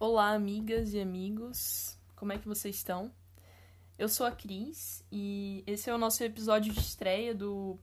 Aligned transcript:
Olá, 0.00 0.32
amigas 0.32 0.94
e 0.94 1.00
amigos. 1.00 1.98
Como 2.14 2.32
é 2.32 2.38
que 2.38 2.46
vocês 2.46 2.76
estão? 2.76 3.10
Eu 3.98 4.08
sou 4.08 4.24
a 4.24 4.30
Cris 4.30 5.04
e 5.10 5.64
esse 5.66 5.90
é 5.90 5.94
o 5.94 5.98
nosso 5.98 6.22
episódio 6.22 6.72
de 6.72 6.78
estreia 6.78 7.34
do 7.34 7.76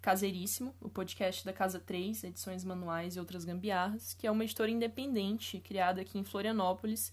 Caseiríssimo, 0.00 0.72
o 0.80 0.88
podcast 0.88 1.44
da 1.44 1.52
Casa 1.52 1.80
3, 1.80 2.22
edições 2.22 2.62
manuais 2.62 3.16
e 3.16 3.18
outras 3.18 3.44
gambiarras, 3.44 4.14
que 4.14 4.24
é 4.24 4.30
uma 4.30 4.44
editora 4.44 4.70
independente 4.70 5.58
criada 5.58 6.00
aqui 6.00 6.16
em 6.16 6.22
Florianópolis 6.22 7.12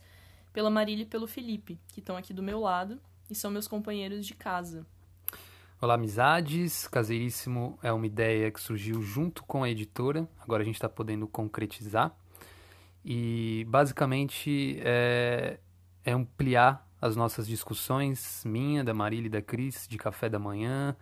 pela 0.53 0.69
Marília 0.69 1.01
e 1.01 1.07
pelo 1.07 1.25
Felipe, 1.25 1.79
que 1.87 1.99
estão 1.99 2.15
aqui 2.15 2.31
do 2.31 2.43
meu 2.43 2.59
lado 2.59 3.01
e 3.27 3.33
são 3.33 3.49
meus 3.49 3.67
companheiros 3.67 4.27
de 4.27 4.35
casa. 4.35 4.85
Olá, 5.81 5.95
amizades. 5.95 6.87
Caseiríssimo 6.87 7.79
é 7.81 7.91
uma 7.91 8.05
ideia 8.05 8.51
que 8.51 8.61
surgiu 8.61 9.01
junto 9.01 9.43
com 9.43 9.63
a 9.63 9.69
editora, 9.71 10.29
agora 10.39 10.61
a 10.61 10.65
gente 10.65 10.75
está 10.75 10.87
podendo 10.87 11.27
concretizar. 11.27 12.15
E 13.07 13.63
basicamente 13.69 14.79
é, 14.83 15.59
é 16.03 16.11
ampliar 16.11 16.89
as 16.99 17.15
nossas 17.15 17.45
discussões, 17.45 18.41
minha, 18.43 18.83
da 18.83 18.95
Marília 18.95 19.27
e 19.27 19.29
da 19.29 19.43
Cris, 19.43 19.87
de 19.87 19.95
café 19.95 20.27
da 20.27 20.39
manhã, 20.39 20.95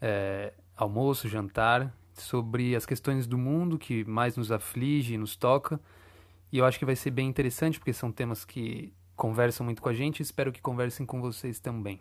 é, 0.00 0.54
almoço, 0.74 1.28
jantar, 1.28 1.94
sobre 2.14 2.74
as 2.74 2.86
questões 2.86 3.26
do 3.26 3.36
mundo 3.36 3.78
que 3.78 4.02
mais 4.04 4.34
nos 4.34 4.50
aflige 4.50 5.12
e 5.12 5.18
nos 5.18 5.36
toca. 5.36 5.78
E 6.50 6.56
eu 6.56 6.64
acho 6.64 6.78
que 6.78 6.86
vai 6.86 6.96
ser 6.96 7.10
bem 7.10 7.28
interessante, 7.28 7.78
porque 7.78 7.92
são 7.92 8.10
temas 8.10 8.42
que 8.42 8.94
conversam 9.14 9.62
muito 9.62 9.82
com 9.82 9.90
a 9.90 9.92
gente 9.92 10.20
e 10.20 10.22
espero 10.22 10.50
que 10.50 10.62
conversem 10.62 11.04
com 11.04 11.20
vocês 11.20 11.60
também. 11.60 12.00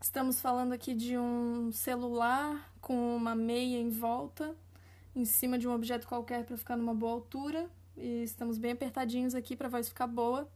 Estamos 0.00 0.40
falando 0.40 0.72
aqui 0.72 0.92
de 0.94 1.16
um 1.16 1.70
celular 1.70 2.72
com 2.80 3.14
uma 3.14 3.36
meia 3.36 3.78
em 3.78 3.90
volta, 3.90 4.56
em 5.14 5.24
cima 5.24 5.56
de 5.56 5.68
um 5.68 5.72
objeto 5.72 6.08
qualquer 6.08 6.44
para 6.44 6.56
ficar 6.56 6.76
numa 6.76 6.92
boa 6.92 7.12
altura. 7.12 7.70
E 7.96 8.22
estamos 8.22 8.58
bem 8.58 8.72
apertadinhos 8.72 9.34
aqui 9.34 9.56
para 9.56 9.68
a 9.68 9.70
voz 9.70 9.88
ficar 9.88 10.06
boa. 10.06 10.48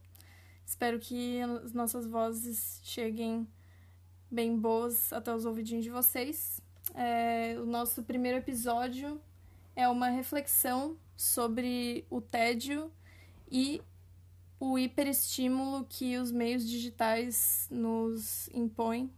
Espero 0.65 0.99
que 0.99 1.39
as 1.41 1.73
nossas 1.73 2.05
vozes 2.05 2.81
cheguem 2.83 3.47
bem 4.29 4.57
boas 4.57 5.13
até 5.13 5.33
os 5.33 5.45
ouvidinhos 5.45 5.83
de 5.83 5.89
vocês. 5.89 6.61
É, 6.93 7.55
o 7.59 7.65
nosso 7.65 8.03
primeiro 8.03 8.37
episódio 8.37 9.21
é 9.75 9.87
uma 9.87 10.09
reflexão 10.09 10.97
sobre 11.15 12.05
o 12.09 12.19
tédio 12.19 12.91
e 13.49 13.81
o 14.59 14.77
hiperestímulo 14.77 15.85
que 15.87 16.17
os 16.17 16.31
meios 16.31 16.67
digitais 16.67 17.67
nos 17.69 18.49
impõem 18.53 19.09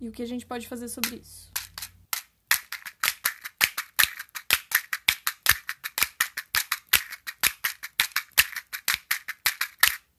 e 0.00 0.08
o 0.08 0.12
que 0.12 0.22
a 0.22 0.26
gente 0.26 0.46
pode 0.46 0.66
fazer 0.66 0.88
sobre 0.88 1.16
isso. 1.16 1.55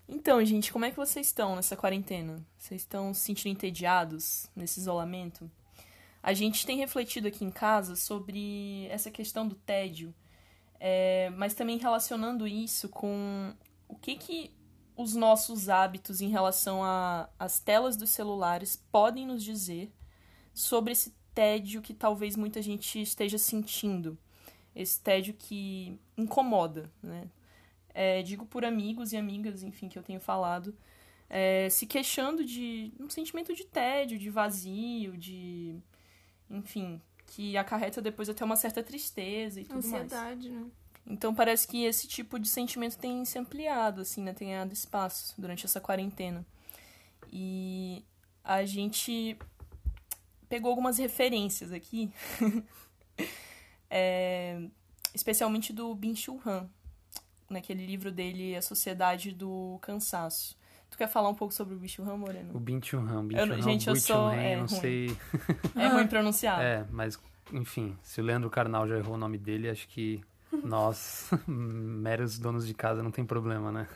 Então, 0.10 0.44
gente, 0.46 0.72
como 0.72 0.86
é 0.86 0.92
que 0.92 0.96
vocês 0.96 1.28
estão 1.28 1.56
nessa 1.56 1.76
quarentena? 1.76 2.42
Vocês 2.58 2.82
estão 2.82 3.14
se 3.14 3.22
sentindo 3.22 3.52
entediados 3.52 4.50
nesse 4.56 4.80
isolamento? 4.80 5.52
A 6.24 6.34
gente 6.34 6.66
tem 6.66 6.78
refletido 6.78 7.28
aqui 7.28 7.44
em 7.44 7.52
casa 7.52 7.96
sobre 7.96 8.88
essa 8.90 9.12
questão 9.12 9.48
do 9.48 9.56
tédio, 9.56 10.16
é, 10.80 11.30
mas 11.32 11.54
também 11.54 11.78
relacionando 11.78 12.48
isso 12.48 12.88
com 12.88 13.54
o 13.88 13.96
que, 13.96 14.16
que 14.16 14.52
os 14.96 15.14
nossos 15.14 15.70
hábitos 15.70 16.22
em 16.22 16.30
relação 16.30 16.82
às 17.38 17.60
telas 17.60 17.96
dos 17.96 18.10
celulares 18.10 18.82
podem 18.92 19.28
nos 19.28 19.44
dizer 19.44 19.94
sobre 20.54 20.94
esse 20.94 21.14
tédio 21.36 21.82
que 21.82 21.94
talvez 21.94 22.36
muita 22.36 22.62
gente 22.62 23.02
esteja 23.02 23.38
sentindo. 23.38 24.18
Esse 24.76 25.00
tédio 25.02 25.34
que 25.34 26.00
incomoda, 26.18 26.92
né? 27.02 27.28
É, 28.00 28.22
digo 28.22 28.46
por 28.46 28.64
amigos 28.64 29.12
e 29.12 29.18
amigas, 29.18 29.64
enfim, 29.64 29.90
que 29.90 29.98
eu 29.98 30.04
tenho 30.04 30.20
falado, 30.20 30.78
é, 31.28 31.68
se 31.68 31.88
queixando 31.88 32.46
de 32.46 32.94
um 33.00 33.10
sentimento 33.10 33.56
de 33.56 33.66
tédio, 33.66 34.20
de 34.20 34.30
vazio, 34.30 35.18
de. 35.18 35.76
enfim, 36.48 37.02
que 37.26 37.58
acarreta 37.58 38.00
depois 38.00 38.30
até 38.30 38.46
uma 38.46 38.56
certa 38.56 38.84
tristeza 38.84 39.60
e 39.60 39.66
tudo 39.66 39.80
Ansiedade, 39.80 40.48
mais. 40.48 40.64
né? 40.64 40.72
Então 41.08 41.34
parece 41.34 41.68
que 41.68 41.86
esse 41.86 42.08
tipo 42.08 42.38
de 42.38 42.48
sentimento 42.48 43.00
tem 43.00 43.26
se 43.26 43.40
ampliado, 43.40 44.02
assim, 44.02 44.22
né? 44.22 44.32
Tem 44.32 44.50
ganhado 44.50 44.74
espaço 44.74 45.34
durante 45.36 45.66
essa 45.66 45.82
quarentena. 45.82 46.46
E 47.34 48.06
a 48.44 48.64
gente 48.64 49.36
pegou 50.48 50.70
algumas 50.70 51.00
referências 51.00 51.72
aqui, 51.72 52.12
é, 53.90 54.62
especialmente 55.16 55.74
do 55.74 55.96
Bin 55.96 56.16
Chul 56.16 56.40
Han, 56.46 56.70
naquele 57.50 57.86
livro 57.86 58.12
dele 58.12 58.56
A 58.56 58.62
Sociedade 58.62 59.32
do 59.32 59.78
Cansaço. 59.82 60.58
Tu 60.90 60.98
quer 60.98 61.08
falar 61.10 61.30
um 61.30 61.36
pouco 61.36 61.54
sobre 61.54 61.76
o 61.76 61.78
Bin 61.78 61.88
Chul 61.88 62.10
Han, 62.10 62.18
Moreno? 62.18 62.56
O 62.56 62.60
Bin 62.60 62.80
Chul 62.82 63.02
Han, 63.02 63.26
Bin 63.28 63.36
Eu- 63.38 63.46
Chul 63.48 63.56
Han, 63.56 63.62
gente, 63.62 63.90
eu 63.90 63.96
sou- 63.98 64.30
é, 64.32 64.56
não 64.56 64.66
ruim. 64.68 64.80
sei... 64.80 65.18
É 65.76 65.88
ruim 65.90 66.08
pronunciar. 66.08 66.62
É, 66.62 66.86
mas, 66.90 67.20
enfim, 67.52 67.98
se 68.02 68.22
o 68.22 68.24
Leandro 68.24 68.50
Carnal 68.50 68.88
já 68.88 68.98
errou 68.98 69.16
o 69.16 69.18
nome 69.18 69.38
dele, 69.38 69.70
acho 69.70 69.86
que 69.90 70.22
nós, 70.64 71.30
meros 71.46 72.40
donos 72.40 72.66
de 72.66 72.74
casa, 72.74 73.04
não 73.04 73.12
tem 73.12 73.26
problema, 73.26 73.70
né? 73.70 73.88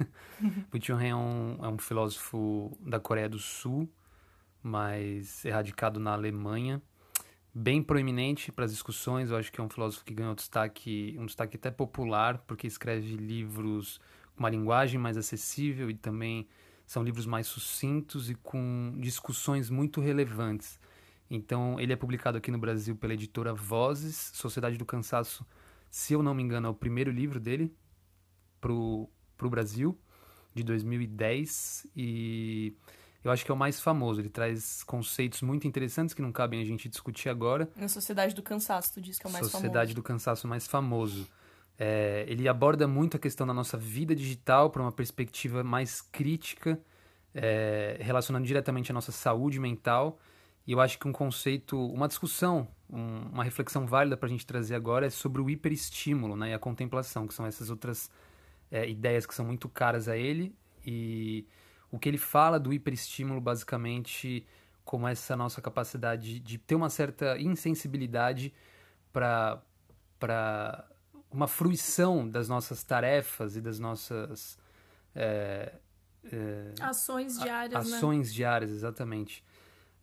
Bui 0.70 0.82
Chul 0.82 0.98
Han 0.98 1.04
é 1.08 1.16
um, 1.16 1.58
é 1.64 1.68
um 1.70 1.78
filósofo 1.78 2.78
da 2.82 3.00
Coreia 3.00 3.30
do 3.30 3.40
Sul, 3.40 3.90
mas 4.62 5.44
erradicado 5.46 6.00
na 6.00 6.12
Alemanha, 6.14 6.82
bem 7.54 7.82
proeminente 7.84 8.52
para 8.52 8.66
as 8.66 8.72
discussões. 8.72 9.30
Eu 9.30 9.38
acho 9.38 9.52
que 9.52 9.60
é 9.60 9.64
um 9.64 9.70
filósofo 9.70 10.06
que 10.06 10.14
ganhou 10.14 10.34
destaque, 10.36 11.16
um 11.20 11.26
destaque 11.26 11.58
até 11.58 11.70
popular, 11.72 12.40
porque 12.48 12.68
escreve 12.68 13.16
livros 13.16 14.00
com 14.36 14.40
uma 14.42 14.50
linguagem 14.50 15.00
mais 15.00 15.18
acessível 15.18 15.90
e 15.90 15.94
também 15.94 16.48
são 16.86 17.04
livros 17.04 17.26
mais 17.26 17.48
sucintos 17.48 18.30
e 18.30 18.36
com 18.36 18.94
discussões 18.98 19.70
muito 19.70 20.02
relevantes. 20.02 20.80
Então, 21.30 21.80
ele 21.80 21.94
é 21.94 21.96
publicado 21.96 22.38
aqui 22.38 22.52
no 22.52 22.58
Brasil 22.58 22.96
pela 22.96 23.14
editora 23.14 23.54
Vozes, 23.54 24.32
Sociedade 24.34 24.78
do 24.78 24.86
Cansaço, 24.86 25.46
se 25.90 26.14
eu 26.14 26.24
não 26.24 26.34
me 26.34 26.42
engano, 26.42 26.68
é 26.68 26.70
o 26.70 26.74
primeiro 26.74 27.12
livro 27.12 27.40
dele 27.40 27.74
pro, 28.62 29.10
pro 29.38 29.50
Brasil, 29.50 29.98
de 30.54 30.64
2010, 30.64 31.88
e 31.96 32.74
eu 33.24 33.32
acho 33.32 33.44
que 33.46 33.52
é 33.52 33.54
o 33.54 33.58
mais 33.58 33.80
famoso. 33.80 34.20
Ele 34.22 34.30
traz 34.30 34.84
conceitos 34.84 35.42
muito 35.42 35.68
interessantes 35.68 36.14
que 36.14 36.22
não 36.22 36.32
cabem 36.32 36.62
a 36.62 36.66
gente 36.66 36.88
discutir 36.90 37.30
agora. 37.30 37.70
Na 37.76 37.88
Sociedade 37.88 38.34
do 38.36 38.42
Cansaço, 38.42 38.94
tu 38.94 39.02
diz 39.02 39.18
que 39.20 39.26
é 39.28 39.30
o 39.30 39.34
mais 39.34 39.46
Sociedade 39.46 39.74
famoso. 39.92 39.96
do 39.96 40.04
Cansaço 40.04 40.48
mais 40.48 40.68
famoso. 40.68 41.28
É, 41.78 42.26
ele 42.28 42.48
aborda 42.48 42.88
muito 42.88 43.18
a 43.18 43.20
questão 43.20 43.46
da 43.48 43.54
nossa 43.54 43.78
vida 43.78 44.16
digital 44.16 44.70
para 44.70 44.82
uma 44.82 44.92
perspectiva 44.92 45.64
mais 45.64 46.00
crítica, 46.02 46.80
é, 47.34 47.98
relacionando 48.02 48.46
diretamente 48.46 48.92
a 48.92 48.94
nossa 48.94 49.12
saúde 49.12 49.60
mental. 49.60 50.20
E 50.68 50.74
eu 50.74 50.80
acho 50.80 51.00
que 51.00 51.08
um 51.08 51.12
conceito, 51.12 51.80
uma 51.92 52.08
discussão, 52.08 52.68
um- 52.90 53.30
uma 53.32 53.44
reflexão 53.44 53.88
válida 53.88 54.16
para 54.16 54.28
a 54.28 54.30
gente 54.30 54.46
trazer 54.46 54.76
agora 54.76 55.08
é 55.08 55.10
sobre 55.10 55.42
o 55.42 55.50
hiperestímulo 55.50 56.36
né, 56.36 56.52
e 56.52 56.54
a 56.54 56.60
contemplação, 56.60 57.26
que 57.26 57.34
são 57.34 57.46
essas 57.46 57.70
outras 57.70 58.12
é, 58.70 58.88
ideias 58.88 59.26
que 59.26 59.34
são 59.34 59.44
muito 59.46 59.68
caras 59.68 60.08
a 60.08 60.16
ele. 60.16 60.56
E 60.86 61.46
o 61.92 62.00
que 62.00 62.08
ele 62.10 62.18
fala 62.18 62.60
do 62.60 62.72
hiperestímulo, 62.74 63.42
basicamente, 63.42 64.46
como 64.86 65.08
essa 65.08 65.36
nossa 65.36 65.62
capacidade 65.62 66.40
de 66.40 66.58
ter 66.58 66.76
uma 66.76 66.90
certa 66.90 67.38
insensibilidade 67.40 68.54
para 69.12 69.62
uma 71.30 71.48
fruição 71.48 72.28
das 72.28 72.48
nossas 72.50 72.84
tarefas 72.84 73.56
e 73.56 73.62
das 73.62 73.78
nossas 73.80 74.58
é, 75.16 75.74
é, 76.32 76.74
Ações 76.82 77.40
diárias, 77.40 77.90
né? 77.90 77.98
ações 77.98 78.34
diárias, 78.34 78.72
exatamente. 78.72 79.44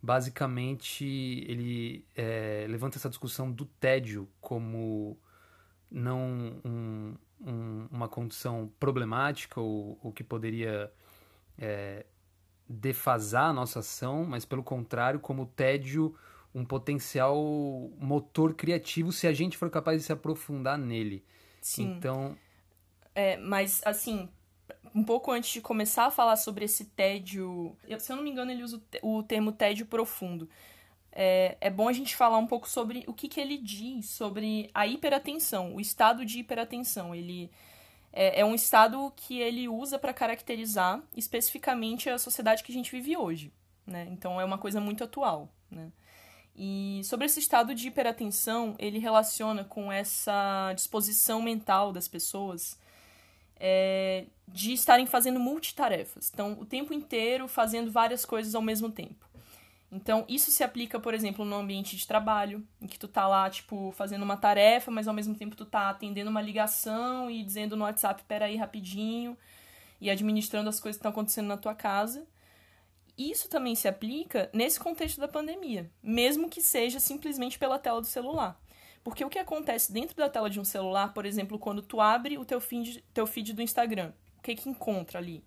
Basicamente, 0.01 1.05
ele 1.05 2.05
é, 2.15 2.65
levanta 2.69 2.97
essa 2.97 3.09
discussão 3.09 3.51
do 3.51 3.65
tédio 3.65 4.29
como 4.39 5.17
não 5.91 6.61
um- 6.63 7.15
um- 7.41 7.87
uma 7.91 8.07
condição 8.07 8.71
problemática 8.79 9.59
ou, 9.59 9.99
ou 10.01 10.11
que 10.11 10.23
poderia 10.23 10.91
é, 11.59 12.05
defasar 12.67 13.49
a 13.49 13.53
nossa 13.53 13.79
ação, 13.79 14.25
mas 14.25 14.45
pelo 14.45 14.63
contrário, 14.63 15.19
como 15.19 15.43
o 15.43 15.47
tédio 15.47 16.15
um 16.53 16.65
potencial 16.65 17.35
motor 17.99 18.53
criativo 18.55 19.11
se 19.11 19.27
a 19.27 19.33
gente 19.33 19.55
for 19.57 19.69
capaz 19.69 19.99
de 19.99 20.03
se 20.05 20.11
aprofundar 20.13 20.77
nele. 20.77 21.23
Sim. 21.61 21.93
Então, 21.97 22.35
É, 23.13 23.37
mas, 23.37 23.81
assim, 23.85 24.29
um 24.95 25.03
pouco 25.03 25.31
antes 25.31 25.51
de 25.51 25.61
começar 25.61 26.05
a 26.05 26.11
falar 26.11 26.35
sobre 26.37 26.65
esse 26.65 26.85
tédio. 26.85 27.75
eu- 27.87 27.99
se 27.99 28.11
eu 28.11 28.15
não 28.15 28.23
me 28.23 28.29
engano, 28.31 28.51
ele 28.51 28.63
usa 28.63 28.81
o 29.01 29.21
termo 29.23 29.51
tédio 29.51 29.85
profundo. 29.85 30.49
É, 31.11 31.57
é 31.59 31.69
bom 31.69 31.87
a 31.89 31.93
gente 31.93 32.15
falar 32.15 32.37
um 32.37 32.47
pouco 32.47 32.69
sobre 32.69 33.03
o 33.07 33.13
que, 33.13 33.27
que 33.27 33.39
ele 33.39 33.57
diz 33.57 34.07
sobre 34.09 34.69
a 34.73 34.87
hiperatenção, 34.87 35.75
o 35.75 35.81
estado 35.81 36.23
de 36.25 36.39
hiperatenção. 36.39 37.13
Ele 37.13 37.51
é, 38.11 38.41
é 38.41 38.45
um 38.45 38.55
estado 38.55 39.11
que 39.15 39.39
ele 39.39 39.67
usa 39.67 39.99
para 39.99 40.13
caracterizar 40.13 41.01
especificamente 41.15 42.09
a 42.09 42.17
sociedade 42.17 42.63
que 42.63 42.71
a 42.71 42.75
gente 42.75 42.91
vive 42.91 43.15
hoje. 43.15 43.53
Né? 43.85 44.07
Então 44.11 44.39
é 44.39 44.45
uma 44.45 44.57
coisa 44.57 44.79
muito 44.79 45.03
atual. 45.03 45.49
Né? 45.69 45.91
E 46.55 47.01
sobre 47.05 47.25
esse 47.25 47.39
estado 47.39 47.73
de 47.73 47.87
hiperatenção, 47.87 48.75
ele 48.77 48.99
relaciona 48.99 49.63
com 49.63 49.91
essa 49.91 50.73
disposição 50.75 51.41
mental 51.41 51.91
das 51.91 52.07
pessoas 52.07 52.77
é, 53.59 54.25
de 54.47 54.73
estarem 54.73 55.05
fazendo 55.05 55.39
multitarefas. 55.39 56.29
Então, 56.33 56.57
o 56.59 56.65
tempo 56.65 56.93
inteiro 56.93 57.47
fazendo 57.47 57.91
várias 57.91 58.25
coisas 58.25 58.55
ao 58.55 58.61
mesmo 58.61 58.89
tempo. 58.89 59.28
Então, 59.91 60.23
isso 60.29 60.51
se 60.51 60.63
aplica, 60.63 60.99
por 60.99 61.13
exemplo, 61.13 61.43
no 61.43 61.55
ambiente 61.55 61.95
de 61.95 62.05
trabalho, 62.05 62.65
em 62.79 62.85
que 62.85 62.99
tu 62.99 63.07
tá 63.07 63.27
lá, 63.27 63.49
tipo, 63.49 63.91
fazendo 63.93 64.21
uma 64.21 64.37
tarefa, 64.37 64.91
mas 64.91 65.07
ao 65.07 65.13
mesmo 65.13 65.35
tempo 65.35 65.55
tu 65.55 65.65
tá 65.65 65.89
atendendo 65.89 66.29
uma 66.29 66.41
ligação 66.41 67.29
e 67.29 67.43
dizendo 67.43 67.75
no 67.75 67.83
WhatsApp, 67.83 68.23
peraí, 68.27 68.55
rapidinho, 68.55 69.35
e 69.99 70.09
administrando 70.09 70.69
as 70.69 70.79
coisas 70.79 70.97
que 70.97 70.99
estão 70.99 71.11
acontecendo 71.11 71.47
na 71.47 71.57
tua 71.57 71.73
casa. 71.73 72.27
Isso 73.17 73.49
também 73.49 73.75
se 73.75 73.87
aplica 73.87 74.49
nesse 74.53 74.79
contexto 74.79 75.19
da 75.19 75.27
pandemia, 75.27 75.91
mesmo 76.01 76.49
que 76.49 76.61
seja 76.61 76.99
simplesmente 76.99 77.57
pela 77.59 77.79
tela 77.79 77.99
do 77.99 78.07
celular. 78.07 78.61
Porque 79.03 79.25
o 79.25 79.29
que 79.29 79.39
acontece 79.39 79.91
dentro 79.91 80.15
da 80.15 80.29
tela 80.29 80.49
de 80.49 80.59
um 80.59 80.63
celular, 80.63 81.13
por 81.13 81.25
exemplo, 81.25 81.57
quando 81.57 81.81
tu 81.81 81.99
abre 81.99 82.37
o 82.37 82.45
teu 82.45 82.61
feed, 82.61 83.03
teu 83.13 83.25
feed 83.25 83.53
do 83.53 83.61
Instagram, 83.61 84.13
o 84.37 84.41
que 84.41 84.55
que 84.55 84.69
encontra 84.69 85.19
ali? 85.19 85.43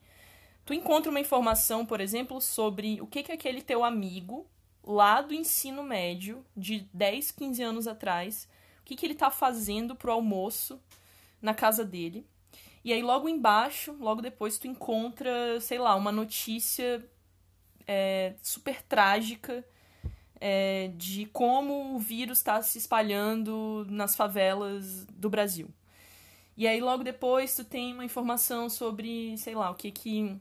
Tu 0.64 0.74
encontra 0.74 1.10
uma 1.10 1.20
informação, 1.20 1.84
por 1.84 2.00
exemplo, 2.00 2.40
sobre 2.40 3.00
o 3.00 3.06
que 3.06 3.22
que 3.22 3.32
aquele 3.32 3.62
teu 3.62 3.84
amigo 3.84 4.46
lá 4.84 5.20
do 5.20 5.34
ensino 5.34 5.82
médio, 5.82 6.44
de 6.56 6.88
10, 6.92 7.30
15 7.30 7.62
anos 7.62 7.86
atrás, 7.86 8.48
o 8.80 8.84
que 8.84 8.96
que 8.96 9.06
ele 9.06 9.14
tá 9.14 9.30
fazendo 9.30 9.94
pro 9.94 10.12
almoço 10.12 10.80
na 11.40 11.54
casa 11.54 11.84
dele. 11.84 12.26
E 12.84 12.92
aí 12.92 13.02
logo 13.02 13.28
embaixo, 13.28 13.96
logo 14.00 14.20
depois, 14.20 14.58
tu 14.58 14.66
encontra, 14.66 15.60
sei 15.60 15.78
lá, 15.78 15.94
uma 15.94 16.10
notícia 16.10 17.04
é, 17.86 18.34
super 18.42 18.82
trágica 18.82 19.64
é, 20.40 20.90
de 20.96 21.26
como 21.26 21.94
o 21.94 21.98
vírus 22.00 22.38
está 22.38 22.60
se 22.60 22.78
espalhando 22.78 23.86
nas 23.88 24.16
favelas 24.16 25.04
do 25.06 25.30
Brasil. 25.30 25.68
E 26.56 26.66
aí 26.66 26.80
logo 26.80 27.04
depois 27.04 27.54
tu 27.54 27.64
tem 27.64 27.94
uma 27.94 28.04
informação 28.04 28.68
sobre, 28.68 29.38
sei 29.38 29.54
lá, 29.54 29.70
o 29.70 29.74
que 29.74 29.92
que 29.92 30.36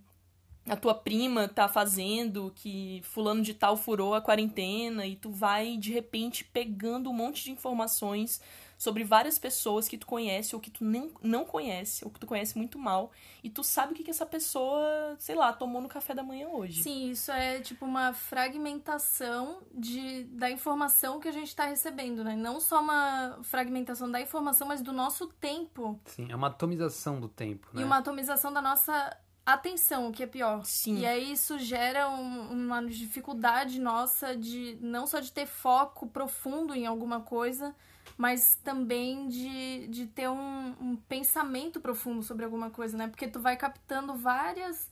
a 0.67 0.75
tua 0.75 0.93
prima 0.93 1.47
tá 1.47 1.67
fazendo, 1.67 2.51
que 2.55 3.01
fulano 3.03 3.41
de 3.41 3.53
tal 3.53 3.75
furou 3.75 4.13
a 4.13 4.21
quarentena 4.21 5.05
e 5.05 5.15
tu 5.15 5.31
vai 5.31 5.77
de 5.77 5.91
repente 5.91 6.43
pegando 6.43 7.09
um 7.09 7.13
monte 7.13 7.43
de 7.43 7.51
informações 7.51 8.41
sobre 8.81 9.03
várias 9.03 9.37
pessoas 9.37 9.87
que 9.87 9.95
tu 9.95 10.07
conhece 10.07 10.55
ou 10.55 10.61
que 10.61 10.71
tu 10.71 10.83
nem, 10.83 11.11
não 11.21 11.45
conhece, 11.45 12.03
ou 12.03 12.09
que 12.09 12.19
tu 12.19 12.25
conhece 12.25 12.57
muito 12.57 12.79
mal, 12.79 13.11
e 13.43 13.49
tu 13.49 13.63
sabe 13.63 13.93
o 13.93 13.95
que, 13.95 14.03
que 14.03 14.09
essa 14.09 14.25
pessoa, 14.25 15.15
sei 15.19 15.35
lá, 15.35 15.53
tomou 15.53 15.83
no 15.83 15.87
café 15.87 16.15
da 16.15 16.23
manhã 16.23 16.47
hoje. 16.47 16.81
Sim, 16.81 17.11
isso 17.11 17.31
é 17.31 17.59
tipo 17.59 17.85
uma 17.85 18.11
fragmentação 18.11 19.61
de, 19.71 20.23
da 20.23 20.49
informação 20.49 21.19
que 21.19 21.27
a 21.27 21.31
gente 21.31 21.49
está 21.49 21.65
recebendo, 21.65 22.23
né? 22.23 22.35
Não 22.35 22.59
só 22.59 22.81
uma 22.81 23.37
fragmentação 23.43 24.09
da 24.09 24.19
informação, 24.19 24.67
mas 24.67 24.81
do 24.81 24.91
nosso 24.91 25.27
tempo. 25.27 25.99
Sim, 26.05 26.31
é 26.31 26.35
uma 26.35 26.47
atomização 26.47 27.19
do 27.19 27.29
tempo, 27.29 27.67
né? 27.73 27.83
E 27.83 27.85
uma 27.85 27.97
atomização 27.97 28.51
da 28.51 28.63
nossa 28.63 29.15
atenção, 29.45 30.07
o 30.09 30.11
que 30.11 30.23
é 30.23 30.27
pior. 30.27 30.63
Sim. 30.65 30.99
E 30.99 31.05
aí 31.05 31.31
isso 31.31 31.57
gera 31.59 32.09
um, 32.09 32.51
uma 32.51 32.83
dificuldade 32.85 33.79
nossa 33.79 34.35
de 34.35 34.77
não 34.81 35.05
só 35.07 35.19
de 35.19 35.31
ter 35.31 35.45
foco 35.45 36.07
profundo 36.07 36.73
em 36.75 36.85
alguma 36.85 37.21
coisa, 37.21 37.75
mas 38.17 38.55
também 38.63 39.27
de, 39.27 39.87
de 39.87 40.05
ter 40.07 40.29
um, 40.29 40.75
um 40.79 40.95
pensamento 40.95 41.79
profundo 41.79 42.21
sobre 42.23 42.45
alguma 42.45 42.69
coisa, 42.69 42.97
né? 42.97 43.07
Porque 43.07 43.27
tu 43.27 43.39
vai 43.39 43.57
captando 43.57 44.13
vários 44.15 44.89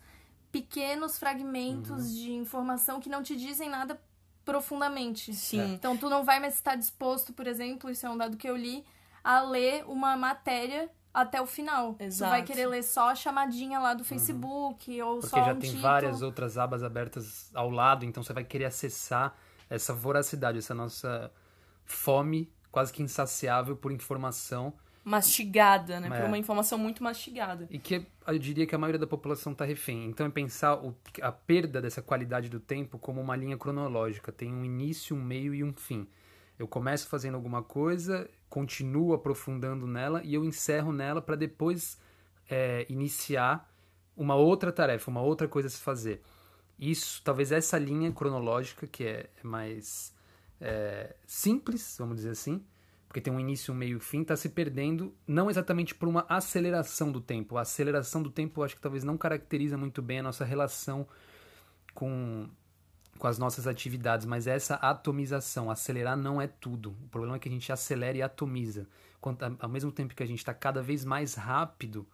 pequenos 0.52 1.20
fragmentos 1.20 2.08
Uhum. 2.08 2.14
de 2.16 2.32
informação 2.34 3.00
que 3.00 3.10
não 3.10 3.22
te 3.22 3.36
dizem 3.36 3.70
nada 3.70 4.02
profundamente. 4.44 5.34
Sim. 5.34 5.74
Então 5.74 5.96
tu 5.96 6.10
não 6.10 6.24
vai 6.24 6.40
mais 6.40 6.56
estar 6.56 6.76
disposto, 6.76 7.32
por 7.34 7.46
exemplo, 7.46 7.90
isso 7.90 8.06
é 8.06 8.10
um 8.10 8.18
dado 8.18 8.36
que 8.36 8.50
eu 8.50 8.58
li, 8.58 8.84
a 9.24 9.42
ler 9.42 9.84
uma 9.88 10.18
matéria 10.18 10.90
até 11.14 11.42
o 11.42 11.46
final. 11.46 11.96
Exato. 12.00 12.30
Tu 12.30 12.36
vai 12.36 12.44
querer 12.44 12.68
ler 12.68 12.84
só 12.84 13.10
a 13.10 13.16
chamadinha 13.16 13.80
lá 13.80 13.94
do 13.94 14.04
Facebook 14.04 15.02
ou 15.02 15.16
Uhum. 15.16 15.20
Porque 15.22 15.30
só 15.36 15.46
já 15.46 15.52
um 15.54 15.60
tem 15.60 15.70
título. 15.70 15.82
várias 15.82 16.22
outras 16.22 16.58
abas 16.58 16.84
abertas 16.84 17.50
ao 17.54 17.70
lado, 17.70 18.06
então 18.06 18.22
você 18.24 18.34
vai 18.34 18.44
querer 18.44 18.66
acessar 18.66 19.36
essa 19.70 19.94
voracidade, 19.94 20.58
essa 20.58 20.74
nossa 20.74 21.32
fome 21.86 22.52
quase 22.72 22.94
que 22.94 23.02
insaciável 23.02 23.76
por 23.76 23.92
informação 23.92 24.74
Mastigada, 25.04 26.00
né? 26.00 26.08
É. 26.08 26.20
Por 26.20 26.28
uma 26.28 26.38
informação 26.38 26.78
muito 26.78 27.04
mastigada. 27.04 27.68
e 27.72 27.80
que 27.80 28.06
eu 28.28 28.38
diria 28.38 28.68
que 28.68 28.76
a 28.76 28.78
maioria 28.78 29.00
da 29.00 29.08
população 29.08 29.54
está 29.54 29.66
refém. 29.66 30.06
Então 30.06 30.26
é 30.26 30.30
pensar 30.30 30.76
o- 30.76 30.96
a 31.22 31.32
perda 31.32 31.82
dessa 31.82 32.00
qualidade 32.02 32.48
do 32.48 32.60
tempo 32.60 33.00
como 33.00 33.20
uma 33.20 33.36
linha 33.36 33.58
cronológica, 33.58 34.32
tem 34.32 34.54
um 34.54 34.64
início, 34.64 35.16
um 35.16 35.22
meio 35.24 35.56
e 35.56 35.64
um 35.64 35.74
fim. 35.74 36.08
Eu 36.60 36.68
começo 36.68 37.08
fazendo 37.08 37.36
alguma 37.36 37.64
coisa, 37.64 38.30
continuo 38.50 39.14
aprofundando 39.14 39.88
nela 39.88 40.22
e 40.26 40.34
eu 40.34 40.44
encerro 40.44 40.92
nela 40.92 41.22
para 41.22 41.38
depois 41.38 41.98
é, 42.50 42.86
iniciar 42.90 43.74
uma 44.16 44.36
outra 44.36 44.70
tarefa, 44.70 45.10
uma 45.10 45.22
outra 45.22 45.48
coisa 45.48 45.70
a 45.70 45.72
se 45.72 45.80
fazer. 45.80 46.22
Isso, 46.78 47.22
talvez 47.24 47.54
essa 47.54 47.78
linha 47.78 48.12
cronológica, 48.12 48.86
que 48.86 49.06
é 49.06 49.30
é 49.42 49.48
mais 49.48 50.14
é, 50.60 51.16
simples, 51.26 51.96
vamos 51.98 52.18
dizer 52.18 52.32
assim, 52.32 52.62
porque 53.08 53.22
tem 53.22 53.34
um 53.34 53.40
início, 53.40 53.74
um 53.74 53.78
meio 53.78 53.98
e 53.98 54.02
fim, 54.02 54.22
está 54.22 54.36
se 54.36 54.50
perdendo, 54.50 55.16
não 55.26 55.50
exatamente 55.50 55.96
por 55.96 56.08
uma 56.08 56.26
aceleração 56.28 57.12
do 57.12 57.22
tempo. 57.22 57.58
A 57.58 57.62
aceleração 57.62 58.22
do 58.22 58.30
tempo 58.30 58.62
acho 58.62 58.76
que 58.76 58.82
talvez 58.82 59.04
não 59.04 59.18
caracteriza 59.18 59.78
muito 59.78 60.02
bem 60.02 60.20
a 60.20 60.24
nossa 60.24 60.46
relação 60.46 61.08
com, 61.94 62.50
com 63.20 63.28
as 63.28 63.38
nossas 63.38 63.68
atividades, 63.68 64.26
mas 64.26 64.48
essa 64.48 64.76
atomização, 64.76 65.70
acelerar 65.70 66.18
não 66.18 66.42
é 66.42 66.48
tudo. 66.48 66.96
O 67.04 67.10
problema 67.10 67.36
é 67.36 67.40
que 67.40 67.50
a 67.50 67.52
gente 67.52 67.72
acelera 67.72 68.18
e 68.18 68.22
atomiza. 68.22 68.88
Quanto, 69.20 69.44
ao 69.60 69.70
mesmo 69.70 69.92
tempo 69.92 70.16
que 70.16 70.24
a 70.24 70.26
gente 70.26 70.40
está 70.40 70.54
cada 70.54 70.82
vez 70.82 71.04
mais 71.04 71.36
rápido 71.36 72.08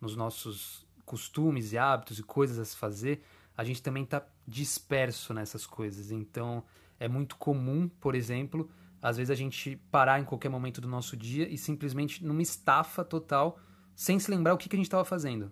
nos 0.00 0.14
nossos 0.14 0.86
costumes 1.04 1.72
e 1.72 1.78
hábitos 1.78 2.20
e 2.20 2.22
coisas 2.22 2.60
a 2.60 2.64
se 2.64 2.76
fazer, 2.76 3.24
a 3.56 3.64
gente 3.64 3.82
também 3.82 4.04
está 4.04 4.24
disperso 4.46 5.34
nessas 5.34 5.66
coisas. 5.66 6.12
Então, 6.12 6.62
é 6.98 7.08
muito 7.08 7.36
comum, 7.36 7.88
por 8.00 8.14
exemplo, 8.14 8.70
às 9.02 9.16
vezes 9.16 9.32
a 9.32 9.34
gente 9.34 9.76
parar 9.90 10.20
em 10.20 10.24
qualquer 10.24 10.48
momento 10.48 10.80
do 10.80 10.86
nosso 10.86 11.16
dia 11.16 11.48
e 11.48 11.58
simplesmente 11.58 12.24
numa 12.24 12.40
estafa 12.40 13.04
total, 13.04 13.58
sem 13.96 14.16
se 14.20 14.30
lembrar 14.30 14.54
o 14.54 14.56
que, 14.56 14.68
que 14.68 14.76
a 14.76 14.78
gente 14.78 14.86
estava 14.86 15.04
fazendo. 15.04 15.50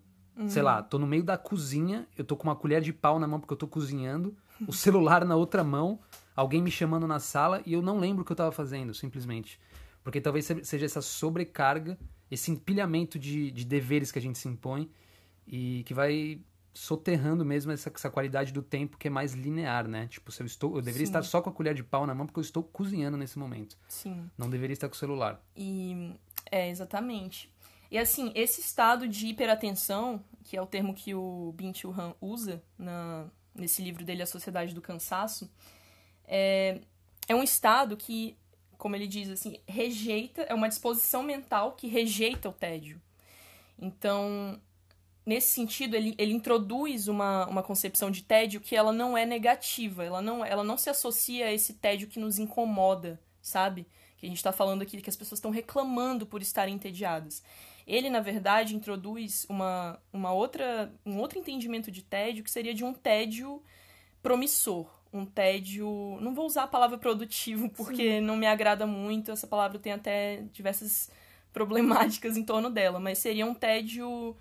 Sei 0.48 0.62
lá, 0.62 0.82
tô 0.82 0.98
no 0.98 1.06
meio 1.06 1.22
da 1.22 1.36
cozinha, 1.36 2.08
eu 2.16 2.24
tô 2.24 2.34
com 2.36 2.44
uma 2.44 2.56
colher 2.56 2.80
de 2.80 2.92
pau 2.92 3.18
na 3.18 3.26
mão 3.26 3.38
porque 3.38 3.52
eu 3.52 3.58
tô 3.58 3.66
cozinhando, 3.66 4.34
o 4.66 4.72
celular 4.72 5.24
na 5.24 5.36
outra 5.36 5.62
mão, 5.64 5.98
alguém 6.36 6.62
me 6.62 6.70
chamando 6.70 7.06
na 7.06 7.18
sala 7.18 7.62
e 7.66 7.72
eu 7.72 7.82
não 7.82 7.98
lembro 7.98 8.22
o 8.22 8.24
que 8.24 8.32
eu 8.32 8.36
tava 8.36 8.52
fazendo, 8.52 8.92
simplesmente. 8.94 9.58
Porque 10.02 10.20
talvez 10.20 10.46
se- 10.46 10.64
seja 10.64 10.86
essa 10.86 11.02
sobrecarga, 11.02 11.98
esse 12.30 12.50
empilhamento 12.50 13.18
de, 13.18 13.50
de 13.50 13.64
deveres 13.64 14.10
que 14.12 14.18
a 14.18 14.22
gente 14.22 14.38
se 14.38 14.48
impõe 14.48 14.90
e 15.46 15.82
que 15.84 15.92
vai 15.94 16.40
soterrando 16.72 17.44
mesmo 17.44 17.72
essa, 17.72 17.90
essa 17.94 18.08
qualidade 18.08 18.52
do 18.52 18.62
tempo 18.62 18.96
que 18.96 19.08
é 19.08 19.10
mais 19.10 19.32
linear, 19.34 19.88
né? 19.88 20.06
Tipo, 20.06 20.30
se 20.30 20.40
eu 20.42 20.46
estou, 20.46 20.76
eu 20.76 20.82
deveria 20.82 21.04
Sim. 21.06 21.10
estar 21.10 21.22
só 21.22 21.42
com 21.42 21.50
a 21.50 21.52
colher 21.52 21.74
de 21.74 21.82
pau 21.82 22.06
na 22.06 22.14
mão 22.14 22.26
porque 22.26 22.38
eu 22.38 22.42
estou 22.42 22.62
cozinhando 22.62 23.16
nesse 23.16 23.38
momento. 23.38 23.76
Sim. 23.88 24.30
Não 24.38 24.48
deveria 24.48 24.72
estar 24.74 24.88
com 24.88 24.94
o 24.94 24.98
celular. 24.98 25.42
E 25.56 26.14
é, 26.50 26.70
exatamente. 26.70 27.52
E 27.90 27.98
assim, 27.98 28.30
esse 28.36 28.60
estado 28.60 29.08
de 29.08 29.26
hiperatenção, 29.26 30.22
que 30.44 30.56
é 30.56 30.62
o 30.62 30.66
termo 30.66 30.94
que 30.94 31.12
o 31.12 31.52
Bin-Chul 31.56 31.92
Han 31.92 32.14
usa 32.20 32.62
na, 32.78 33.26
nesse 33.54 33.82
livro 33.82 34.04
dele, 34.04 34.22
A 34.22 34.26
Sociedade 34.26 34.74
do 34.74 34.80
Cansaço, 34.80 35.50
é, 36.26 36.80
é 37.28 37.34
um 37.34 37.42
estado 37.42 37.96
que, 37.96 38.36
como 38.78 38.96
ele 38.96 39.06
diz 39.06 39.28
assim, 39.28 39.58
rejeita, 39.66 40.42
é 40.42 40.54
uma 40.54 40.68
disposição 40.68 41.22
mental 41.22 41.72
que 41.72 41.86
rejeita 41.86 42.48
o 42.48 42.52
tédio. 42.52 43.00
Então, 43.78 44.60
nesse 45.24 45.48
sentido, 45.48 45.96
ele, 45.96 46.14
ele 46.18 46.32
introduz 46.32 47.08
uma, 47.08 47.46
uma 47.46 47.62
concepção 47.62 48.10
de 48.10 48.22
tédio 48.22 48.60
que 48.60 48.76
ela 48.76 48.92
não 48.92 49.16
é 49.16 49.24
negativa, 49.24 50.04
ela 50.04 50.20
não, 50.20 50.44
ela 50.44 50.64
não 50.64 50.76
se 50.76 50.90
associa 50.90 51.46
a 51.46 51.52
esse 51.52 51.74
tédio 51.74 52.08
que 52.08 52.20
nos 52.20 52.38
incomoda, 52.38 53.20
sabe? 53.40 53.86
Que 54.16 54.26
a 54.26 54.28
gente 54.28 54.38
está 54.38 54.52
falando 54.52 54.82
aqui 54.82 55.00
que 55.00 55.10
as 55.10 55.16
pessoas 55.16 55.38
estão 55.38 55.50
reclamando 55.50 56.26
por 56.26 56.42
estarem 56.42 56.74
entediadas. 56.74 57.42
Ele, 57.90 58.08
na 58.08 58.20
verdade, 58.20 58.76
introduz 58.76 59.44
uma, 59.48 60.00
uma 60.12 60.32
outra, 60.32 60.94
um 61.04 61.18
outro 61.18 61.40
entendimento 61.40 61.90
de 61.90 62.02
tédio 62.04 62.44
que 62.44 62.50
seria 62.50 62.72
de 62.72 62.84
um 62.84 62.94
tédio 62.94 63.60
promissor. 64.22 64.88
Um 65.12 65.26
tédio. 65.26 66.16
Não 66.20 66.32
vou 66.32 66.46
usar 66.46 66.62
a 66.62 66.68
palavra 66.68 66.96
produtivo 66.96 67.68
porque 67.76 68.20
não 68.20 68.36
me 68.36 68.46
agrada 68.46 68.86
muito, 68.86 69.32
essa 69.32 69.44
palavra 69.44 69.76
tem 69.80 69.92
até 69.92 70.44
diversas 70.52 71.10
problemáticas 71.52 72.36
em 72.36 72.44
torno 72.44 72.70
dela, 72.70 73.00
mas 73.00 73.18
seria 73.18 73.44
um 73.44 73.54
tédio. 73.54 74.36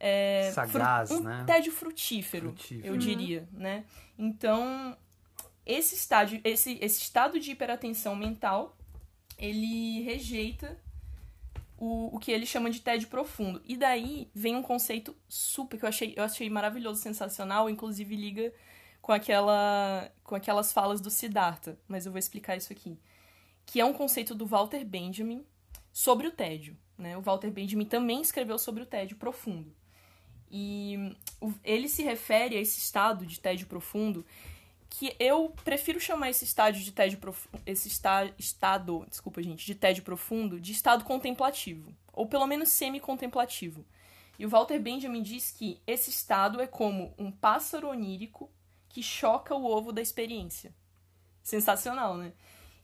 é, 0.00 0.50
Sagaz, 0.54 1.10
um 1.10 1.20
né? 1.20 1.44
tédio 1.46 1.70
frutífero, 1.70 2.54
Frutífero. 2.54 2.86
eu 2.86 2.96
diria, 2.96 3.46
né? 3.52 3.84
Então, 4.18 4.96
esse 5.66 5.94
estágio, 5.94 6.40
esse, 6.42 6.78
esse 6.80 7.02
estado 7.02 7.38
de 7.38 7.50
hiperatenção 7.50 8.16
mental, 8.16 8.74
ele 9.38 10.00
rejeita 10.04 10.74
o, 11.78 12.16
o 12.16 12.18
que 12.18 12.32
ele 12.32 12.44
chama 12.44 12.70
de 12.70 12.80
tédio 12.80 13.08
profundo. 13.08 13.62
E 13.64 13.76
daí 13.76 14.28
vem 14.34 14.56
um 14.56 14.62
conceito 14.62 15.16
super 15.28 15.78
que 15.78 15.84
eu 15.84 15.88
achei, 15.88 16.14
eu 16.16 16.24
achei 16.24 16.50
maravilhoso, 16.50 17.00
sensacional, 17.00 17.70
inclusive 17.70 18.14
liga 18.16 18.52
com 19.00 19.12
aquela 19.12 20.10
com 20.24 20.34
aquelas 20.34 20.72
falas 20.72 21.00
do 21.00 21.10
Siddhartha, 21.10 21.78
mas 21.86 22.04
eu 22.04 22.12
vou 22.12 22.18
explicar 22.18 22.56
isso 22.56 22.72
aqui. 22.72 22.98
Que 23.64 23.80
é 23.80 23.84
um 23.84 23.92
conceito 23.92 24.34
do 24.34 24.44
Walter 24.44 24.84
Benjamin 24.84 25.46
sobre 25.92 26.26
o 26.26 26.32
tédio. 26.32 26.76
né? 26.96 27.16
O 27.16 27.20
Walter 27.20 27.50
Benjamin 27.50 27.84
também 27.84 28.20
escreveu 28.20 28.58
sobre 28.58 28.82
o 28.82 28.86
tédio 28.86 29.16
profundo. 29.16 29.72
E 30.50 31.14
ele 31.62 31.88
se 31.88 32.02
refere 32.02 32.56
a 32.56 32.60
esse 32.60 32.78
estado 32.80 33.24
de 33.26 33.38
tédio 33.38 33.66
profundo 33.66 34.24
que 34.90 35.14
eu 35.18 35.54
prefiro 35.64 36.00
chamar 36.00 36.30
esse 36.30 36.44
estágio 36.44 36.82
de 36.82 36.92
tédio 36.92 37.18
profundo, 37.18 37.60
esse 37.66 37.88
está, 37.88 38.24
estado, 38.38 39.04
desculpa 39.08 39.42
gente, 39.42 39.66
de 39.66 39.74
tédio 39.74 40.02
profundo, 40.02 40.60
de 40.60 40.72
estado 40.72 41.04
contemplativo, 41.04 41.94
ou 42.12 42.26
pelo 42.26 42.46
menos 42.46 42.70
semi-contemplativo. 42.70 43.84
E 44.38 44.46
o 44.46 44.48
Walter 44.48 44.80
Benjamin 44.80 45.22
diz 45.22 45.50
que 45.50 45.80
esse 45.86 46.10
estado 46.10 46.60
é 46.60 46.66
como 46.66 47.12
um 47.18 47.30
pássaro 47.30 47.88
onírico 47.88 48.50
que 48.88 49.02
choca 49.02 49.54
o 49.54 49.66
ovo 49.66 49.92
da 49.92 50.00
experiência. 50.00 50.74
Sensacional, 51.42 52.16
né? 52.16 52.32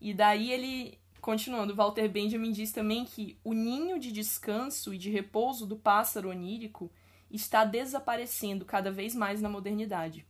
E 0.01 0.13
daí 0.13 0.51
ele, 0.51 0.99
continuando, 1.21 1.75
Walter 1.75 2.09
Benjamin 2.09 2.53
diz 2.53 2.73
também 2.73 3.05
que 3.05 3.39
o 3.43 3.53
ninho 3.53 3.99
de 3.99 4.13
descanso 4.13 4.93
e 4.93 4.99
de 4.99 5.11
repouso 5.11 5.67
do 5.67 5.77
pássaro 5.77 6.29
onírico 6.29 6.91
está 7.31 7.65
desaparecendo 7.65 8.65
cada 8.65 8.91
vez 8.91 9.15
mais 9.15 9.41
na 9.41 9.49
modernidade. 9.49 10.27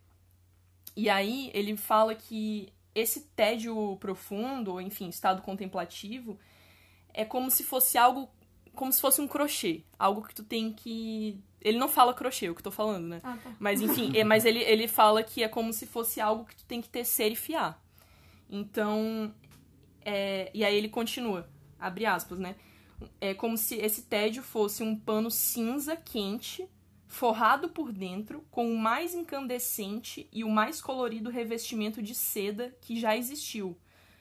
E 0.96 1.08
aí 1.08 1.50
ele 1.52 1.76
fala 1.76 2.14
que 2.14 2.72
esse 2.94 3.22
tédio 3.36 3.96
profundo, 3.98 4.72
ou 4.72 4.80
enfim, 4.80 5.08
estado 5.08 5.42
contemplativo, 5.42 6.38
é 7.12 7.24
como 7.24 7.50
se 7.50 7.64
fosse 7.64 7.98
algo, 7.98 8.28
como 8.74 8.92
se 8.92 9.00
fosse 9.00 9.20
um 9.20 9.26
crochê, 9.26 9.82
algo 9.98 10.22
que 10.22 10.34
tu 10.34 10.44
tem 10.44 10.72
que 10.72 11.42
ele 11.64 11.78
não 11.78 11.88
fala 11.88 12.12
crochê, 12.12 12.50
o 12.50 12.54
que 12.54 12.60
eu 12.60 12.64
tô 12.64 12.70
falando, 12.70 13.08
né? 13.08 13.20
Ah, 13.24 13.38
tá. 13.42 13.56
Mas 13.58 13.80
enfim, 13.80 14.12
é, 14.14 14.22
mas 14.22 14.44
ele, 14.44 14.58
ele 14.60 14.86
fala 14.86 15.22
que 15.22 15.42
é 15.42 15.48
como 15.48 15.72
se 15.72 15.86
fosse 15.86 16.20
algo 16.20 16.44
que 16.44 16.54
tu 16.54 16.64
tem 16.66 16.82
que 16.82 16.90
tecer 16.90 17.32
e 17.32 17.36
fiar. 17.36 17.82
Então, 18.50 19.34
é, 20.04 20.50
e 20.52 20.62
aí 20.62 20.76
ele 20.76 20.90
continua, 20.90 21.48
abre 21.80 22.04
aspas, 22.04 22.38
né? 22.38 22.54
É 23.18 23.32
como 23.32 23.56
se 23.56 23.76
esse 23.76 24.02
tédio 24.02 24.42
fosse 24.42 24.82
um 24.82 24.94
pano 24.94 25.30
cinza 25.30 25.96
quente 25.96 26.68
forrado 27.14 27.68
por 27.68 27.92
dentro 27.92 28.44
com 28.50 28.73
o 28.73 28.76
mais 28.78 29.14
incandescente 29.14 30.28
e 30.33 30.42
o 30.44 30.50
mais 30.50 30.80
colorido 30.83 31.30
revestimento 31.30 32.02
de 32.02 32.14
seda 32.14 32.75
que 32.80 32.99
já 32.99 33.16
existiu, 33.16 33.76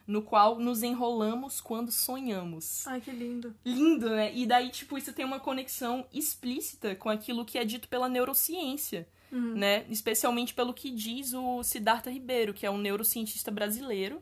no 0.05 0.21
qual 0.21 0.59
nos 0.59 0.83
enrolamos 0.83 1.59
quando 1.59 1.91
sonhamos. 1.91 2.85
Ai, 2.87 3.01
que 3.01 3.11
lindo. 3.11 3.55
Lindo, 3.65 4.09
né? 4.09 4.31
E 4.35 4.45
daí, 4.45 4.69
tipo, 4.69 4.97
isso 4.97 5.11
tem 5.11 5.25
uma 5.25 5.39
conexão 5.39 6.05
explícita 6.13 6.95
com 6.95 7.09
aquilo 7.09 7.43
que 7.45 7.57
é 7.57 7.65
dito 7.65 7.87
pela 7.89 8.07
neurociência, 8.07 9.07
Uhum. 9.31 9.55
né? 9.55 9.83
Especialmente 9.89 10.53
pelo 10.53 10.71
que 10.75 10.91
diz 10.91 11.33
o 11.33 11.63
Siddhartha 11.63 12.11
Ribeiro, 12.11 12.53
que 12.53 12.67
é 12.67 12.69
um 12.69 12.77
neurocientista 12.77 13.49
brasileiro. 13.49 14.21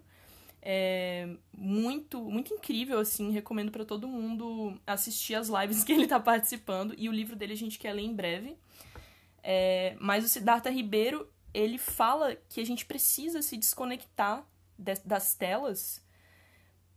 É 0.61 1.27
muito, 1.57 2.21
muito 2.21 2.53
incrível, 2.53 2.99
assim, 2.99 3.31
recomendo 3.31 3.71
para 3.71 3.83
todo 3.83 4.07
mundo 4.07 4.79
assistir 4.85 5.33
as 5.35 5.47
lives 5.47 5.83
que 5.85 5.91
ele 5.91 6.07
tá 6.07 6.19
participando. 6.19 6.93
E 6.97 7.09
o 7.09 7.11
livro 7.11 7.35
dele 7.35 7.53
a 7.53 7.57
gente 7.57 7.79
quer 7.79 7.93
ler 7.93 8.03
em 8.03 8.13
breve. 8.13 8.55
É, 9.43 9.95
mas 9.99 10.23
o 10.23 10.27
Siddhartha 10.27 10.69
Ribeiro, 10.69 11.27
ele 11.53 11.77
fala 11.77 12.35
que 12.47 12.61
a 12.61 12.65
gente 12.65 12.85
precisa 12.85 13.41
se 13.41 13.57
desconectar 13.57 14.45
de- 14.77 15.01
das 15.03 15.33
telas, 15.33 16.01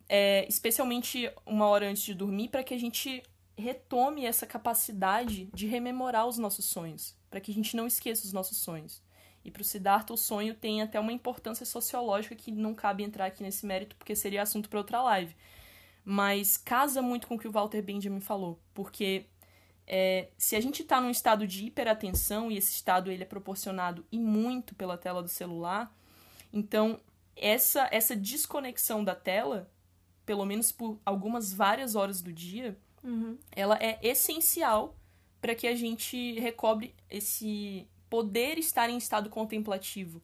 é, 0.09 0.47
especialmente 0.49 1.31
uma 1.47 1.67
hora 1.67 1.89
antes 1.89 2.03
de 2.03 2.15
dormir, 2.15 2.49
para 2.49 2.63
que 2.63 2.75
a 2.75 2.79
gente 2.79 3.23
retome 3.57 4.27
essa 4.27 4.47
capacidade 4.47 5.49
de 5.55 5.67
rememorar 5.67 6.27
os 6.27 6.37
nossos 6.39 6.67
sonhos, 6.67 7.17
para 7.31 7.41
que 7.41 7.51
a 7.51 7.55
gente 7.55 7.77
não 7.77 7.87
esqueça 7.87 8.27
os 8.27 8.33
nossos 8.33 8.59
sonhos. 8.59 9.03
E 9.45 9.51
para 9.51 9.61
o 9.61 9.65
Siddhartha, 9.65 10.15
o 10.15 10.17
sonho 10.17 10.55
tem 10.55 10.81
até 10.81 10.99
uma 10.99 11.13
importância 11.13 11.67
sociológica 11.67 12.35
que 12.35 12.51
não 12.51 12.75
cabe 12.75 13.03
entrar 13.03 13.27
aqui 13.27 13.43
nesse 13.43 13.67
mérito, 13.67 13.95
porque 13.97 14.17
seria 14.17 14.43
assunto 14.43 14.69
para 14.69 14.79
outra 14.79 15.03
live. 15.03 15.37
Mas 16.05 16.57
casa 16.57 17.03
muito 17.03 17.27
com 17.27 17.35
o 17.35 17.39
que 17.39 17.49
o 17.49 17.53
Walter 17.53 17.83
Benjamin 17.83 18.21
falou, 18.21 18.59
porque 18.73 19.27
é, 19.87 20.29
se 20.39 20.57
a 20.57 20.61
gente 20.61 20.83
está 20.83 21.01
num 21.01 21.11
estado 21.11 21.47
de 21.47 21.67
hiperatenção, 21.67 22.51
e 22.51 22.57
esse 22.57 22.73
estado 22.73 23.11
ele 23.11 23.23
é 23.23 23.27
proporcionado 23.27 24.05
e 24.11 24.19
muito 24.19 24.75
pela 24.75 24.97
tela 24.97 25.23
do 25.23 25.29
celular, 25.29 25.95
então 26.53 27.01
essa, 27.37 27.89
essa 27.91 28.15
desconexão 28.17 29.03
da 29.05 29.15
tela, 29.15 29.71
pelo 30.25 30.45
menos 30.47 30.73
por 30.73 30.99
algumas 31.05 31.53
várias 31.53 31.95
horas 31.95 32.23
do 32.23 32.33
dia, 32.33 32.77
Uhum. 33.03 33.37
ela 33.53 33.77
é 33.83 33.99
essencial 34.03 34.97
para 35.39 35.55
que 35.55 35.67
a 35.67 35.75
gente 35.75 36.41
recobre 36.41 36.95
esse 37.11 37.87
poder 38.15 38.59
estar 38.59 38.89
em 38.89 38.97
estado 38.97 39.29
contemplativo. 39.29 40.23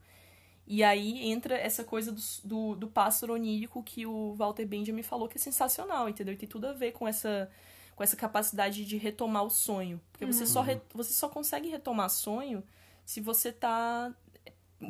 E 0.64 0.84
aí 0.84 1.28
entra 1.28 1.56
essa 1.56 1.82
coisa 1.82 2.12
do, 2.12 2.22
do, 2.44 2.76
do 2.76 2.86
pássaro 2.86 3.32
onírico 3.34 3.82
que 3.82 4.06
o 4.06 4.32
Walter 4.34 4.64
Benjamin 4.64 5.02
falou 5.02 5.26
que 5.28 5.36
é 5.36 5.40
sensacional, 5.40 6.08
entendeu? 6.08 6.32
E 6.34 6.36
tem 6.36 6.48
tudo 6.48 6.66
a 6.68 6.72
ver 6.72 6.92
com 6.92 7.08
essa, 7.08 7.50
com 7.96 8.02
essa 8.04 8.16
capacidade 8.16 8.84
de 8.84 8.96
retomar 8.96 9.42
o 9.42 9.50
sonho. 9.50 10.00
Porque 10.12 10.24
você, 10.24 10.46
só 10.46 10.60
re- 10.62 10.80
você 10.94 11.12
só 11.12 11.28
consegue 11.28 11.68
retomar 11.68 12.08
sonho 12.10 12.62
se 13.04 13.20
você 13.20 13.50
tá 13.50 14.14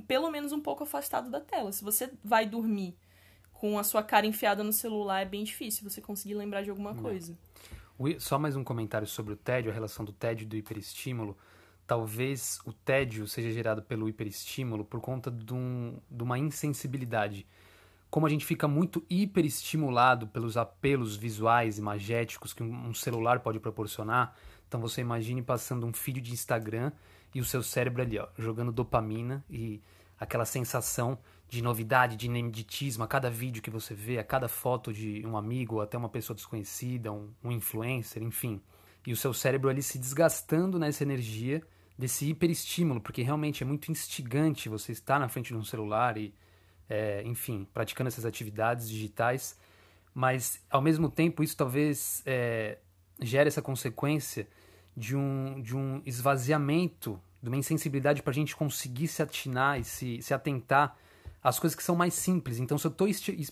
pelo 0.07 0.31
menos 0.31 0.53
um 0.53 0.61
pouco 0.61 0.85
afastado 0.85 1.31
da 1.31 1.41
tela. 1.41 1.73
Se 1.73 1.83
você 1.83 2.11
vai 2.23 2.45
dormir 2.45 2.95
com 3.55 3.79
a 3.79 3.83
sua 3.83 4.03
cara 4.03 4.27
enfiada 4.27 4.63
no 4.63 4.75
celular, 4.75 5.21
é 5.23 5.25
bem 5.25 5.43
difícil 5.45 5.89
você 5.89 6.03
conseguir 6.03 6.35
lembrar 6.35 6.63
de 6.63 6.69
alguma 6.69 6.93
coisa. 7.03 7.35
O 7.99 8.07
hi- 8.07 8.21
Só 8.21 8.39
mais 8.39 8.55
um 8.57 8.63
comentário 8.65 9.07
sobre 9.07 9.33
o 9.33 9.37
tédio, 9.37 9.71
a 9.71 9.75
relação 9.75 10.05
do 10.05 10.13
tédio 10.13 10.45
e 10.45 10.47
do 10.47 10.57
hiperestímulo. 10.57 11.35
Talvez 11.91 12.61
o 12.65 12.73
tédio 12.73 13.27
seja 13.27 13.51
gerado 13.51 13.83
pelo 13.83 14.09
hiperestímulo 14.09 14.85
por 14.85 15.01
conta 15.01 15.29
de, 15.29 15.53
um- 15.53 15.99
de 16.09 16.23
uma 16.23 16.39
insensibilidade. 16.39 17.45
Como 18.09 18.25
a 18.25 18.31
gente 18.31 18.47
fica 18.47 18.69
muito 18.69 19.05
hiperestimulado 19.11 20.29
pelos 20.29 20.57
apelos 20.57 21.17
visuais, 21.17 21.79
imagéticos 21.79 22.53
que 22.53 22.63
um 22.63 22.95
celular 22.95 23.41
pode 23.41 23.59
proporcionar, 23.59 24.37
então 24.69 24.81
você 24.81 25.01
imagine 25.01 25.43
passando 25.43 25.85
um 25.85 25.93
feed 25.93 26.21
de 26.21 26.33
Instagram 26.33 26.93
e 27.35 27.41
o 27.41 27.45
seu 27.45 27.61
cérebro 27.61 28.03
ali, 28.03 28.21
ó, 28.21 28.29
jogando 28.39 28.71
dopamina 28.71 29.45
e 29.51 29.83
aquela 30.17 30.45
sensação 30.45 31.19
de 31.49 31.61
novidade, 31.61 32.15
de 32.15 32.27
ineditismo 32.27 33.03
a 33.03 33.09
cada 33.09 33.29
vídeo 33.29 33.61
que 33.61 33.69
você 33.69 33.95
vê, 33.95 34.17
a 34.17 34.23
cada 34.23 34.47
foto 34.47 34.93
de 34.93 35.27
um 35.27 35.37
amigo 35.37 35.81
até 35.81 35.99
uma 35.99 36.09
pessoa 36.09 36.37
desconhecida, 36.37 37.11
um, 37.11 37.33
um 37.43 37.51
influencer, 37.51 38.23
enfim. 38.23 38.63
E 39.05 39.13
o 39.13 39.17
seu 39.17 39.35
cérebro 39.35 39.69
ali 39.69 39.83
se 39.83 39.99
desgastando 39.99 40.79
nessa 40.79 41.03
energia 41.03 41.61
desse 42.01 42.31
hiperestímulo, 42.31 42.99
porque 42.99 43.23
realmente 43.23 43.63
é 43.63 43.67
muito 43.67 43.93
instigante 43.93 44.71
você 44.71 44.91
estar 44.91 45.21
na 45.21 45.29
frente 45.29 45.49
de 45.49 45.57
um 45.57 45.63
celular 45.63 46.17
e, 46.17 46.35
é, 46.89 47.23
enfim, 47.27 47.69
praticando 47.75 48.09
essas 48.09 48.25
atividades 48.25 48.89
digitais, 48.89 49.59
mas 50.15 50.65
ao 50.71 50.81
mesmo 50.81 51.11
tempo 51.11 51.43
isso 51.43 51.55
talvez 51.55 52.23
é, 52.25 52.79
gere 53.21 53.49
essa 53.49 53.61
consequência 53.61 54.49
de 54.97 55.15
um, 55.15 55.61
de 55.61 55.77
um 55.77 56.01
esvaziamento, 56.07 57.21
de 57.43 57.51
uma 57.51 57.57
insensibilidade 57.59 58.23
para 58.23 58.31
a 58.31 58.35
gente 58.35 58.57
conseguir 58.57 59.07
se 59.07 59.23
atinar 59.23 59.79
e 59.79 59.85
se, 59.85 60.23
se 60.23 60.33
atentar 60.33 60.97
às 61.43 61.59
coisas 61.59 61.77
que 61.77 61.83
são 61.83 61.95
mais 61.95 62.15
simples. 62.15 62.59
Então, 62.59 62.79
se 62.79 62.87
eu 62.87 62.91
estou 62.91 63.09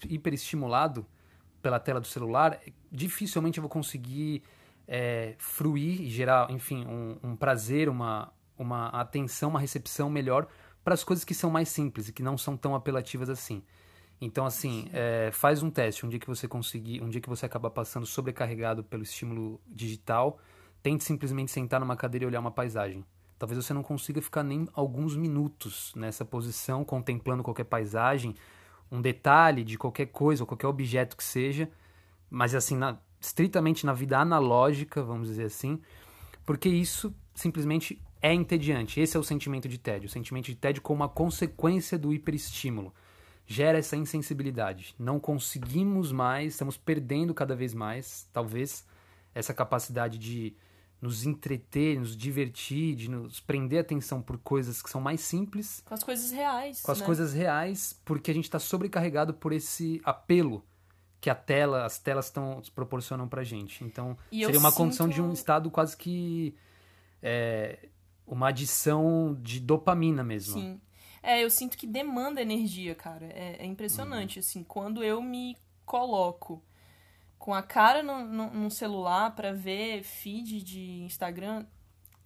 hiperestimulado 0.08 1.06
pela 1.60 1.78
tela 1.78 2.00
do 2.00 2.06
celular, 2.06 2.58
dificilmente 2.90 3.58
eu 3.58 3.62
vou 3.62 3.70
conseguir 3.70 4.42
é, 4.86 5.34
fruir 5.36 6.00
e 6.00 6.08
gerar, 6.08 6.50
enfim, 6.50 6.86
um, 6.86 7.18
um 7.22 7.36
prazer, 7.36 7.90
uma, 7.90 8.32
uma 8.58 8.88
atenção, 8.88 9.50
uma 9.50 9.60
recepção 9.60 10.10
melhor 10.10 10.46
para 10.84 10.94
as 10.94 11.04
coisas 11.04 11.24
que 11.24 11.34
são 11.34 11.50
mais 11.50 11.68
simples 11.68 12.08
e 12.08 12.12
que 12.12 12.22
não 12.22 12.36
são 12.36 12.56
tão 12.56 12.74
apelativas 12.74 13.30
assim. 13.30 13.62
Então, 14.20 14.44
assim, 14.44 14.88
é, 14.92 15.30
faz 15.32 15.62
um 15.62 15.70
teste. 15.70 16.04
Um 16.04 16.08
dia 16.08 16.18
que 16.18 16.26
você 16.26 16.48
conseguir, 16.48 17.02
um 17.02 17.08
dia 17.08 17.20
que 17.20 17.28
você 17.28 17.46
acabar 17.46 17.70
passando 17.70 18.04
sobrecarregado 18.04 18.82
pelo 18.82 19.02
estímulo 19.02 19.60
digital, 19.66 20.38
tente 20.82 21.04
simplesmente 21.04 21.50
sentar 21.50 21.78
numa 21.78 21.96
cadeira 21.96 22.24
e 22.24 22.26
olhar 22.26 22.40
uma 22.40 22.50
paisagem. 22.50 23.04
Talvez 23.38 23.64
você 23.64 23.72
não 23.72 23.82
consiga 23.82 24.20
ficar 24.20 24.42
nem 24.42 24.66
alguns 24.72 25.16
minutos 25.16 25.92
nessa 25.94 26.24
posição, 26.24 26.84
contemplando 26.84 27.44
qualquer 27.44 27.64
paisagem, 27.64 28.34
um 28.90 29.00
detalhe 29.00 29.62
de 29.62 29.78
qualquer 29.78 30.06
coisa, 30.06 30.42
ou 30.42 30.46
qualquer 30.46 30.66
objeto 30.66 31.16
que 31.16 31.22
seja, 31.22 31.70
mas 32.28 32.54
assim, 32.54 32.76
na- 32.76 32.98
estritamente 33.20 33.86
na 33.86 33.92
vida 33.92 34.18
analógica, 34.18 35.02
vamos 35.02 35.28
dizer 35.28 35.44
assim, 35.44 35.80
porque 36.44 36.68
isso 36.68 37.14
simplesmente 37.34 38.02
é 38.20 38.32
entediante. 38.32 39.00
Esse 39.00 39.16
é 39.16 39.20
o 39.20 39.24
sentimento 39.24 39.68
de 39.68 39.78
tédio. 39.78 40.06
O 40.06 40.10
sentimento 40.10 40.46
de 40.46 40.54
tédio 40.54 40.82
como 40.82 41.00
uma 41.02 41.08
consequência 41.08 41.98
do 41.98 42.12
hiperestímulo. 42.12 42.92
Gera 43.46 43.78
essa 43.78 43.96
insensibilidade. 43.96 44.94
Não 44.98 45.18
conseguimos 45.18 46.12
mais, 46.12 46.52
estamos 46.54 46.76
perdendo 46.76 47.32
cada 47.32 47.56
vez 47.56 47.72
mais, 47.72 48.28
talvez, 48.32 48.86
essa 49.34 49.54
capacidade 49.54 50.18
de 50.18 50.54
nos 51.00 51.24
entreter, 51.24 51.98
nos 51.98 52.16
divertir, 52.16 52.96
de 52.96 53.08
nos 53.08 53.38
prender 53.40 53.78
a 53.78 53.82
atenção 53.82 54.20
por 54.20 54.36
coisas 54.38 54.82
que 54.82 54.90
são 54.90 55.00
mais 55.00 55.20
simples, 55.20 55.80
Com 55.86 55.94
as 55.94 56.02
coisas 56.02 56.30
reais. 56.32 56.82
com 56.82 56.90
as 56.90 56.98
né? 57.00 57.06
coisas 57.06 57.32
reais, 57.32 57.98
porque 58.04 58.32
a 58.32 58.34
gente 58.34 58.44
está 58.44 58.58
sobrecarregado 58.58 59.32
por 59.32 59.52
esse 59.52 60.00
apelo 60.04 60.62
que 61.20 61.30
a 61.30 61.34
tela, 61.36 61.84
as 61.86 61.98
telas 62.00 62.26
estão 62.26 62.60
proporcionam 62.74 63.28
pra 63.28 63.44
gente. 63.44 63.82
Então, 63.84 64.18
E 64.30 64.44
seria 64.44 64.58
uma 64.58 64.72
condição 64.72 65.08
de 65.08 65.22
um 65.22 65.26
sinto- 65.28 65.36
estado 65.36 65.70
quase 65.70 65.96
que 65.96 66.54
é, 67.22 67.88
uma 68.34 68.48
adição 68.48 69.36
de 69.40 69.60
dopamina 69.60 70.22
mesmo. 70.22 70.60
Sim. 70.60 70.80
É, 71.22 71.42
eu 71.42 71.50
sinto 71.50 71.76
que 71.76 71.86
demanda 71.86 72.40
energia, 72.40 72.94
cara. 72.94 73.26
É, 73.26 73.56
é 73.60 73.66
impressionante, 73.66 74.38
assim. 74.38 74.62
Quando 74.62 75.02
eu 75.02 75.20
me 75.20 75.56
coloco 75.84 76.62
com 77.38 77.54
a 77.54 77.62
cara 77.62 78.02
no, 78.02 78.24
no, 78.24 78.50
no 78.50 78.70
celular 78.70 79.34
para 79.34 79.52
ver 79.52 80.02
feed 80.02 80.62
de 80.62 81.02
Instagram, 81.02 81.66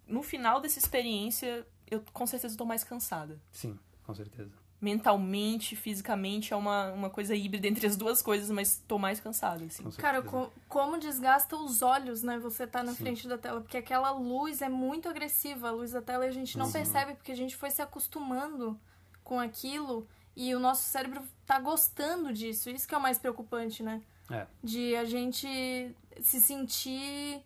no 0.07 0.23
final 0.23 0.61
dessa 0.61 0.79
experiência, 0.79 1.67
eu 1.91 2.03
com 2.13 2.27
certeza 2.27 2.57
tô 2.57 2.65
mais 2.65 2.85
cansada. 2.85 3.41
Sim, 3.51 3.79
com 4.05 4.15
certeza. 4.15 4.62
Mentalmente, 4.83 5.77
fisicamente, 5.77 6.53
é 6.53 6.57
uma, 6.57 6.91
uma 6.91 7.09
coisa 7.09 7.37
híbrida 7.37 7.69
entre 7.69 7.87
as 7.87 7.97
duas 7.97 8.21
coisas, 8.21 8.51
mas 8.51 8.83
tô 8.89 8.99
mais 8.99 9.21
cansada, 9.21 9.65
assim. 9.65 9.85
Com. 9.85 9.91
Cara, 9.93 10.21
co- 10.23 10.51
como 10.69 10.99
desgasta 10.99 11.57
os 11.57 11.83
olhos, 11.83 12.23
né? 12.25 12.37
Você 12.41 12.67
tá 12.67 12.83
na 12.83 12.91
Sim. 12.93 12.99
frente 13.05 13.29
da 13.29 13.39
tela, 13.39 13.61
porque 13.61 13.77
aquela 13.77 14.11
luz 14.11 14.61
é 14.61 14.69
muito 14.69 15.09
agressiva, 15.09 15.69
a 15.69 15.71
luz 15.71 15.93
da 15.93 16.03
tela, 16.03 16.27
e 16.27 16.29
a 16.29 16.33
gente 16.33 16.59
não 16.59 16.67
Uhum. 16.67 16.73
percebe 16.73 17.15
porque 17.15 17.31
a 17.31 17.37
gente 17.37 17.55
foi 17.57 17.71
se 17.71 17.81
acostumando 17.81 18.79
com 19.23 19.39
aquilo 19.39 20.07
e 20.35 20.53
o 20.55 20.59
nosso 20.59 20.83
cérebro 20.83 21.23
tá 21.47 21.61
gostando 21.61 22.33
disso. 22.33 22.69
Isso 22.69 22.89
que 22.89 22.95
é 22.95 22.99
o 22.99 23.03
mais 23.03 23.19
preocupante, 23.19 23.83
né? 23.85 24.03
É. 24.31 24.47
De 24.65 24.97
a 24.97 25.05
gente 25.05 25.95
se 26.21 26.41
sentir 26.41 27.41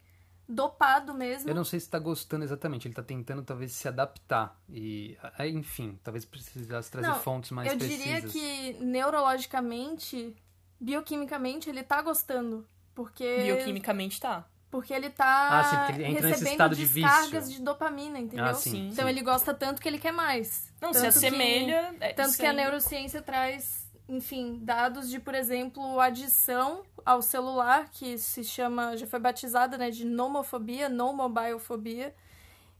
dopado 0.49 1.13
mesmo. 1.15 1.49
Eu 1.51 1.55
não 1.55 1.65
sei 1.65 1.81
se 1.81 1.89
tá 1.91 1.99
gostando 1.99 2.45
exatamente, 2.45 2.87
ele 2.87 2.95
tá 2.95 3.03
tentando 3.03 3.43
talvez 3.43 3.73
se 3.73 3.89
adaptar. 3.89 4.57
E, 4.69 5.17
aí, 5.39 5.53
enfim, 5.55 5.99
talvez 6.05 6.25
precisasse 6.25 6.91
trazer 6.91 7.09
Não, 7.09 7.19
fontes 7.21 7.51
mais 7.51 7.71
Eu 7.73 7.77
precisas. 7.79 8.05
diria 8.05 8.23
que 8.23 8.85
neurologicamente, 8.85 10.35
bioquimicamente, 10.81 11.69
ele 11.69 11.83
tá 11.83 12.01
gostando. 12.03 12.67
Porque, 12.95 13.43
Bioquimicamente 13.43 14.19
tá. 14.21 14.47
porque 14.71 14.93
ele 14.95 15.11
tá 15.11 15.49
Ah, 15.61 15.65
sim, 15.65 15.77
porque 15.77 15.93
ele 15.93 16.05
entra 16.05 16.15
nesse 16.15 16.29
recebendo 16.29 16.53
estado 16.53 16.75
de 16.77 16.87
descargas 16.89 17.45
vício. 17.47 17.59
de 17.61 17.65
dopamina, 17.65 18.19
entendeu? 18.19 18.45
Ah, 18.47 18.55
sim, 18.55 18.71
Sim. 18.71 18.89
Então 18.89 19.05
sim. 19.05 19.11
ele 19.11 19.21
gosta 19.23 19.53
tanto 19.53 19.83
que 19.83 19.87
ele 19.89 19.99
quer 19.99 20.13
mais. 20.13 20.73
Não, 20.81 20.95
se 20.95 21.01
Tanto 21.03 21.13
que- 21.21 21.27
assemelha. 21.27 21.95
é, 22.01 22.13
Tanto 22.15 22.37
que 22.39 22.47
a 22.47 22.53
neurociência 22.55 23.21
traz, 23.21 23.86
enfim, 24.09 24.59
dados 24.63 25.11
de, 25.11 25.19
por 25.19 25.35
exemplo, 25.35 25.99
adição 26.01 26.85
ao 27.05 27.21
celular, 27.21 27.91
que 27.91 28.19
se 28.19 28.45
chama, 28.45 28.97
já 28.97 29.07
foi 29.07 29.19
batizada 29.19 29.77
né, 29.77 29.91
de 29.91 30.05
nomofobia, 30.05 30.89
nomobiofobia. 30.89 32.15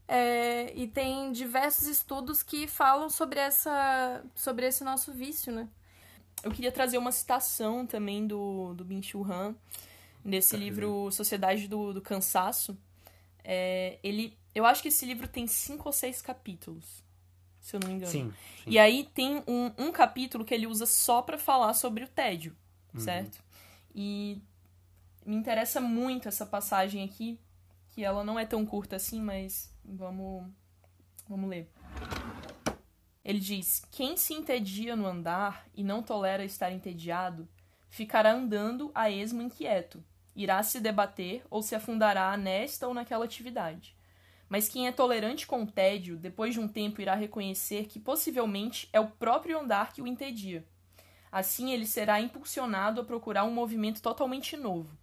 É, 0.07 0.71
e 0.73 0.87
tem 0.87 1.33
diversos 1.33 1.85
estudos 1.87 2.41
que 2.41 2.65
falam 2.65 3.09
sobre, 3.09 3.39
essa, 3.39 4.23
sobre 4.33 4.65
esse 4.65 4.83
nosso 4.83 5.11
vício, 5.11 5.51
né? 5.51 5.67
Eu 6.41 6.51
queria 6.51 6.71
trazer 6.71 6.97
uma 6.97 7.11
citação 7.11 7.85
também 7.85 8.25
do, 8.25 8.73
do 8.73 8.85
Bin-Chul 8.85 9.25
Han, 9.29 9.55
nesse 10.23 10.51
Tá, 10.51 10.57
livro 10.57 11.11
Sociedade 11.11 11.67
do, 11.67 11.93
do 11.93 12.01
Cansaço. 12.01 12.77
É, 13.43 13.97
ele, 14.01 14.37
eu 14.55 14.65
acho 14.65 14.81
que 14.81 14.87
esse 14.87 15.05
livro 15.05 15.27
tem 15.27 15.45
cinco 15.45 15.89
ou 15.89 15.93
seis 15.93 16.21
capítulos, 16.21 17.03
se 17.67 17.75
eu 17.75 17.81
não 17.81 17.87
me 17.89 17.95
engano. 17.95 18.11
Sim, 18.11 18.33
sim. 18.63 18.69
E 18.69 18.79
aí 18.79 19.03
tem 19.13 19.43
um, 19.45 19.71
um 19.77 19.91
capítulo 19.91 20.45
que 20.45 20.53
ele 20.53 20.65
usa 20.65 20.85
só 20.85 21.21
pra 21.21 21.37
falar 21.37 21.73
sobre 21.73 22.05
o 22.05 22.07
tédio, 22.07 22.55
Uhum. 22.93 22.99
certo? 23.01 23.43
E 23.93 24.41
me 25.25 25.35
interessa 25.35 25.81
muito 25.81 26.29
essa 26.29 26.45
passagem 26.45 27.03
aqui, 27.03 27.37
que 27.89 28.05
ela 28.05 28.23
não 28.23 28.39
é 28.39 28.45
tão 28.45 28.65
curta 28.65 28.95
assim, 28.95 29.19
mas 29.21 29.69
vamos, 29.83 30.47
vamos 31.27 31.49
ler. 31.49 31.69
Ele 33.25 33.39
diz: 33.39 33.83
Quem 33.91 34.15
se 34.15 34.33
entedia 34.33 34.95
no 34.95 35.05
andar 35.05 35.67
e 35.75 35.83
não 35.83 36.01
tolera 36.01 36.45
estar 36.45 36.71
entediado, 36.71 37.49
ficará 37.89 38.31
andando 38.31 38.89
a 38.95 39.11
esmo 39.11 39.41
inquieto, 39.41 40.01
irá 40.33 40.63
se 40.63 40.79
debater 40.79 41.43
ou 41.49 41.61
se 41.61 41.75
afundará 41.75 42.37
nesta 42.37 42.87
ou 42.87 42.93
naquela 42.93 43.25
atividade. 43.25 43.96
Mas 44.49 44.69
quem 44.69 44.87
é 44.87 44.91
tolerante 44.91 45.45
com 45.45 45.63
o 45.63 45.71
tédio, 45.71 46.17
depois 46.17 46.53
de 46.53 46.59
um 46.59 46.67
tempo 46.67 47.01
irá 47.01 47.15
reconhecer 47.15 47.85
que 47.85 47.99
possivelmente 47.99 48.87
é 48.93 48.99
o 48.99 49.07
próprio 49.07 49.59
andar 49.59 49.91
que 49.91 50.01
o 50.01 50.07
entedia. 50.07 50.65
Assim, 51.31 51.71
ele 51.71 51.85
será 51.85 52.21
impulsionado 52.21 53.01
a 53.01 53.03
procurar 53.03 53.43
um 53.43 53.51
movimento 53.51 54.01
totalmente 54.01 54.55
novo. 54.55 54.97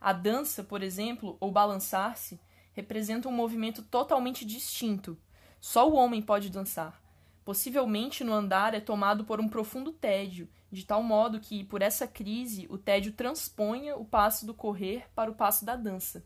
A 0.00 0.12
dança, 0.12 0.62
por 0.62 0.82
exemplo, 0.82 1.36
ou 1.40 1.50
balançar-se, 1.50 2.38
representa 2.72 3.28
um 3.28 3.32
movimento 3.32 3.82
totalmente 3.82 4.44
distinto. 4.44 5.16
Só 5.60 5.88
o 5.88 5.94
homem 5.94 6.22
pode 6.22 6.50
dançar. 6.50 7.00
Possivelmente 7.44 8.22
no 8.22 8.32
andar 8.32 8.74
é 8.74 8.80
tomado 8.80 9.24
por 9.24 9.40
um 9.40 9.48
profundo 9.48 9.92
tédio, 9.92 10.48
de 10.70 10.84
tal 10.84 11.02
modo 11.02 11.40
que, 11.40 11.64
por 11.64 11.82
essa 11.82 12.06
crise, 12.06 12.66
o 12.70 12.78
tédio 12.78 13.12
transponha 13.12 13.96
o 13.96 14.04
passo 14.04 14.46
do 14.46 14.54
correr 14.54 15.06
para 15.14 15.30
o 15.30 15.34
passo 15.34 15.64
da 15.64 15.74
dança. 15.74 16.24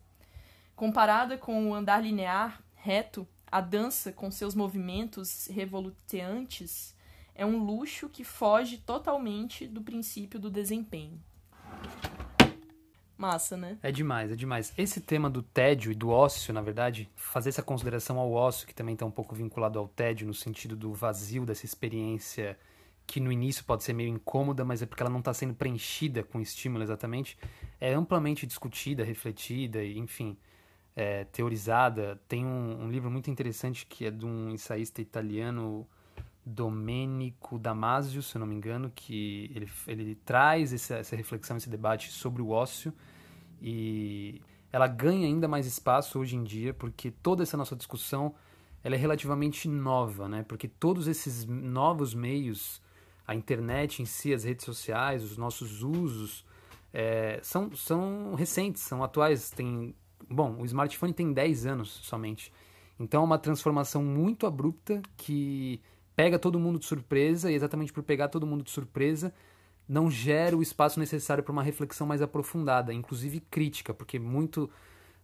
Comparada 0.77 1.38
com 1.38 1.70
o 1.70 1.75
andar 1.75 2.03
linear, 2.03 2.62
reto, 2.85 3.27
a 3.51 3.62
dança, 3.62 4.12
com 4.12 4.31
seus 4.31 4.55
movimentos 4.55 5.47
revoluteantes, 5.47 6.94
é 7.35 7.44
um 7.47 7.64
luxo 7.64 8.11
que 8.11 8.23
foge 8.23 8.77
totalmente 8.77 9.66
do 9.66 9.81
princípio 9.81 10.38
do 10.38 10.51
desempenho. 10.51 11.18
Massa, 13.16 13.57
né? 13.57 13.79
É 13.83 13.90
demais, 13.90 14.31
é 14.31 14.37
demais. 14.37 14.70
Esse 14.77 15.01
tema 15.01 15.31
do 15.31 15.42
tédio 15.42 15.90
e 15.90 15.94
do 15.94 16.11
ócio, 16.11 16.53
na 16.53 16.61
verdade, 16.61 17.09
fazer 17.16 17.49
essa 17.49 17.62
consideração 17.62 18.18
ao 18.18 18.31
ócio, 18.31 18.66
que 18.66 18.75
também 18.75 18.92
está 18.92 19.07
um 19.07 19.11
pouco 19.11 19.35
vinculado 19.35 19.79
ao 19.79 19.88
tédio, 19.88 20.27
no 20.27 20.35
sentido 20.35 20.77
do 20.77 20.92
vazio 20.92 21.47
dessa 21.47 21.64
experiência 21.64 22.59
que 23.07 23.18
no 23.18 23.33
início 23.33 23.64
pode 23.64 23.83
ser 23.83 23.94
meio 23.94 24.11
incômoda, 24.11 24.62
mas 24.62 24.83
é 24.83 24.87
porque 24.87 25.03
ela 25.03 25.11
não 25.11 25.20
está 25.20 25.33
sendo 25.33 25.55
preenchida 25.55 26.23
com 26.23 26.38
estímulo 26.38 26.83
exatamente, 26.83 27.38
é 27.81 27.94
amplamente 27.94 28.47
discutida, 28.47 29.05
refletida 29.05 29.83
enfim, 29.85 30.37
é, 30.96 31.24
teorizada. 31.24 32.20
Tem 32.28 32.44
um, 32.44 32.85
um 32.85 32.90
livro 32.90 33.11
muito 33.11 33.30
interessante 33.30 33.87
que 33.87 34.07
é 34.07 34.11
de 34.11 34.24
um 34.24 34.50
ensaísta 34.50 35.00
italiano, 35.00 35.87
Domenico 36.46 37.59
Damasio, 37.59 38.22
se 38.22 38.37
eu 38.37 38.40
não 38.40 38.46
me 38.46 38.54
engano, 38.54 38.92
que 38.94 39.50
ele, 39.54 39.68
ele 39.87 40.14
traz 40.14 40.72
essa, 40.72 40.96
essa 40.96 41.16
reflexão, 41.16 41.57
esse 41.57 41.70
debate 41.70 42.11
sobre 42.11 42.42
o 42.42 42.50
ócio 42.50 42.92
e 43.62 44.42
ela 44.70 44.87
ganha 44.87 45.26
ainda 45.26 45.48
mais 45.48 45.66
espaço 45.66 46.18
hoje 46.18 46.37
em 46.37 46.44
dia 46.44 46.74
porque 46.74 47.11
toda 47.11 47.42
essa 47.42 47.57
nossa 47.57 47.74
discussão 47.74 48.35
ela 48.83 48.94
é 48.94 48.98
relativamente 48.98 49.66
nova, 49.66 50.28
né? 50.28 50.44
Porque 50.46 50.68
todos 50.68 51.09
esses 51.09 51.46
novos 51.46 52.12
meios, 52.12 52.83
a 53.26 53.35
internet 53.35 54.02
em 54.02 54.04
si, 54.04 54.35
as 54.35 54.44
redes 54.44 54.66
sociais, 54.66 55.24
os 55.24 55.38
nossos 55.38 55.83
usos, 55.83 56.44
é, 56.92 57.40
são, 57.42 57.74
são 57.74 58.35
recentes, 58.35 58.83
são 58.83 59.02
atuais. 59.02 59.48
Tem, 59.48 59.94
bom, 60.31 60.57
o 60.61 60.65
smartphone 60.65 61.13
tem 61.13 61.33
10 61.33 61.67
anos 61.67 61.89
somente. 62.03 62.53
Então 62.99 63.23
é 63.23 63.25
uma 63.25 63.39
transformação 63.39 64.03
muito 64.03 64.47
abrupta 64.47 65.03
que 65.17 65.81
pega 66.15 66.39
todo 66.39 66.59
mundo 66.59 66.79
de 66.79 66.85
surpresa 66.85 67.51
e 67.51 67.55
exatamente 67.55 67.93
por 67.93 68.03
pegar 68.03 68.29
todo 68.29 68.47
mundo 68.47 68.63
de 68.63 68.71
surpresa 68.71 69.33
não 69.89 70.11
gera 70.11 70.57
o 70.57 70.63
espaço 70.63 70.99
necessário 70.99 71.43
para 71.45 71.53
uma 71.53 71.63
reflexão 71.63 72.07
mais 72.07 72.23
aprofundada, 72.23 72.93
inclusive 72.93 73.41
crítica, 73.41 73.93
porque 73.93 74.19
muito 74.19 74.71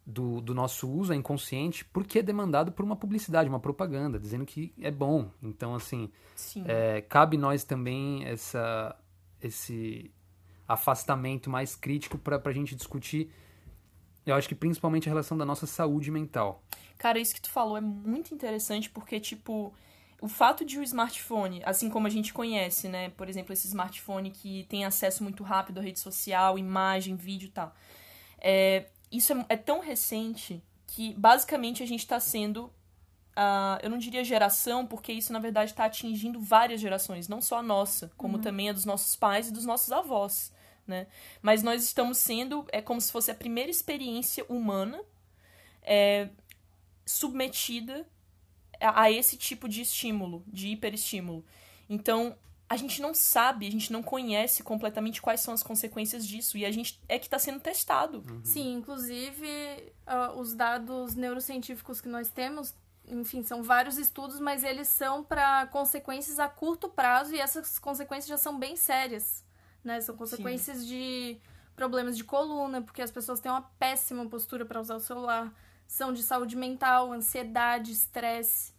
do, 0.05 0.41
do 0.41 0.55
nosso 0.55 0.91
uso 0.91 1.13
é 1.13 1.17
inconsciente 1.17 1.85
porque 1.85 2.19
é 2.19 2.23
demandado 2.23 2.73
por 2.73 2.85
uma 2.85 2.97
publicidade, 2.97 3.49
uma 3.49 3.61
propaganda, 3.61 4.19
dizendo 4.19 4.45
que 4.45 4.73
é 4.81 4.91
bom. 4.91 5.31
Então, 5.43 5.75
assim, 5.75 6.11
Sim. 6.35 6.65
é, 6.67 7.01
cabe 7.01 7.37
nós 7.37 7.65
também 7.65 8.25
essa, 8.25 8.95
esse 9.41 10.11
afastamento 10.69 11.49
mais 11.49 11.75
crítico 11.75 12.19
para 12.19 12.41
a 12.45 12.53
gente 12.53 12.75
discutir, 12.75 13.31
eu 14.31 14.37
acho 14.37 14.49
que 14.49 14.55
principalmente 14.55 15.09
a 15.09 15.13
relação 15.13 15.37
da 15.37 15.45
nossa 15.45 15.67
saúde 15.67 16.11
mental. 16.11 16.63
Cara, 16.99 17.19
isso 17.19 17.35
que 17.35 17.41
tu 17.41 17.51
falou 17.51 17.77
é 17.77 17.81
muito 17.81 18.35
interessante 18.35 18.91
porque, 18.91 19.19
tipo, 19.19 19.73
o 20.21 20.29
fato 20.29 20.65
de 20.65 20.79
o 20.79 20.83
smartphone, 20.83 21.63
assim 21.65 21.89
como 21.89 22.07
a 22.07 22.11
gente 22.11 22.33
conhece, 22.33 22.89
né? 22.89 23.11
Por 23.11 23.29
exemplo, 23.29 23.53
esse 23.53 23.67
smartphone 23.67 24.31
que 24.31 24.65
tem 24.69 24.85
acesso 24.85 25.23
muito 25.23 25.43
rápido 25.43 25.79
à 25.79 25.83
rede 25.83 25.99
social, 25.99 26.59
imagem, 26.59 27.17
vídeo 27.17 27.47
e 27.47 27.51
tal. 27.51 27.75
É, 28.39 28.87
isso 29.11 29.33
é, 29.33 29.47
é 29.49 29.57
tão 29.57 29.81
recente 29.81 30.63
que, 30.87 31.15
basicamente, 31.15 31.83
a 31.83 31.87
gente 31.87 32.01
está 32.01 32.21
sendo. 32.21 32.71
ah, 33.35 33.79
eu 33.83 33.89
não 33.89 33.99
diria 33.99 34.23
geração, 34.23 34.87
porque 34.87 35.13
isso, 35.13 35.33
na 35.33 35.39
verdade, 35.39 35.71
está 35.71 35.87
atingindo 35.87 36.39
várias 36.41 36.81
gerações, 36.81 37.29
não 37.29 37.41
só 37.41 37.59
a 37.59 37.63
nossa, 37.63 38.11
como 38.17 38.39
também 38.39 38.69
a 38.69 38.73
dos 38.73 38.85
nossos 38.85 39.17
pais 39.17 39.49
e 39.49 39.53
dos 39.53 39.65
nossos 39.65 39.91
avós. 39.91 40.53
Né? 40.91 41.07
Mas 41.41 41.63
nós 41.63 41.85
estamos 41.85 42.19
sendo, 42.19 42.67
é 42.73 42.83
como 42.83 43.01
se 43.01 43.13
fosse 43.13 43.31
a 43.31 43.35
primeira 43.35 43.71
experiência 43.71 44.45
humana 44.49 45.01
é, 45.83 46.29
submetida 47.07 48.05
a, 48.81 49.03
a 49.03 49.11
esse 49.13 49.37
tipo 49.37 49.69
de 49.69 49.83
estímulo, 49.83 50.43
de 50.49 50.69
hiperestímulo. 50.69 51.45
Então, 51.89 52.37
a 52.69 52.77
gente 52.77 53.01
não 53.01 53.15
sabe, 53.15 53.69
a 53.69 53.71
gente 53.71 53.93
não 53.93 54.03
conhece 54.03 54.65
completamente 54.65 55.23
quais 55.23 55.41
são 55.41 55.55
as 55.55 55.63
consequências 55.63 56.27
disso. 56.27 56.59
E 56.59 56.65
a 56.65 56.73
gente 56.73 57.01
é 57.09 57.19
que 57.19 57.27
está 57.27 57.39
sendo 57.39 57.61
testado. 57.61 58.25
Sim, 58.45 58.75
inclusive 58.75 59.93
ah, 60.07 60.33
os 60.33 60.55
dados 60.55 61.15
neurocientíficos 61.15 62.01
que 62.01 62.09
nós 62.09 62.29
temos, 62.31 62.75
enfim, 63.07 63.43
são 63.43 63.63
vários 63.63 63.97
estudos, 63.97 64.39
mas 64.39 64.65
eles 64.65 64.89
são 64.89 65.23
para 65.23 65.67
consequências 65.67 66.39
a 66.39 66.49
curto 66.49 66.89
prazo 66.89 67.35
e 67.35 67.41
essas 67.41 67.79
consequências 67.79 68.29
já 68.29 68.39
são 68.39 68.59
bem 68.59 68.77
sérias, 68.77 69.45
né? 69.85 70.01
São 70.01 70.17
consequências 70.17 70.87
de 70.87 71.39
problemas 71.75 72.17
de 72.17 72.25
coluna, 72.25 72.83
porque 72.83 73.01
as 73.01 73.11
pessoas 73.11 73.41
têm 73.41 73.51
uma 73.51 73.63
péssima 73.79 74.27
postura 74.27 74.65
para 74.65 74.81
usar 74.81 74.97
o 74.97 75.01
celular, 75.01 75.53
são 75.87 76.13
de 76.13 76.23
saúde 76.23 76.57
mental, 76.57 77.13
ansiedade, 77.13 77.91
estresse. 77.93 78.73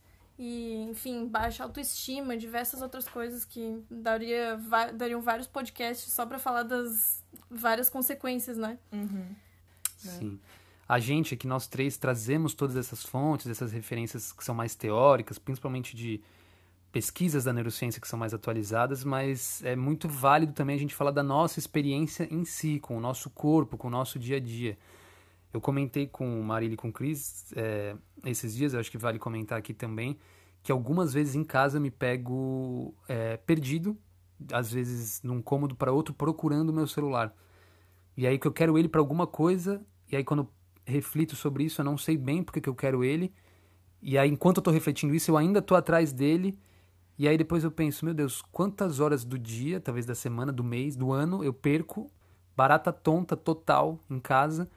e, 0.44 0.88
enfim, 0.90 1.28
baixa 1.28 1.64
autoestima, 1.64 2.36
diversas 2.36 2.82
outras 2.82 3.08
coisas 3.08 3.46
que 3.46 3.80
daria, 3.92 4.60
dariam 4.96 5.22
vários 5.22 5.46
podcasts 5.48 6.12
só 6.12 6.26
para 6.26 6.40
falar 6.40 6.64
das 6.64 7.24
várias 7.48 7.90
consequências, 7.90 8.58
né? 8.58 8.80
Uhum. 8.92 9.36
Sim. 9.98 10.40
A 10.90 10.98
gente 10.98 11.36
aqui, 11.36 11.46
nós 11.46 11.68
três, 11.68 11.96
trazemos 11.96 12.56
todas 12.56 12.76
essas 12.76 13.04
fontes, 13.04 13.46
essas 13.46 13.72
referências 13.72 14.32
que 14.32 14.44
são 14.44 14.56
mais 14.56 14.74
teóricas, 14.74 15.38
principalmente 15.38 15.96
de 15.96 16.20
pesquisas 16.92 17.46
da 17.46 17.54
neurociência 17.54 18.02
que 18.02 18.08
são 18.08 18.20
mais 18.20 18.34
atualizadas, 18.34 19.04
mas 19.04 19.64
é 19.64 19.76
muito 19.76 20.10
válido 20.10 20.52
também 20.52 20.76
a 20.76 20.80
gente 20.80 20.94
falar 20.94 21.12
da 21.12 21.24
nossa 21.24 21.58
experiência 21.58 22.28
em 22.30 22.44
si, 22.44 22.80
com 22.80 22.98
o 22.98 23.00
nosso 23.00 23.30
corpo, 23.30 23.78
com 23.78 23.88
o 23.88 23.92
nosso 23.92 24.20
dia 24.20 24.38
a 24.38 24.40
dia. 24.40 24.78
Eu 25.54 25.62
comentei 25.62 26.08
com 26.08 26.40
o 26.40 26.44
Marília 26.44 26.74
e 26.74 26.78
com 26.78 26.90
o 26.90 26.94
Cris 26.94 27.54
é, 27.56 27.96
esses 28.26 28.56
dias, 28.56 28.74
eu 28.74 28.80
acho 28.80 28.92
que 28.92 28.98
vale 28.98 29.20
comentar 29.20 29.58
aqui 29.58 29.74
também, 29.74 30.18
que 30.62 30.72
algumas 30.72 31.14
vezes 31.14 31.36
em 31.36 31.44
casa 31.44 31.80
me 31.80 31.90
pego 31.90 32.94
é, 33.08 33.38
perdido, 33.38 33.98
às 34.52 34.72
vezes 34.72 35.22
num 35.24 35.42
cômodo 35.42 35.76
para 35.76 35.92
outro, 35.92 36.14
procurando 36.14 36.70
o 36.70 36.74
meu 36.74 36.88
celular. 36.88 37.34
E 38.18 38.28
aí 38.28 38.38
que 38.38 38.48
eu 38.48 38.52
quero 38.52 38.78
ele 38.78 38.90
para 38.90 39.00
alguma 39.00 39.26
coisa, 39.26 39.82
e 40.12 40.16
aí 40.16 40.24
quando 40.24 40.50
reflito 40.86 41.36
sobre 41.36 41.64
isso, 41.64 41.80
eu 41.80 41.86
não 41.86 41.98
sei 41.98 42.18
bem 42.18 42.44
porque 42.44 42.60
que 42.60 42.70
eu 42.70 42.76
quero 42.76 43.04
ele, 43.04 43.34
e 44.02 44.18
aí 44.18 44.30
enquanto 44.30 44.58
eu 44.58 44.62
estou 44.62 44.74
refletindo 44.74 45.16
isso, 45.16 45.32
eu 45.32 45.38
ainda 45.38 45.60
estou 45.60 45.78
atrás 45.78 46.12
dele, 46.12 46.58
e 47.22 47.28
aí 47.28 47.38
depois 47.38 47.64
eu 47.64 47.70
penso, 47.70 48.04
meu 48.04 48.16
Deus, 48.16 48.42
quantas 48.52 49.00
horas 49.00 49.24
do 49.24 49.38
dia, 49.38 49.80
talvez 49.80 50.08
da 50.08 50.16
semana, 50.16 50.52
do 50.52 50.64
mês, 50.64 50.96
do 50.96 51.12
ano, 51.12 51.44
eu 51.44 51.54
perco 51.54 52.10
barata 52.58 52.92
tonta 52.92 53.38
total 53.38 54.00
em 54.10 54.20
casa 54.20 54.68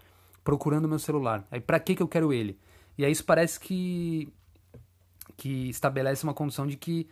procurando 0.44 0.86
meu 0.86 0.98
celular. 0.98 1.42
Aí 1.50 1.58
para 1.58 1.80
que 1.80 1.94
que 1.94 2.02
eu 2.02 2.06
quero 2.06 2.34
ele? 2.34 2.58
E 2.98 3.04
aí 3.06 3.10
isso 3.10 3.24
parece 3.24 3.58
que 3.58 4.30
que 5.38 5.70
estabelece 5.70 6.22
uma 6.22 6.34
condição 6.34 6.66
de 6.66 6.76
que 6.76 7.08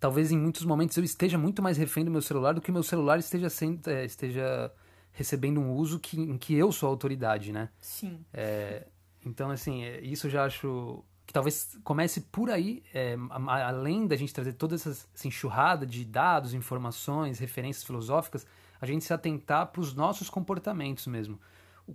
talvez 0.00 0.32
em 0.32 0.36
muitos 0.36 0.64
momentos 0.64 0.96
eu 0.96 1.04
esteja 1.04 1.38
muito 1.38 1.62
mais 1.62 1.76
refém 1.76 2.04
do 2.04 2.10
meu 2.10 2.20
celular 2.20 2.52
do 2.52 2.60
que 2.60 2.70
o 2.70 2.72
meu 2.72 2.82
celular 2.82 3.20
esteja 3.20 3.48
sendo 3.48 3.88
é, 3.88 4.04
esteja 4.04 4.68
recebendo 5.12 5.60
um 5.60 5.74
uso 5.74 6.00
que, 6.00 6.20
em 6.20 6.36
que 6.36 6.54
eu 6.56 6.72
sou 6.72 6.88
a 6.88 6.90
autoridade, 6.90 7.52
né? 7.52 7.68
Sim. 7.80 8.18
É, 8.34 8.88
então 9.24 9.48
assim, 9.48 9.84
é, 9.84 10.00
isso 10.00 10.26
eu 10.26 10.30
já 10.32 10.44
acho 10.44 11.04
que 11.32 11.34
talvez 11.34 11.78
comece 11.82 12.20
por 12.20 12.50
aí, 12.50 12.82
é, 12.92 13.16
além 13.48 14.06
da 14.06 14.14
gente 14.14 14.34
trazer 14.34 14.52
toda 14.52 14.74
essa, 14.74 14.90
essa 14.90 15.26
enxurrada 15.26 15.86
de 15.86 16.04
dados, 16.04 16.52
informações, 16.52 17.38
referências 17.38 17.82
filosóficas, 17.82 18.46
a 18.78 18.84
gente 18.84 19.02
se 19.02 19.14
atentar 19.14 19.68
para 19.68 19.80
os 19.80 19.94
nossos 19.94 20.28
comportamentos 20.28 21.06
mesmo. 21.06 21.40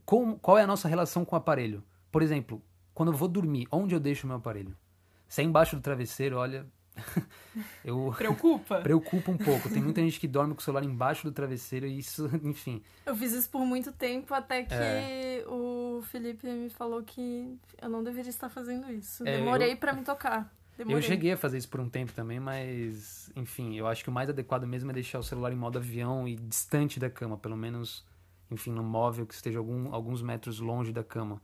Como, 0.04 0.39
qual 0.39 0.58
é 0.58 0.63
a 0.63 0.67
nossa 0.67 0.88
relação 0.88 1.23
com 1.23 1.36
o 1.36 1.38
aparelho? 1.38 1.84
Por 2.12 2.23
exemplo, 2.23 2.63
quando 2.95 3.12
eu 3.12 3.15
vou 3.15 3.28
dormir, 3.28 3.67
onde 3.71 3.93
eu 3.93 4.00
deixo 4.00 4.26
o 4.26 4.28
meu 4.28 4.38
aparelho? 4.38 4.76
Se 5.28 5.41
é 5.41 5.43
embaixo 5.43 5.76
do 5.76 5.84
travesseiro, 5.84 6.38
olha, 6.38 6.65
eu 7.83 8.13
preocupa 8.17 8.79
preocupa 8.81 9.31
um 9.31 9.38
pouco 9.38 9.69
tem 9.69 9.81
muita 9.81 10.01
gente 10.01 10.19
que 10.19 10.27
dorme 10.27 10.53
com 10.53 10.60
o 10.60 10.63
celular 10.63 10.83
embaixo 10.83 11.23
do 11.23 11.31
travesseiro 11.31 11.86
e 11.86 11.97
isso 11.97 12.29
enfim 12.43 12.81
eu 13.05 13.15
fiz 13.15 13.33
isso 13.33 13.49
por 13.49 13.65
muito 13.65 13.91
tempo 13.91 14.33
até 14.33 14.63
que 14.63 14.73
é. 14.73 15.43
o 15.47 16.01
Felipe 16.12 16.47
me 16.47 16.69
falou 16.69 17.03
que 17.03 17.57
eu 17.81 17.89
não 17.89 18.03
deveria 18.03 18.29
estar 18.29 18.49
fazendo 18.49 18.91
isso 18.91 19.27
é, 19.27 19.38
demorei 19.38 19.73
eu... 19.73 19.77
para 19.77 19.93
me 19.93 20.03
tocar 20.03 20.51
Demorei. 20.77 20.99
Eu 20.99 21.01
cheguei 21.01 21.31
a 21.31 21.38
fazer 21.38 21.57
isso 21.57 21.67
por 21.69 21.79
um 21.79 21.89
tempo 21.89 22.13
também, 22.13 22.39
mas, 22.39 23.31
enfim, 23.36 23.75
eu 23.75 23.88
acho 23.88 24.03
que 24.03 24.12
o 24.12 24.13
mais 24.13 24.29
adequado 24.29 24.67
mesmo 24.67 24.91
é 24.91 24.93
deixar 24.93 25.17
o 25.17 25.23
celular 25.23 25.51
em 25.51 25.55
modo 25.55 25.79
avião 25.79 26.27
e 26.27 26.36
distante 26.36 26.99
da 26.99 27.10
cama, 27.10 27.36
pelo 27.36 27.57
menos, 27.57 28.05
enfim, 28.51 28.69
no 28.69 28.83
móvel 28.83 29.25
que 29.25 29.33
esteja 29.33 29.57
algum, 29.57 29.91
alguns 29.91 30.21
metros 30.21 30.60
longe 30.60 30.93
da 30.93 31.03
cama. 31.03 31.41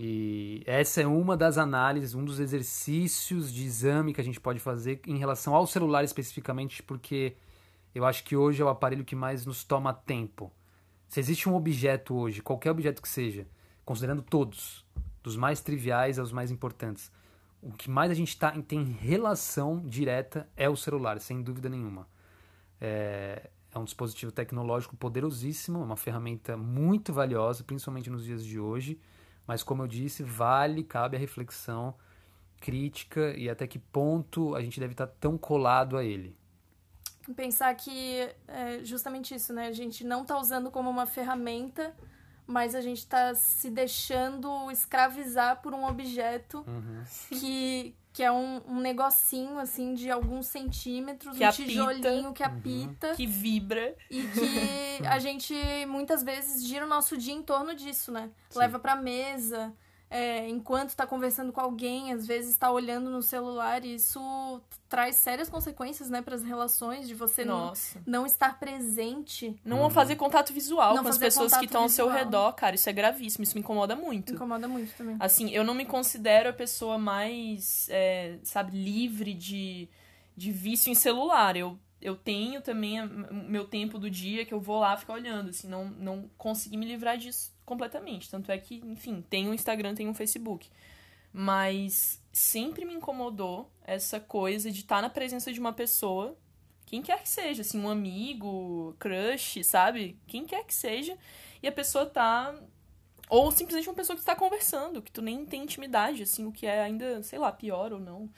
E 0.00 0.62
essa 0.64 1.02
é 1.02 1.06
uma 1.08 1.36
das 1.36 1.58
análises, 1.58 2.14
um 2.14 2.24
dos 2.24 2.38
exercícios 2.38 3.52
de 3.52 3.64
exame 3.64 4.14
que 4.14 4.20
a 4.20 4.24
gente 4.24 4.40
pode 4.40 4.60
fazer 4.60 5.00
em 5.04 5.18
relação 5.18 5.56
ao 5.56 5.66
celular 5.66 6.04
especificamente, 6.04 6.84
porque 6.84 7.34
eu 7.92 8.04
acho 8.04 8.22
que 8.22 8.36
hoje 8.36 8.62
é 8.62 8.64
o 8.64 8.68
aparelho 8.68 9.04
que 9.04 9.16
mais 9.16 9.44
nos 9.44 9.64
toma 9.64 9.92
tempo. 9.92 10.52
Se 11.08 11.18
existe 11.18 11.48
um 11.48 11.56
objeto 11.56 12.14
hoje, 12.14 12.40
qualquer 12.40 12.70
objeto 12.70 13.02
que 13.02 13.08
seja, 13.08 13.44
considerando 13.84 14.22
todos, 14.22 14.86
dos 15.20 15.36
mais 15.36 15.60
triviais 15.60 16.16
aos 16.16 16.30
mais 16.30 16.52
importantes, 16.52 17.10
o 17.60 17.72
que 17.72 17.90
mais 17.90 18.12
a 18.12 18.14
gente 18.14 18.38
tá, 18.38 18.52
tem 18.62 18.84
relação 18.84 19.80
direta 19.84 20.48
é 20.56 20.68
o 20.68 20.76
celular, 20.76 21.18
sem 21.18 21.42
dúvida 21.42 21.68
nenhuma. 21.68 22.06
É, 22.80 23.50
é 23.74 23.78
um 23.80 23.84
dispositivo 23.84 24.30
tecnológico 24.30 24.96
poderosíssimo, 24.96 25.82
uma 25.82 25.96
ferramenta 25.96 26.56
muito 26.56 27.12
valiosa, 27.12 27.64
principalmente 27.64 28.08
nos 28.08 28.24
dias 28.24 28.44
de 28.44 28.60
hoje 28.60 28.96
mas, 29.48 29.62
como 29.62 29.82
eu 29.82 29.86
disse, 29.86 30.22
vale, 30.22 30.84
cabe 30.84 31.16
a 31.16 31.18
reflexão 31.18 31.94
crítica 32.60 33.34
e 33.34 33.48
até 33.48 33.66
que 33.66 33.78
ponto 33.78 34.54
a 34.54 34.60
gente 34.60 34.78
deve 34.78 34.92
estar 34.92 35.06
tão 35.06 35.38
colado 35.38 35.96
a 35.96 36.04
ele. 36.04 36.36
Pensar 37.34 37.74
que 37.74 38.28
é 38.46 38.84
justamente 38.84 39.34
isso, 39.34 39.54
né? 39.54 39.68
A 39.68 39.72
gente 39.72 40.04
não 40.04 40.20
está 40.20 40.38
usando 40.38 40.70
como 40.70 40.90
uma 40.90 41.06
ferramenta, 41.06 41.96
mas 42.46 42.74
a 42.74 42.82
gente 42.82 42.98
está 42.98 43.34
se 43.34 43.70
deixando 43.70 44.70
escravizar 44.70 45.62
por 45.62 45.72
um 45.72 45.86
objeto 45.86 46.62
uhum. 46.66 47.02
que, 47.30 47.94
que 48.18 48.22
é 48.24 48.32
um, 48.32 48.60
um 48.66 48.80
negocinho, 48.80 49.60
assim, 49.60 49.94
de 49.94 50.10
alguns 50.10 50.48
centímetros, 50.48 51.38
que 51.38 51.44
um 51.44 51.48
apita, 51.48 51.68
tijolinho 51.68 52.32
que 52.32 52.42
apita. 52.42 53.10
Uhum. 53.10 53.14
Que 53.14 53.26
vibra. 53.28 53.94
E 54.10 54.24
que 54.24 55.06
a 55.06 55.20
gente, 55.20 55.54
muitas 55.86 56.24
vezes, 56.24 56.66
gira 56.66 56.84
o 56.84 56.88
nosso 56.88 57.16
dia 57.16 57.32
em 57.32 57.44
torno 57.44 57.76
disso, 57.76 58.10
né? 58.10 58.28
Sim. 58.50 58.58
Leva 58.58 58.80
pra 58.80 58.96
mesa, 58.96 59.72
é, 60.10 60.48
enquanto 60.48 60.90
está 60.90 61.06
conversando 61.06 61.52
com 61.52 61.60
alguém, 61.60 62.12
às 62.12 62.26
vezes 62.26 62.52
está 62.52 62.70
olhando 62.70 63.10
no 63.10 63.22
celular, 63.22 63.84
e 63.84 63.94
isso 63.94 64.60
traz 64.88 65.16
sérias 65.16 65.50
consequências, 65.50 66.08
né, 66.08 66.22
para 66.22 66.34
as 66.34 66.42
relações, 66.42 67.06
de 67.06 67.14
você 67.14 67.44
não, 67.44 67.72
não 68.06 68.24
estar 68.24 68.58
presente. 68.58 69.54
Não 69.64 69.82
uhum. 69.82 69.90
fazer 69.90 70.16
contato 70.16 70.52
visual 70.52 70.94
não 70.94 71.02
com 71.02 71.08
as 71.10 71.18
pessoas 71.18 71.54
que 71.56 71.66
estão 71.66 71.82
ao 71.82 71.88
seu 71.88 72.08
redor, 72.08 72.52
cara, 72.52 72.74
isso 72.74 72.88
é 72.88 72.92
gravíssimo, 72.92 73.44
isso 73.44 73.54
me 73.54 73.60
incomoda 73.60 73.94
muito. 73.94 74.32
Incomoda 74.32 74.66
muito 74.66 74.94
também. 74.96 75.16
Assim, 75.20 75.50
eu 75.50 75.62
não 75.62 75.74
me 75.74 75.84
considero 75.84 76.48
a 76.48 76.54
pessoa 76.54 76.96
mais, 76.96 77.86
é, 77.90 78.38
sabe, 78.42 78.76
livre 78.78 79.34
de, 79.34 79.88
de 80.34 80.50
vício 80.50 80.90
em 80.90 80.94
celular. 80.94 81.56
Eu 81.56 81.78
eu 82.00 82.14
tenho 82.14 82.62
também 82.62 83.04
meu 83.48 83.64
tempo 83.64 83.98
do 83.98 84.08
dia 84.08 84.44
que 84.46 84.54
eu 84.54 84.60
vou 84.60 84.78
lá 84.78 84.96
ficar 84.96 85.14
olhando, 85.14 85.50
assim, 85.50 85.66
não, 85.66 85.86
não 85.86 86.30
consegui 86.38 86.76
me 86.76 86.86
livrar 86.86 87.18
disso 87.18 87.57
completamente. 87.68 88.30
Tanto 88.30 88.50
é 88.50 88.58
que, 88.58 88.76
enfim, 88.84 89.22
tem 89.28 89.48
um 89.48 89.54
Instagram, 89.54 89.94
tem 89.94 90.08
um 90.08 90.14
Facebook. 90.14 90.68
Mas 91.30 92.22
sempre 92.32 92.86
me 92.86 92.94
incomodou 92.94 93.70
essa 93.84 94.18
coisa 94.18 94.70
de 94.70 94.80
estar 94.80 94.96
tá 94.96 95.02
na 95.02 95.10
presença 95.10 95.52
de 95.52 95.60
uma 95.60 95.72
pessoa, 95.72 96.36
quem 96.86 97.02
quer 97.02 97.22
que 97.22 97.28
seja, 97.28 97.60
assim, 97.60 97.78
um 97.78 97.90
amigo, 97.90 98.96
crush, 98.98 99.62
sabe? 99.62 100.18
Quem 100.26 100.46
quer 100.46 100.64
que 100.64 100.72
seja, 100.72 101.18
e 101.62 101.68
a 101.68 101.72
pessoa 101.72 102.06
tá. 102.06 102.58
Ou 103.28 103.52
simplesmente 103.52 103.90
uma 103.90 103.94
pessoa 103.94 104.16
que 104.16 104.22
está 104.22 104.34
conversando, 104.34 105.02
que 105.02 105.12
tu 105.12 105.20
nem 105.20 105.44
tem 105.44 105.64
intimidade, 105.64 106.22
assim, 106.22 106.46
o 106.46 106.52
que 106.52 106.66
é 106.66 106.80
ainda, 106.80 107.22
sei 107.22 107.38
lá, 107.38 107.52
pior 107.52 107.92
ou 107.92 108.00
não. 108.00 108.30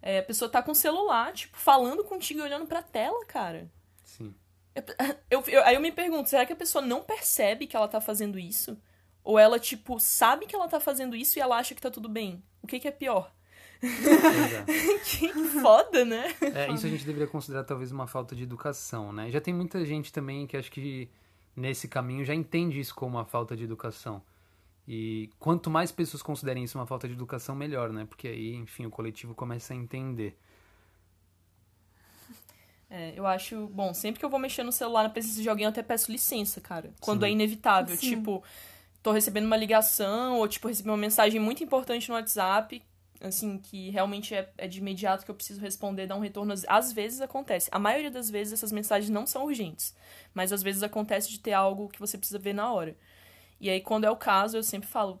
É, 0.00 0.20
a 0.20 0.22
pessoa 0.22 0.48
tá 0.48 0.62
com 0.62 0.70
o 0.70 0.74
celular, 0.74 1.32
tipo, 1.32 1.56
falando 1.56 2.04
contigo 2.04 2.38
e 2.38 2.42
olhando 2.42 2.66
pra 2.66 2.80
tela, 2.80 3.26
cara. 3.26 3.68
Eu, 5.28 5.42
eu, 5.48 5.64
aí 5.64 5.74
eu 5.74 5.80
me 5.80 5.90
pergunto, 5.90 6.28
será 6.28 6.46
que 6.46 6.52
a 6.52 6.56
pessoa 6.56 6.84
não 6.84 7.02
percebe 7.02 7.66
que 7.66 7.76
ela 7.76 7.88
tá 7.88 8.00
fazendo 8.00 8.38
isso? 8.38 8.78
Ou 9.24 9.38
ela, 9.38 9.58
tipo, 9.58 9.98
sabe 9.98 10.46
que 10.46 10.54
ela 10.54 10.68
tá 10.68 10.78
fazendo 10.78 11.16
isso 11.16 11.38
e 11.38 11.42
ela 11.42 11.56
acha 11.56 11.74
que 11.74 11.80
tá 11.80 11.90
tudo 11.90 12.08
bem? 12.08 12.42
O 12.62 12.66
que, 12.66 12.78
que 12.78 12.86
é 12.86 12.92
pior? 12.92 13.32
Que 15.04 15.28
foda, 15.60 16.04
né? 16.04 16.34
É, 16.40 16.70
isso 16.72 16.86
a 16.86 16.88
gente 16.88 17.04
deveria 17.04 17.26
considerar 17.26 17.64
talvez 17.64 17.90
uma 17.92 18.06
falta 18.06 18.34
de 18.34 18.42
educação, 18.42 19.12
né? 19.12 19.30
Já 19.30 19.40
tem 19.40 19.52
muita 19.52 19.84
gente 19.84 20.12
também 20.12 20.46
que 20.46 20.56
acho 20.56 20.70
que 20.70 21.10
nesse 21.54 21.88
caminho 21.88 22.24
já 22.24 22.34
entende 22.34 22.78
isso 22.78 22.94
como 22.94 23.16
uma 23.16 23.24
falta 23.24 23.56
de 23.56 23.64
educação. 23.64 24.22
E 24.86 25.30
quanto 25.38 25.68
mais 25.68 25.90
pessoas 25.90 26.22
considerem 26.22 26.62
isso 26.62 26.78
uma 26.78 26.86
falta 26.86 27.08
de 27.08 27.14
educação, 27.14 27.56
melhor, 27.56 27.92
né? 27.92 28.04
Porque 28.04 28.28
aí, 28.28 28.54
enfim, 28.54 28.86
o 28.86 28.90
coletivo 28.90 29.34
começa 29.34 29.72
a 29.72 29.76
entender. 29.76 30.38
É, 32.88 33.12
eu 33.16 33.26
acho. 33.26 33.66
Bom, 33.68 33.92
sempre 33.92 34.18
que 34.18 34.24
eu 34.24 34.30
vou 34.30 34.38
mexer 34.38 34.62
no 34.62 34.72
celular 34.72 35.02
na 35.02 35.08
presença 35.08 35.42
de 35.42 35.48
alguém, 35.48 35.64
eu 35.64 35.70
até 35.70 35.82
peço 35.82 36.10
licença, 36.10 36.60
cara. 36.60 36.92
Quando 37.00 37.20
Sim. 37.20 37.26
é 37.26 37.30
inevitável. 37.32 37.96
Sim. 37.96 38.10
Tipo, 38.10 38.42
tô 39.02 39.12
recebendo 39.12 39.46
uma 39.46 39.56
ligação, 39.56 40.38
ou, 40.38 40.48
tipo, 40.48 40.68
recebi 40.68 40.88
uma 40.88 40.96
mensagem 40.96 41.40
muito 41.40 41.62
importante 41.64 42.08
no 42.08 42.14
WhatsApp, 42.14 42.82
assim, 43.20 43.58
que 43.58 43.90
realmente 43.90 44.34
é, 44.34 44.48
é 44.56 44.68
de 44.68 44.78
imediato 44.78 45.24
que 45.24 45.30
eu 45.30 45.34
preciso 45.34 45.60
responder, 45.60 46.06
dar 46.06 46.16
um 46.16 46.20
retorno. 46.20 46.54
Às 46.68 46.92
vezes 46.92 47.20
acontece. 47.20 47.68
A 47.72 47.78
maioria 47.78 48.10
das 48.10 48.30
vezes 48.30 48.52
essas 48.52 48.70
mensagens 48.70 49.10
não 49.10 49.26
são 49.26 49.44
urgentes. 49.44 49.94
Mas 50.32 50.52
às 50.52 50.62
vezes 50.62 50.82
acontece 50.82 51.30
de 51.30 51.40
ter 51.40 51.52
algo 51.52 51.88
que 51.88 51.98
você 51.98 52.16
precisa 52.16 52.38
ver 52.38 52.54
na 52.54 52.72
hora. 52.72 52.96
E 53.60 53.70
aí, 53.70 53.80
quando 53.80 54.04
é 54.04 54.10
o 54.10 54.16
caso, 54.16 54.56
eu 54.56 54.62
sempre 54.62 54.88
falo, 54.88 55.20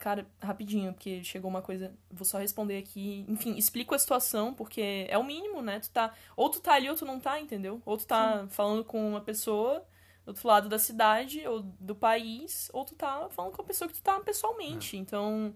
cara, 0.00 0.26
rapidinho, 0.42 0.92
porque 0.92 1.22
chegou 1.22 1.50
uma 1.50 1.62
coisa, 1.62 1.94
vou 2.10 2.24
só 2.24 2.38
responder 2.38 2.78
aqui. 2.78 3.24
Enfim, 3.28 3.56
explico 3.56 3.94
a 3.94 3.98
situação, 3.98 4.52
porque 4.52 5.06
é 5.08 5.16
o 5.16 5.22
mínimo, 5.22 5.62
né? 5.62 5.78
Tu 5.78 5.90
tá. 5.90 6.12
Ou 6.34 6.50
tu 6.50 6.58
tá 6.58 6.72
ali 6.72 6.88
ou 6.88 6.96
tu 6.96 7.04
não 7.04 7.20
tá, 7.20 7.38
entendeu? 7.38 7.80
Ou 7.84 7.96
tu 7.96 8.06
tá 8.06 8.42
Sim. 8.42 8.48
falando 8.48 8.84
com 8.84 9.10
uma 9.10 9.20
pessoa 9.20 9.86
do 10.24 10.28
outro 10.28 10.48
lado 10.48 10.68
da 10.68 10.78
cidade 10.78 11.46
ou 11.46 11.60
do 11.60 11.94
país, 11.94 12.70
ou 12.72 12.84
tu 12.84 12.94
tá 12.94 13.28
falando 13.30 13.52
com 13.52 13.62
a 13.62 13.64
pessoa 13.64 13.88
que 13.88 13.94
tu 13.94 14.02
tá 14.02 14.18
pessoalmente. 14.20 14.96
É. 14.96 14.98
Então, 14.98 15.54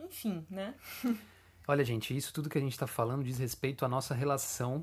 enfim, 0.00 0.46
né? 0.48 0.74
Olha, 1.66 1.84
gente, 1.84 2.16
isso 2.16 2.32
tudo 2.32 2.48
que 2.48 2.56
a 2.56 2.60
gente 2.60 2.72
está 2.72 2.86
falando 2.86 3.24
diz 3.24 3.38
respeito 3.38 3.84
à 3.84 3.88
nossa 3.88 4.14
relação, 4.14 4.82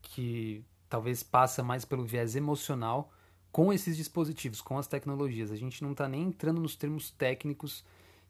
que 0.00 0.64
talvez 0.88 1.22
passa 1.22 1.62
mais 1.62 1.84
pelo 1.84 2.04
viés 2.04 2.36
emocional 2.36 3.12
com 3.50 3.72
esses 3.72 3.96
dispositivos, 3.96 4.60
com 4.60 4.78
as 4.78 4.86
tecnologias. 4.86 5.50
A 5.50 5.56
gente 5.56 5.82
não 5.82 5.92
está 5.92 6.08
nem 6.08 6.24
entrando 6.24 6.60
nos 6.60 6.76
termos 6.76 7.10
técnicos 7.10 7.84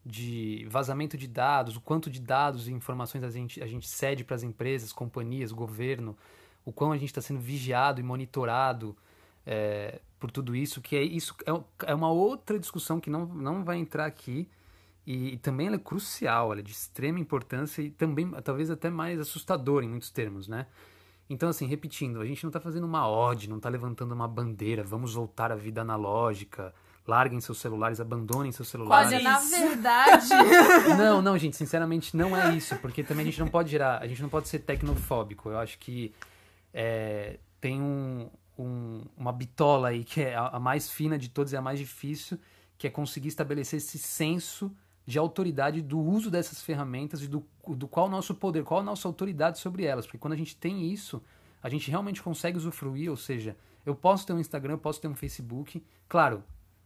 de 0.05 0.67
vazamento 0.71 1.17
de 1.19 1.27
dados, 1.27 1.77
o 1.77 1.81
quanto 1.81 2.09
de 2.09 2.21
dados 2.21 2.69
e 2.69 2.73
informações 2.73 3.23
a 3.23 3.31
gente, 3.31 3.63
a 3.63 3.67
gente 3.67 3.87
cede 3.87 4.25
para 4.25 4.37
as 4.37 4.43
empresas, 4.43 4.93
companhias, 4.93 5.53
governo, 5.53 6.17
o 6.65 6.73
quão 6.73 6.93
a 6.93 6.97
gente 6.97 7.11
está 7.11 7.21
sendo 7.21 7.41
vigiado 7.41 8.01
e 8.01 8.03
monitorado 8.03 8.97
é, 9.45 10.01
por 10.19 10.31
tudo 10.31 10.55
isso, 10.55 10.81
que 10.81 10.97
é 10.97 11.03
isso 11.03 11.35
é, 11.47 11.91
é 11.91 11.95
uma 11.95 12.11
outra 12.11 12.59
discussão 12.59 13.01
que 13.01 13.11
não, 13.11 13.27
não 13.27 13.65
vai 13.65 13.79
entrar 13.79 14.07
aqui, 14.07 14.49
e, 15.07 15.35
e, 15.35 15.37
também 15.39 15.69
ela 15.69 15.77
é 15.77 15.79
crucial, 15.79 16.53
ela 16.53 16.61
é 16.61 16.63
de 16.63 16.71
extrema 16.71 17.19
importância 17.19 17.81
e 17.81 17.89
também 17.89 18.31
talvez 18.45 18.71
até 18.71 18.91
mais 18.91 19.19
assustadora 19.19 19.83
em 19.83 19.89
muitos 19.89 20.11
termos, 20.11 20.47
né? 20.49 20.67
Então, 21.31 21.49
assim, 21.49 21.67
repetindo, 21.67 22.21
a 22.21 22.25
gente 22.25 22.43
não 22.43 22.49
está 22.49 22.61
fazendo 22.61 22.85
uma 22.85 23.09
ode, 23.09 23.49
não 23.49 23.59
está 23.59 23.69
levantando 23.69 24.13
uma 24.13 24.27
bandeira, 24.27 24.83
vamos 24.83 25.13
voltar 25.13 25.53
à 25.53 25.55
vida 25.55 25.83
analógica, 25.83 26.75
larguem 27.07 27.41
seus 27.41 27.59
celulares, 27.59 28.01
abandonem 28.01 28.51
seus 28.51 28.69
celulares. 28.69 29.11
Quase 29.11 29.25
na 29.25 29.39
verdade. 29.39 30.29
não, 30.97 31.21
não, 31.21 31.37
gente, 31.37 31.57
sinceramente 31.57 32.17
não 32.17 32.37
é 32.37 32.55
isso, 32.55 32.77
porque 32.77 33.05
também 33.05 33.23
a 33.23 33.27
gente 33.27 33.41
não 33.41 33.49
pode 33.49 33.71
gerar, 33.71 33.99
a 34.03 34.07
gente 34.07 34.23
não 34.23 34.29
pode 34.29 34.49
ser 34.49 34.61
tecnofóbico. 34.61 35.51
Eu 35.51 35.59
acho 35.59 35.79
que 35.79 36.15
é, 36.73 37.39
tem 37.61 37.81
um, 37.81 38.31
um, 38.59 39.03
uma 39.17 39.33
bitola 39.33 39.89
aí 39.89 40.05
que 40.05 40.23
é 40.23 40.35
a, 40.35 40.49
a 40.49 40.61
mais 40.61 40.91
fina 40.91 41.19
de 41.19 41.29
todas 41.29 41.53
e 41.53 41.57
a 41.57 41.63
mais 41.63 41.79
difícil, 41.79 42.39
que 42.79 42.87
é 42.87 42.91
conseguir 42.91 43.29
estabelecer 43.29 43.77
esse 43.77 43.99
senso 43.99 44.75
de 45.09 45.19
autoridade 45.19 45.81
do 45.81 45.99
uso 45.99 46.31
dessas 46.31 46.61
ferramentas 46.61 47.23
e 47.23 47.29
do, 47.29 47.43
do 47.67 47.89
qual 47.89 48.09
o 48.09 48.11
nosso 48.11 48.35
poder, 48.35 48.63
qual 48.63 48.81
a 48.81 48.83
nossa 48.83 49.09
autoridade 49.09 49.59
sobre 49.59 49.87
elas. 49.87 50.05
Porque 50.05 50.19
quando 50.19 50.35
a 50.35 50.37
gente 50.37 50.55
tem 50.55 50.93
isso, 50.93 51.23
a 51.63 51.69
gente 51.71 51.91
realmente 51.91 52.23
consegue 52.23 52.59
usufruir, 52.59 53.09
ou 53.09 53.17
seja, 53.17 53.57
eu 53.87 53.95
posso 53.95 54.27
ter 54.27 54.35
um 54.35 54.39
Instagram, 54.39 54.75
eu 54.75 54.79
posso 54.79 55.01
ter 55.01 55.09
um 55.09 55.15
Facebook, 55.15 55.83
claro, 56.07 56.45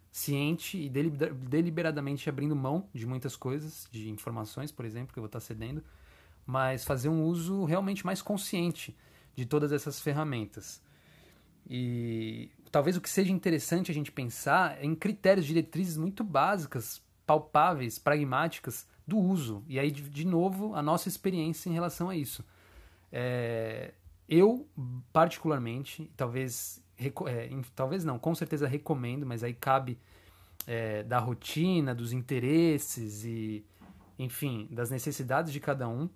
ciente 0.08 0.78
e 0.78 0.88
deliberadamente 0.88 2.28
abrindo 2.28 2.54
mão 2.54 2.86
de 2.94 3.08
muitas 3.08 3.34
coisas, 3.34 3.88
de 3.90 4.08
informações, 4.08 4.70
por 4.70 4.84
exemplo, 4.84 5.12
que 5.12 5.18
eu 5.18 5.22
vou 5.22 5.26
estar 5.26 5.40
cedendo, 5.40 5.82
mas 6.46 6.84
fazer 6.84 7.08
um 7.08 7.24
uso 7.24 7.64
realmente 7.64 8.06
mais 8.06 8.22
consciente 8.22 8.96
de 9.34 9.44
todas 9.44 9.72
essas 9.72 9.98
ferramentas. 9.98 10.80
E 11.68 12.50
talvez 12.70 12.96
o 12.96 13.00
que 13.00 13.10
seja 13.10 13.32
interessante 13.32 13.90
a 13.90 13.94
gente 13.94 14.12
pensar 14.12 14.78
é 14.80 14.84
em 14.84 14.94
critérios, 14.94 15.44
diretrizes 15.44 15.96
muito 15.96 16.22
básicas 16.22 17.02
palpáveis, 17.26 17.98
pragmáticas 17.98 18.86
do 19.06 19.18
uso. 19.18 19.64
E 19.68 19.78
aí, 19.78 19.90
de, 19.90 20.02
de 20.02 20.26
novo, 20.26 20.74
a 20.74 20.82
nossa 20.82 21.08
experiência 21.08 21.68
em 21.68 21.72
relação 21.72 22.08
a 22.08 22.16
isso. 22.16 22.44
É, 23.10 23.92
eu, 24.28 24.66
particularmente, 25.12 26.10
talvez, 26.16 26.82
é, 26.98 27.50
talvez 27.74 28.04
não, 28.04 28.18
com 28.18 28.34
certeza 28.34 28.66
recomendo, 28.66 29.26
mas 29.26 29.44
aí 29.44 29.52
cabe 29.52 29.98
é, 30.66 31.02
da 31.02 31.18
rotina, 31.18 31.94
dos 31.94 32.12
interesses 32.12 33.24
e, 33.24 33.64
enfim, 34.18 34.68
das 34.70 34.90
necessidades 34.90 35.52
de 35.52 35.60
cada 35.60 35.88
um, 35.88 36.08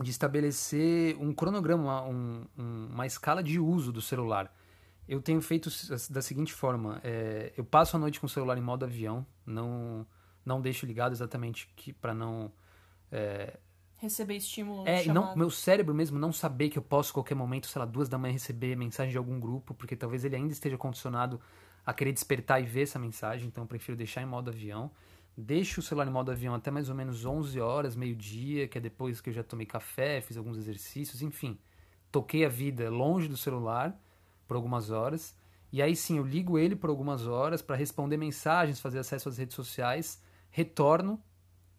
de 0.00 0.10
estabelecer 0.10 1.16
um 1.20 1.32
cronograma, 1.32 2.02
um, 2.06 2.44
um, 2.58 2.88
uma 2.92 3.06
escala 3.06 3.42
de 3.42 3.58
uso 3.58 3.92
do 3.92 4.00
celular. 4.00 4.54
Eu 5.06 5.20
tenho 5.20 5.42
feito 5.42 5.68
da 6.08 6.22
seguinte 6.22 6.54
forma: 6.54 7.00
é, 7.02 7.52
eu 7.56 7.64
passo 7.64 7.96
a 7.96 8.00
noite 8.00 8.20
com 8.20 8.26
o 8.26 8.28
celular 8.28 8.56
em 8.56 8.62
modo 8.62 8.84
avião, 8.84 9.26
não 9.50 10.06
não 10.44 10.60
deixo 10.60 10.86
ligado 10.86 11.12
exatamente 11.12 11.68
para 12.00 12.14
não 12.14 12.50
é, 13.12 13.58
receber 14.00 14.36
estímulo. 14.36 14.88
É, 14.88 15.04
não, 15.04 15.36
meu 15.36 15.50
cérebro 15.50 15.94
mesmo 15.94 16.18
não 16.18 16.32
saber 16.32 16.70
que 16.70 16.78
eu 16.78 16.82
posso 16.82 17.10
a 17.10 17.14
qualquer 17.14 17.34
momento, 17.34 17.66
sei 17.66 17.78
lá, 17.78 17.84
duas 17.84 18.08
da 18.08 18.16
manhã 18.16 18.32
receber 18.32 18.74
mensagem 18.74 19.12
de 19.12 19.18
algum 19.18 19.38
grupo, 19.38 19.74
porque 19.74 19.94
talvez 19.94 20.24
ele 20.24 20.36
ainda 20.36 20.52
esteja 20.52 20.78
condicionado 20.78 21.40
a 21.84 21.92
querer 21.92 22.12
despertar 22.12 22.62
e 22.62 22.66
ver 22.66 22.82
essa 22.82 22.98
mensagem, 22.98 23.48
então 23.48 23.64
eu 23.64 23.68
prefiro 23.68 23.96
deixar 23.96 24.22
em 24.22 24.26
modo 24.26 24.50
avião. 24.50 24.90
Deixo 25.36 25.80
o 25.80 25.82
celular 25.82 26.08
em 26.08 26.10
modo 26.10 26.30
avião 26.30 26.54
até 26.54 26.70
mais 26.70 26.88
ou 26.88 26.94
menos 26.94 27.24
11 27.24 27.60
horas, 27.60 27.94
meio-dia, 27.94 28.68
que 28.68 28.78
é 28.78 28.80
depois 28.80 29.20
que 29.20 29.30
eu 29.30 29.34
já 29.34 29.42
tomei 29.42 29.66
café, 29.66 30.20
fiz 30.20 30.36
alguns 30.36 30.56
exercícios, 30.56 31.22
enfim. 31.22 31.58
Toquei 32.10 32.44
a 32.44 32.48
vida 32.48 32.90
longe 32.90 33.28
do 33.28 33.36
celular 33.36 33.98
por 34.46 34.56
algumas 34.56 34.90
horas. 34.90 35.36
E 35.72 35.80
aí 35.80 35.94
sim, 35.94 36.18
eu 36.18 36.26
ligo 36.26 36.58
ele 36.58 36.74
por 36.74 36.90
algumas 36.90 37.26
horas 37.26 37.62
para 37.62 37.76
responder 37.76 38.16
mensagens, 38.16 38.80
fazer 38.80 38.98
acesso 38.98 39.28
às 39.28 39.38
redes 39.38 39.54
sociais, 39.54 40.22
retorno 40.50 41.22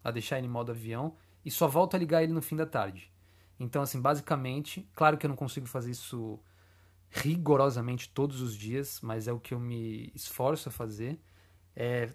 a 0.02 0.10
deixar 0.10 0.38
ele 0.38 0.46
em 0.46 0.50
modo 0.50 0.72
avião 0.72 1.14
e 1.44 1.50
só 1.50 1.68
volto 1.68 1.94
a 1.94 1.98
ligar 1.98 2.22
ele 2.22 2.32
no 2.32 2.42
fim 2.42 2.56
da 2.56 2.66
tarde. 2.66 3.12
Então, 3.58 3.82
assim, 3.82 4.00
basicamente, 4.00 4.88
claro 4.94 5.16
que 5.16 5.26
eu 5.26 5.28
não 5.28 5.36
consigo 5.36 5.66
fazer 5.66 5.90
isso 5.90 6.40
rigorosamente 7.10 8.08
todos 8.08 8.40
os 8.40 8.56
dias, 8.56 9.00
mas 9.02 9.28
é 9.28 9.32
o 9.32 9.38
que 9.38 9.52
eu 9.52 9.60
me 9.60 10.10
esforço 10.14 10.68
a 10.70 10.72
fazer, 10.72 11.20
é 11.76 12.08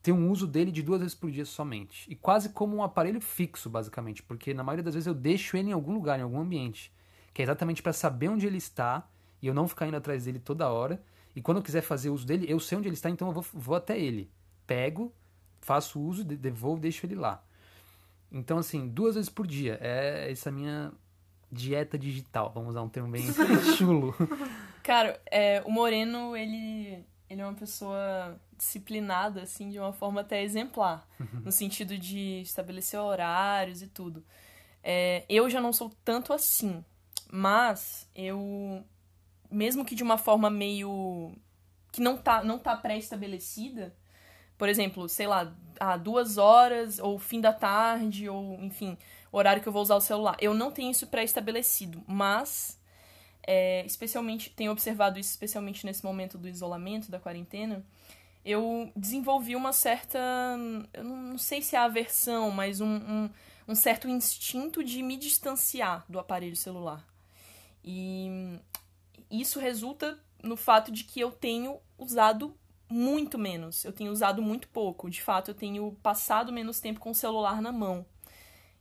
ter 0.00 0.12
um 0.12 0.30
uso 0.30 0.46
dele 0.46 0.70
de 0.70 0.82
duas 0.82 1.00
vezes 1.00 1.14
por 1.14 1.30
dia 1.30 1.44
somente. 1.44 2.08
E 2.10 2.14
quase 2.14 2.50
como 2.50 2.76
um 2.76 2.82
aparelho 2.82 3.20
fixo, 3.20 3.68
basicamente, 3.68 4.22
porque 4.22 4.54
na 4.54 4.62
maioria 4.62 4.84
das 4.84 4.94
vezes 4.94 5.06
eu 5.06 5.14
deixo 5.14 5.56
ele 5.56 5.70
em 5.70 5.72
algum 5.72 5.92
lugar, 5.94 6.18
em 6.18 6.22
algum 6.22 6.40
ambiente, 6.40 6.92
que 7.32 7.42
é 7.42 7.44
exatamente 7.44 7.82
para 7.82 7.92
saber 7.92 8.28
onde 8.28 8.46
ele 8.46 8.58
está 8.58 9.08
e 9.42 9.46
eu 9.46 9.54
não 9.54 9.66
ficar 9.66 9.88
indo 9.88 9.96
atrás 9.96 10.24
dele 10.24 10.38
toda 10.38 10.70
hora. 10.70 11.02
E 11.34 11.42
quando 11.42 11.58
eu 11.58 11.62
quiser 11.62 11.82
fazer 11.82 12.10
uso 12.10 12.26
dele, 12.26 12.46
eu 12.48 12.60
sei 12.60 12.78
onde 12.78 12.88
ele 12.88 12.94
está, 12.94 13.10
então 13.10 13.28
eu 13.28 13.34
vou, 13.34 13.44
vou 13.52 13.74
até 13.74 13.98
ele. 13.98 14.30
Pego, 14.66 15.12
faço 15.60 16.00
uso, 16.00 16.24
devolvo, 16.24 16.80
deixo 16.80 17.04
ele 17.04 17.14
lá. 17.14 17.44
Então, 18.30 18.58
assim, 18.58 18.88
duas 18.88 19.14
vezes 19.14 19.30
por 19.30 19.46
dia. 19.46 19.78
É 19.80 20.30
essa 20.30 20.50
minha 20.50 20.92
dieta 21.50 21.98
digital. 21.98 22.52
Vamos 22.52 22.70
usar 22.70 22.82
um 22.82 22.88
termo 22.88 23.08
bem 23.08 23.22
chulo. 23.76 24.14
Cara, 24.82 25.20
é, 25.30 25.62
o 25.64 25.70
Moreno, 25.70 26.36
ele, 26.36 27.04
ele 27.28 27.40
é 27.40 27.44
uma 27.44 27.54
pessoa 27.54 28.38
disciplinada, 28.56 29.42
assim, 29.42 29.70
de 29.70 29.78
uma 29.78 29.92
forma 29.92 30.20
até 30.20 30.42
exemplar. 30.42 31.06
no 31.44 31.50
sentido 31.52 31.96
de 31.96 32.40
estabelecer 32.42 32.98
horários 32.98 33.82
e 33.82 33.86
tudo. 33.86 34.24
É, 34.82 35.24
eu 35.28 35.48
já 35.48 35.60
não 35.60 35.72
sou 35.72 35.90
tanto 36.04 36.32
assim. 36.32 36.84
Mas 37.30 38.08
eu 38.14 38.84
mesmo 39.50 39.84
que 39.84 39.94
de 39.94 40.02
uma 40.02 40.18
forma 40.18 40.50
meio 40.50 41.32
que 41.92 42.00
não 42.00 42.16
tá, 42.16 42.42
não 42.42 42.58
tá 42.58 42.76
pré-estabelecida, 42.76 43.94
por 44.58 44.68
exemplo, 44.68 45.08
sei 45.08 45.26
lá, 45.26 45.52
a 45.78 45.96
duas 45.96 46.38
horas, 46.38 46.98
ou 46.98 47.18
fim 47.18 47.40
da 47.40 47.52
tarde, 47.52 48.28
ou 48.28 48.54
enfim, 48.60 48.96
horário 49.30 49.62
que 49.62 49.68
eu 49.68 49.72
vou 49.72 49.82
usar 49.82 49.96
o 49.96 50.00
celular. 50.00 50.36
Eu 50.40 50.54
não 50.54 50.70
tenho 50.70 50.90
isso 50.90 51.06
pré-estabelecido, 51.06 52.02
mas 52.06 52.80
é, 53.46 53.84
especialmente, 53.84 54.50
tenho 54.50 54.72
observado 54.72 55.18
isso 55.18 55.30
especialmente 55.30 55.84
nesse 55.84 56.04
momento 56.04 56.38
do 56.38 56.48
isolamento, 56.48 57.10
da 57.10 57.18
quarentena, 57.18 57.84
eu 58.44 58.92
desenvolvi 58.94 59.56
uma 59.56 59.72
certa, 59.72 60.18
eu 60.92 61.04
não 61.04 61.38
sei 61.38 61.62
se 61.62 61.76
é 61.76 61.78
aversão, 61.78 62.50
mas 62.50 62.80
um, 62.80 62.96
um, 62.96 63.30
um 63.68 63.74
certo 63.74 64.08
instinto 64.08 64.84
de 64.84 65.02
me 65.02 65.16
distanciar 65.16 66.04
do 66.08 66.18
aparelho 66.18 66.56
celular. 66.56 67.06
E 67.82 68.58
isso 69.40 69.58
resulta 69.58 70.18
no 70.42 70.56
fato 70.56 70.92
de 70.92 71.04
que 71.04 71.20
eu 71.20 71.30
tenho 71.30 71.78
usado 71.98 72.54
muito 72.88 73.38
menos. 73.38 73.84
Eu 73.84 73.92
tenho 73.92 74.12
usado 74.12 74.42
muito 74.42 74.68
pouco. 74.68 75.10
De 75.10 75.22
fato, 75.22 75.50
eu 75.50 75.54
tenho 75.54 75.92
passado 76.02 76.52
menos 76.52 76.80
tempo 76.80 77.00
com 77.00 77.10
o 77.10 77.14
celular 77.14 77.60
na 77.60 77.72
mão. 77.72 78.04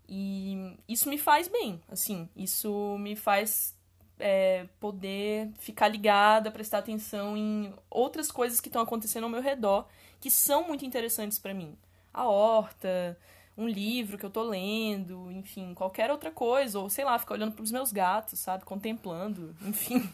E 0.08 0.78
isso 0.88 1.10
me 1.10 1.18
faz 1.18 1.48
bem, 1.48 1.82
assim. 1.90 2.30
Isso 2.36 2.98
me 3.00 3.16
faz 3.16 3.76
é, 4.20 4.68
poder 4.80 5.50
ficar 5.58 5.88
ligada, 5.88 6.52
prestar 6.52 6.80
atenção 6.80 7.36
em 7.38 7.74
outras 7.90 8.32
coisas 8.32 8.60
que 8.60 8.68
estão 8.68 8.82
acontecendo 8.82 9.24
ao 9.24 9.30
meu 9.30 9.42
redor, 9.42 9.88
que 10.20 10.30
são 10.30 10.68
muito 10.68 10.86
interessantes 10.86 11.40
para 11.40 11.54
mim. 11.54 11.78
A 12.14 12.28
horta, 12.28 13.18
um 13.58 13.68
livro 13.68 14.18
que 14.18 14.26
eu 14.26 14.30
tô 14.30 14.44
lendo, 14.44 15.32
enfim, 15.32 15.74
qualquer 15.74 16.10
outra 16.12 16.32
coisa, 16.32 16.80
ou 16.80 16.90
sei 16.90 17.06
lá, 17.06 17.18
ficar 17.20 17.36
olhando 17.36 17.54
para 17.54 17.64
os 17.64 17.72
meus 17.72 17.92
gatos, 17.92 18.40
sabe, 18.40 18.66
contemplando, 18.66 19.56
enfim. 19.62 20.10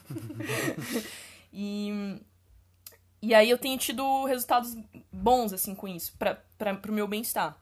e 1.54 2.19
e 3.21 3.34
aí 3.34 3.49
eu 3.49 3.58
tenho 3.58 3.78
tido 3.78 4.25
resultados 4.25 4.78
bons 5.12 5.52
assim 5.52 5.75
com 5.75 5.88
isso, 5.88 6.13
para 6.17 6.75
pro 6.75 6.93
meu 6.93 7.08
bem-estar. 7.08 7.58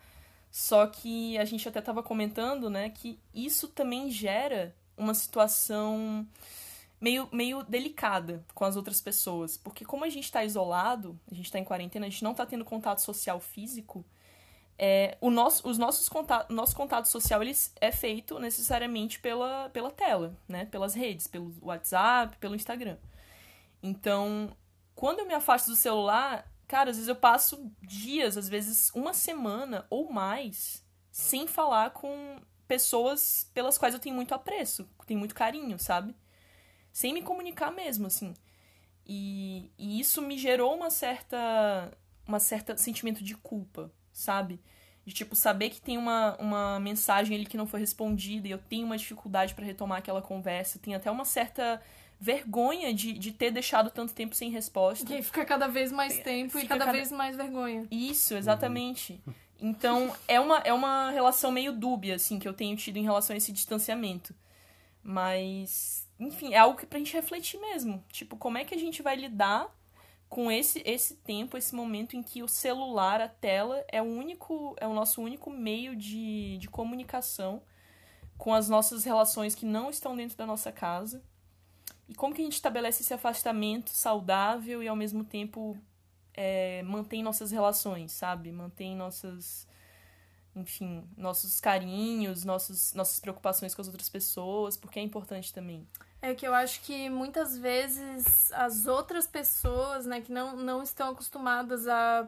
Só 0.52 0.88
que 0.88 1.38
a 1.38 1.46
gente 1.46 1.68
até 1.68 1.80
estava 1.80 2.02
comentando, 2.02 2.70
né, 2.70 2.90
que 2.90 3.20
isso 3.34 3.68
também 3.68 4.10
gera 4.10 4.76
uma 4.96 5.14
situação 5.14 6.26
meio, 7.00 7.28
meio 7.32 7.64
delicada 7.64 8.44
com 8.54 8.66
as 8.66 8.76
outras 8.76 9.02
pessoas. 9.02 9.58
Porque 9.58 9.86
como 9.86 10.04
a 10.04 10.10
gente 10.10 10.26
está 10.26 10.44
isolado, 10.44 11.20
a 11.32 11.36
gente 11.36 11.46
está 11.46 11.60
em 11.60 11.64
quarentena, 11.64 12.06
a 12.06 12.10
gente 12.10 12.24
não 12.24 12.32
está 12.32 12.46
tendo 12.46 12.66
contato 12.66 13.00
social 13.00 13.40
físico, 13.40 14.06
é, 14.78 15.18
o 15.20 15.32
nosso, 15.32 15.68
os 15.68 15.78
nossos 15.78 16.08
contato, 16.08 16.54
nosso 16.54 16.76
contato 16.76 17.08
social 17.08 17.42
ele 17.42 17.56
é 17.82 17.92
feito 17.92 18.38
necessariamente 18.40 19.20
pela, 19.20 19.70
pela 19.70 19.90
tela, 19.90 20.38
né? 20.48 20.66
Pelas 20.66 20.94
redes, 20.94 21.26
pelo 21.26 21.54
WhatsApp, 21.62 22.38
pelo 22.38 22.56
Instagram. 22.56 22.98
Então, 23.82 24.56
quando 24.94 25.20
eu 25.20 25.26
me 25.26 25.34
afasto 25.34 25.68
do 25.72 25.76
celular, 25.76 26.52
cara, 26.68 26.92
às 26.92 26.98
vezes 26.98 27.10
eu 27.10 27.16
passo 27.16 27.72
dias, 27.82 28.38
às 28.38 28.48
vezes 28.48 28.92
uma 28.94 29.14
semana 29.14 29.86
ou 29.90 30.12
mais, 30.12 30.86
sem 31.12 31.48
falar 31.48 31.92
com 31.92 32.40
pessoas 32.68 33.50
pelas 33.54 33.78
quais 33.78 33.94
eu 33.94 34.00
tenho 34.00 34.16
muito 34.16 34.34
apreço, 34.34 34.88
tenho 35.08 35.20
muito 35.20 35.34
carinho, 35.34 35.80
sabe? 35.80 36.16
Sem 36.92 37.14
me 37.14 37.22
comunicar 37.22 37.72
mesmo, 37.72 38.08
assim. 38.08 38.34
E, 39.06 39.72
e 39.78 40.00
isso 40.00 40.22
me 40.22 40.38
gerou 40.38 40.76
uma 40.76 40.90
certa. 40.90 41.92
uma 42.28 42.40
certa 42.40 42.78
sentimento 42.78 43.24
de 43.24 43.36
culpa, 43.36 43.92
sabe? 44.18 44.60
De, 45.06 45.14
tipo, 45.14 45.36
saber 45.36 45.70
que 45.70 45.80
tem 45.80 45.98
uma, 45.98 46.36
uma 46.38 46.80
mensagem 46.80 47.36
ali 47.38 47.46
que 47.46 47.56
não 47.56 47.66
foi 47.66 47.80
respondida 47.80 48.48
e 48.48 48.52
eu 48.52 48.58
tenho 48.58 48.86
uma 48.86 48.98
dificuldade 48.98 49.54
para 49.54 49.64
retomar 49.66 50.00
aquela 50.00 50.22
conversa. 50.22 50.80
Tem 50.80 50.96
até 50.96 51.10
uma 51.10 51.24
certa 51.24 51.82
vergonha 52.20 52.94
de, 52.94 53.14
de 53.14 53.32
ter 53.32 53.52
deixado 53.52 53.90
tanto 53.90 54.14
tempo 54.14 54.36
sem 54.36 54.50
resposta. 54.50 55.16
E 55.16 55.22
fica 55.22 55.46
cada 55.46 55.68
vez 55.68 55.92
mais 55.92 56.20
tempo 56.20 56.52
Fica 56.54 56.66
e 56.66 56.68
cada, 56.68 56.86
cada- 56.86 56.98
vez 56.98 57.12
mais 57.12 57.38
vergonha. 57.38 57.88
Isso, 57.90 58.34
exatamente. 58.36 59.22
Então, 59.60 60.14
é 60.28 60.40
uma, 60.40 60.58
é 60.60 60.74
uma 60.74 61.10
relação 61.12 61.52
meio 61.52 61.72
dúbia, 61.72 62.16
assim, 62.16 62.38
que 62.38 62.48
eu 62.48 62.54
tenho 62.54 62.76
tido 62.76 62.98
em 62.98 63.04
relação 63.04 63.34
a 63.34 63.38
esse 63.38 63.52
distanciamento. 63.52 64.36
Mas, 65.04 66.08
enfim, 66.20 66.54
é 66.54 66.58
algo 66.58 66.78
que 66.78 66.86
pra 66.86 67.00
gente 67.00 67.14
refletir 67.14 67.60
mesmo. 67.60 68.04
Tipo, 68.12 68.36
como 68.36 68.58
é 68.58 68.66
que 68.66 68.76
a 68.76 68.78
gente 68.78 69.02
vai 69.02 69.16
lidar 69.16 69.68
com 70.30 70.52
esse, 70.52 70.82
esse 70.86 71.16
tempo, 71.16 71.58
esse 71.58 71.74
momento 71.74 72.16
em 72.16 72.22
que 72.22 72.44
o 72.44 72.48
celular, 72.48 73.22
a 73.22 73.30
tela, 73.30 73.84
é 73.88 74.02
o 74.02 74.06
único, 74.06 74.76
é 74.80 74.88
o 74.88 74.94
nosso 74.94 75.22
único 75.22 75.50
meio 75.50 75.96
de, 75.96 76.58
de 76.58 76.68
comunicação 76.68 77.62
com 78.38 78.54
as 78.54 78.70
nossas 78.70 79.04
relações 79.04 79.56
que 79.56 79.66
não 79.66 79.90
estão 79.90 80.16
dentro 80.16 80.38
da 80.38 80.46
nossa 80.46 80.72
casa. 80.72 81.24
E 82.08 82.16
como 82.16 82.34
que 82.34 82.42
a 82.42 82.44
gente 82.44 82.54
estabelece 82.54 83.02
esse 83.02 83.14
afastamento 83.14 83.90
saudável 83.90 84.82
e 84.84 84.88
ao 84.88 84.96
mesmo 84.96 85.24
tempo 85.24 85.78
é, 86.34 86.84
mantém 86.84 87.24
nossas 87.24 87.52
relações, 87.52 88.12
sabe? 88.12 88.52
Mantém 88.52 88.96
nossas. 88.96 89.68
Enfim, 90.56 91.04
nossos 91.16 91.60
carinhos, 91.60 92.44
nossos, 92.44 92.94
nossas 92.94 93.20
preocupações 93.20 93.76
com 93.76 93.82
as 93.82 93.88
outras 93.88 94.10
pessoas, 94.10 94.76
porque 94.76 95.00
é 95.00 95.04
importante 95.04 95.54
também. 95.54 95.86
É 96.22 96.34
que 96.34 96.48
eu 96.48 96.54
acho 96.54 96.82
que 96.82 97.10
muitas 97.10 97.58
vezes 97.58 98.52
as 98.52 98.88
outras 98.88 99.28
pessoas, 99.28 100.06
né, 100.06 100.20
que 100.22 100.32
não, 100.32 100.56
não 100.56 100.82
estão 100.82 101.10
acostumadas 101.12 101.88
a, 101.88 102.28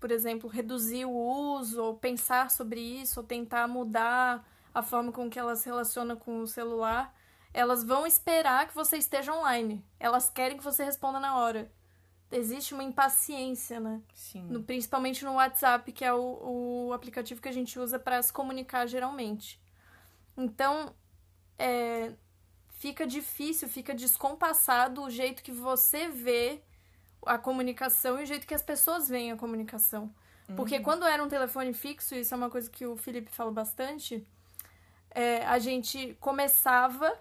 por 0.00 0.10
exemplo, 0.10 0.48
reduzir 0.48 1.04
o 1.04 1.10
uso, 1.12 1.82
ou 1.82 1.96
pensar 1.96 2.50
sobre 2.50 2.80
isso, 2.80 3.20
ou 3.20 3.26
tentar 3.26 3.68
mudar 3.68 4.46
a 4.74 4.82
forma 4.82 5.12
com 5.12 5.28
que 5.28 5.38
elas 5.38 5.58
se 5.60 5.66
relacionam 5.66 6.16
com 6.16 6.40
o 6.40 6.46
celular, 6.46 7.14
elas 7.52 7.84
vão 7.84 8.06
esperar 8.06 8.68
que 8.68 8.74
você 8.74 8.96
esteja 8.96 9.32
online. 9.34 9.84
Elas 10.00 10.28
querem 10.30 10.56
que 10.56 10.64
você 10.64 10.84
responda 10.84 11.20
na 11.20 11.36
hora. 11.36 11.70
Existe 12.30 12.74
uma 12.74 12.82
impaciência, 12.82 13.78
né? 13.78 14.02
Sim. 14.14 14.42
No- 14.48 14.62
principalmente 14.62 15.24
no 15.24 15.34
WhatsApp, 15.34 15.92
que 15.92 16.04
é 16.04 16.12
o, 16.12 16.88
o 16.88 16.92
aplicativo 16.92 17.40
que 17.40 17.48
a 17.48 17.52
gente 17.52 17.78
usa 17.78 17.98
para 17.98 18.20
se 18.22 18.32
comunicar 18.32 18.86
geralmente. 18.86 19.60
Então, 20.36 20.94
é, 21.58 22.12
fica 22.76 23.06
difícil, 23.06 23.68
fica 23.68 23.94
descompassado 23.94 25.02
o 25.02 25.10
jeito 25.10 25.42
que 25.42 25.52
você 25.52 26.08
vê 26.08 26.62
a 27.24 27.36
comunicação 27.36 28.20
e 28.20 28.22
o 28.22 28.26
jeito 28.26 28.46
que 28.46 28.54
as 28.54 28.62
pessoas 28.62 29.08
veem 29.08 29.32
a 29.32 29.36
comunicação. 29.36 30.12
Porque 30.54 30.78
quando 30.78 31.04
era 31.04 31.22
um 31.22 31.28
telefone 31.28 31.72
fixo, 31.72 32.14
isso 32.14 32.32
é 32.32 32.36
uma 32.36 32.48
coisa 32.48 32.70
que 32.70 32.86
o 32.86 32.96
Felipe 32.96 33.30
fala 33.32 33.50
bastante, 33.50 34.24
é, 35.10 35.44
a 35.44 35.58
gente 35.58 36.16
começava 36.20 37.12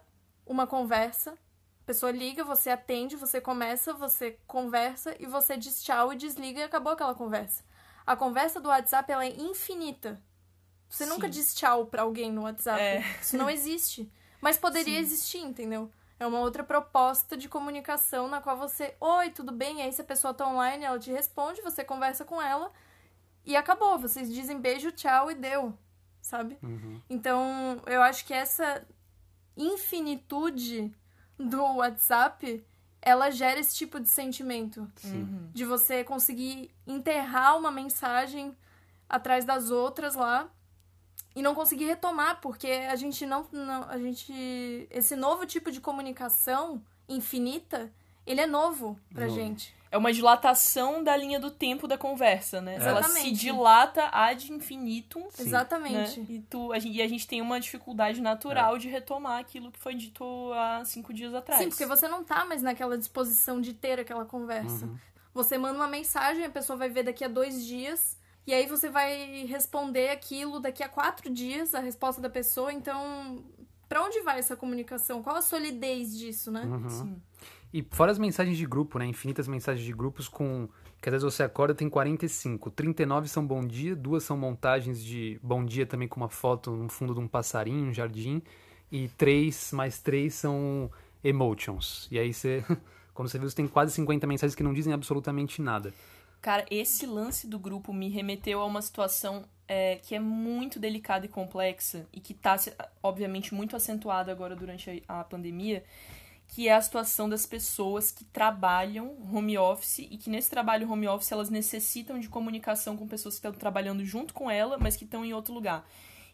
uma 0.45 0.67
conversa, 0.67 1.31
a 1.31 1.85
pessoa 1.85 2.11
liga, 2.11 2.43
você 2.43 2.69
atende, 2.69 3.15
você 3.15 3.41
começa, 3.41 3.93
você 3.93 4.37
conversa 4.45 5.15
e 5.19 5.25
você 5.25 5.57
diz 5.57 5.83
tchau 5.83 6.13
e 6.13 6.15
desliga 6.15 6.59
e 6.59 6.63
acabou 6.63 6.93
aquela 6.93 7.15
conversa. 7.15 7.63
A 8.05 8.15
conversa 8.15 8.59
do 8.59 8.69
WhatsApp 8.69 9.11
ela 9.11 9.25
é 9.25 9.29
infinita. 9.29 10.21
Você 10.87 11.07
nunca 11.07 11.25
Sim. 11.25 11.31
diz 11.31 11.55
tchau 11.55 11.87
pra 11.87 12.03
alguém 12.03 12.31
no 12.31 12.43
WhatsApp. 12.43 12.79
É. 12.79 13.03
Isso 13.19 13.35
não 13.37 13.49
existe. 13.49 14.11
Mas 14.41 14.57
poderia 14.57 14.95
Sim. 14.95 14.99
existir, 14.99 15.39
entendeu? 15.39 15.89
É 16.19 16.25
uma 16.25 16.39
outra 16.39 16.63
proposta 16.63 17.35
de 17.35 17.49
comunicação 17.49 18.27
na 18.27 18.39
qual 18.41 18.57
você, 18.57 18.95
oi, 18.99 19.29
tudo 19.31 19.51
bem? 19.51 19.79
E 19.79 19.81
aí 19.81 19.91
se 19.91 20.01
a 20.01 20.05
pessoa 20.05 20.33
tá 20.33 20.47
online, 20.47 20.85
ela 20.85 20.97
te 20.97 21.11
responde, 21.11 21.61
você 21.61 21.83
conversa 21.83 22.23
com 22.23 22.41
ela 22.41 22.71
e 23.45 23.55
acabou. 23.55 23.99
Vocês 23.99 24.33
dizem 24.33 24.59
beijo, 24.59 24.91
tchau 24.91 25.29
e 25.29 25.35
deu, 25.35 25.77
sabe? 26.21 26.57
Uhum. 26.63 27.01
Então, 27.09 27.81
eu 27.85 28.01
acho 28.01 28.25
que 28.25 28.33
essa 28.33 28.85
infinitude 29.57 30.93
do 31.37 31.61
WhatsApp, 31.75 32.65
ela 33.01 33.29
gera 33.29 33.59
esse 33.59 33.75
tipo 33.75 33.99
de 33.99 34.07
sentimento. 34.07 34.89
Sim. 34.95 35.49
De 35.53 35.65
você 35.65 36.03
conseguir 36.03 36.71
enterrar 36.87 37.57
uma 37.57 37.71
mensagem 37.71 38.55
atrás 39.09 39.43
das 39.43 39.69
outras 39.69 40.15
lá 40.15 40.49
e 41.35 41.41
não 41.41 41.53
conseguir 41.53 41.85
retomar, 41.85 42.39
porque 42.41 42.67
a 42.67 42.95
gente 42.95 43.25
não, 43.25 43.45
não 43.51 43.83
a 43.89 43.97
gente 43.97 44.87
esse 44.89 45.15
novo 45.15 45.45
tipo 45.45 45.71
de 45.71 45.81
comunicação 45.81 46.81
infinita, 47.07 47.91
ele 48.25 48.41
é 48.41 48.47
novo 48.47 48.99
pra 49.13 49.25
Novo. 49.27 49.35
gente. 49.35 49.75
É 49.91 49.97
uma 49.97 50.11
dilatação 50.11 51.01
da 51.01 51.15
linha 51.15 51.39
do 51.39 51.49
tempo 51.49 51.87
da 51.87 51.97
conversa, 51.97 52.59
né? 52.59 52.77
Ela 52.81 53.03
se 53.03 53.31
dilata 53.31 54.09
ad 54.11 54.51
infinitum. 54.51 55.29
Sim. 55.29 55.43
Exatamente. 55.43 56.19
Né? 56.19 56.25
E, 56.29 56.39
tu, 56.41 56.73
a 56.73 56.79
gente, 56.79 56.97
e 56.97 57.01
a 57.01 57.07
gente 57.07 57.25
tem 57.25 57.41
uma 57.41 57.61
dificuldade 57.61 58.19
natural 58.19 58.77
de 58.77 58.89
retomar 58.89 59.39
aquilo 59.39 59.71
que 59.71 59.79
foi 59.79 59.95
dito 59.95 60.51
há 60.53 60.83
cinco 60.83 61.13
dias 61.13 61.33
atrás. 61.33 61.61
Sim, 61.61 61.69
porque 61.69 61.85
você 61.85 62.09
não 62.09 62.25
tá 62.25 62.43
mais 62.43 62.61
naquela 62.61 62.97
disposição 62.97 63.61
de 63.61 63.73
ter 63.73 63.99
aquela 63.99 64.25
conversa. 64.25 64.85
Uhum. 64.85 64.97
Você 65.33 65.57
manda 65.57 65.75
uma 65.77 65.87
mensagem, 65.87 66.43
a 66.43 66.49
pessoa 66.49 66.75
vai 66.75 66.89
ver 66.89 67.03
daqui 67.03 67.23
a 67.23 67.29
dois 67.29 67.65
dias, 67.65 68.17
e 68.47 68.53
aí 68.53 68.67
você 68.67 68.89
vai 68.89 69.45
responder 69.45 70.09
aquilo 70.09 70.59
daqui 70.59 70.83
a 70.83 70.89
quatro 70.89 71.29
dias, 71.29 71.73
a 71.73 71.79
resposta 71.79 72.21
da 72.21 72.29
pessoa. 72.29 72.71
Então, 72.71 73.43
pra 73.89 74.03
onde 74.03 74.21
vai 74.21 74.37
essa 74.37 74.55
comunicação? 74.55 75.23
Qual 75.23 75.35
a 75.35 75.41
solidez 75.41 76.17
disso, 76.17 76.51
né? 76.51 76.63
Uhum. 76.63 76.89
Sim. 76.89 77.21
E 77.73 77.85
fora 77.91 78.11
as 78.11 78.19
mensagens 78.19 78.57
de 78.57 78.65
grupo, 78.65 78.99
né? 78.99 79.05
Infinitas 79.05 79.47
mensagens 79.47 79.85
de 79.85 79.91
grupos 79.91 80.27
com. 80.27 80.69
Que 81.01 81.09
às 81.09 81.13
vezes 81.13 81.23
você 81.23 81.43
acorda 81.43 81.73
tem 81.73 81.89
45. 81.89 82.69
39 82.71 83.27
são 83.27 83.45
bom 83.45 83.65
dia, 83.65 83.95
duas 83.95 84.23
são 84.23 84.37
montagens 84.37 85.03
de 85.03 85.39
bom 85.43 85.65
dia 85.65 85.85
também 85.85 86.07
com 86.07 86.19
uma 86.19 86.29
foto 86.29 86.71
no 86.71 86.87
fundo 86.87 87.13
de 87.13 87.19
um 87.19 87.27
passarinho, 87.27 87.89
um 87.89 87.93
jardim. 87.93 88.41
E 88.91 89.09
três 89.09 89.71
mais 89.71 89.99
três 89.99 90.35
são 90.35 90.89
emotions. 91.23 92.07
E 92.11 92.19
aí 92.19 92.31
você. 92.33 92.63
Quando 93.13 93.29
você 93.29 93.39
viu, 93.39 93.49
você 93.49 93.55
tem 93.55 93.67
quase 93.67 93.93
50 93.93 94.27
mensagens 94.27 94.55
que 94.55 94.63
não 94.63 94.73
dizem 94.73 94.91
absolutamente 94.91 95.61
nada. 95.61 95.93
Cara, 96.45 96.63
esse 96.69 97.07
lance 97.07 97.47
do 97.47 97.57
grupo 97.57 97.91
me 97.91 98.07
remeteu 98.07 98.61
a 98.61 98.65
uma 98.65 98.79
situação 98.79 99.45
é, 99.67 99.95
que 99.95 100.13
é 100.13 100.19
muito 100.19 100.79
delicada 100.79 101.25
e 101.25 101.27
complexa 101.27 102.05
e 102.13 102.19
que 102.19 102.35
tá, 102.35 102.55
se- 102.55 102.71
obviamente, 103.01 103.51
muito 103.55 103.75
acentuada 103.75 104.31
agora 104.31 104.55
durante 104.55 105.03
a, 105.07 105.21
a 105.21 105.23
pandemia, 105.23 105.83
que 106.49 106.67
é 106.67 106.73
a 106.75 106.79
situação 106.83 107.27
das 107.27 107.47
pessoas 107.47 108.11
que 108.11 108.23
trabalham 108.25 109.17
home 109.33 109.57
office 109.57 109.97
e 109.97 110.17
que 110.19 110.29
nesse 110.29 110.51
trabalho 110.51 110.87
home 110.87 111.07
office 111.07 111.31
elas 111.31 111.49
necessitam 111.49 112.19
de 112.19 112.29
comunicação 112.29 112.95
com 112.95 113.07
pessoas 113.07 113.39
que 113.39 113.47
estão 113.47 113.51
trabalhando 113.59 114.05
junto 114.05 114.31
com 114.31 114.47
ela, 114.47 114.77
mas 114.77 114.95
que 114.95 115.03
estão 115.03 115.25
em 115.25 115.33
outro 115.33 115.51
lugar. 115.51 115.83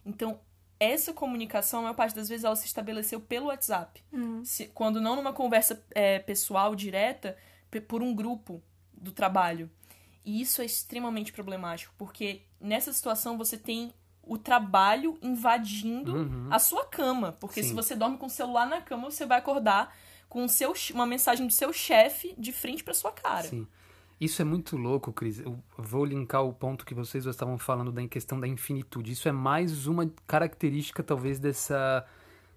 Então, 0.05 0.41
essa 0.77 1.13
comunicação, 1.13 1.79
a 1.79 1.83
maior 1.83 1.95
parte 1.95 2.17
das 2.17 2.27
vezes, 2.27 2.43
ela 2.43 2.57
se 2.57 2.65
estabeleceu 2.65 3.21
pelo 3.21 3.45
WhatsApp. 3.45 4.03
Uhum. 4.11 4.43
Se- 4.43 4.67
quando 4.73 4.99
não 4.99 5.15
numa 5.15 5.31
conversa 5.31 5.81
é, 5.95 6.19
pessoal, 6.19 6.75
direta, 6.75 7.37
por 7.87 8.03
um 8.03 8.13
grupo 8.13 8.61
do 8.91 9.13
trabalho. 9.13 9.69
E 10.25 10.41
isso 10.41 10.61
é 10.61 10.65
extremamente 10.65 11.31
problemático, 11.33 11.93
porque 11.97 12.41
nessa 12.59 12.93
situação 12.93 13.37
você 13.37 13.57
tem 13.57 13.91
o 14.23 14.37
trabalho 14.37 15.17
invadindo 15.21 16.15
Uhum. 16.15 16.47
a 16.51 16.59
sua 16.59 16.85
cama. 16.85 17.31
Porque 17.39 17.63
Sim. 17.63 17.69
se 17.69 17.75
você 17.75 17.95
dorme 17.95 18.17
com 18.17 18.27
o 18.27 18.29
celular 18.29 18.67
na 18.67 18.79
cama, 18.81 19.09
você 19.09 19.25
vai 19.25 19.39
acordar 19.39 19.95
com 20.29 20.47
seu, 20.47 20.73
uma 20.93 21.05
mensagem 21.05 21.45
do 21.47 21.51
seu 21.51 21.73
chefe 21.73 22.33
de 22.37 22.51
frente 22.51 22.83
pra 22.83 22.93
sua 22.93 23.11
cara. 23.11 23.47
Sim. 23.47 23.67
Isso 24.19 24.39
é 24.39 24.45
muito 24.45 24.77
louco, 24.77 25.11
Cris. 25.11 25.39
Eu 25.39 25.57
vou 25.75 26.05
linkar 26.05 26.43
o 26.45 26.53
ponto 26.53 26.85
que 26.85 26.93
vocês 26.93 27.23
já 27.23 27.31
estavam 27.31 27.57
falando 27.57 27.91
da 27.91 28.07
questão 28.07 28.39
da 28.39 28.47
infinitude. 28.47 29.11
Isso 29.11 29.27
é 29.27 29.31
mais 29.31 29.87
uma 29.87 30.07
característica, 30.27 31.01
talvez, 31.01 31.39
dessa 31.39 32.05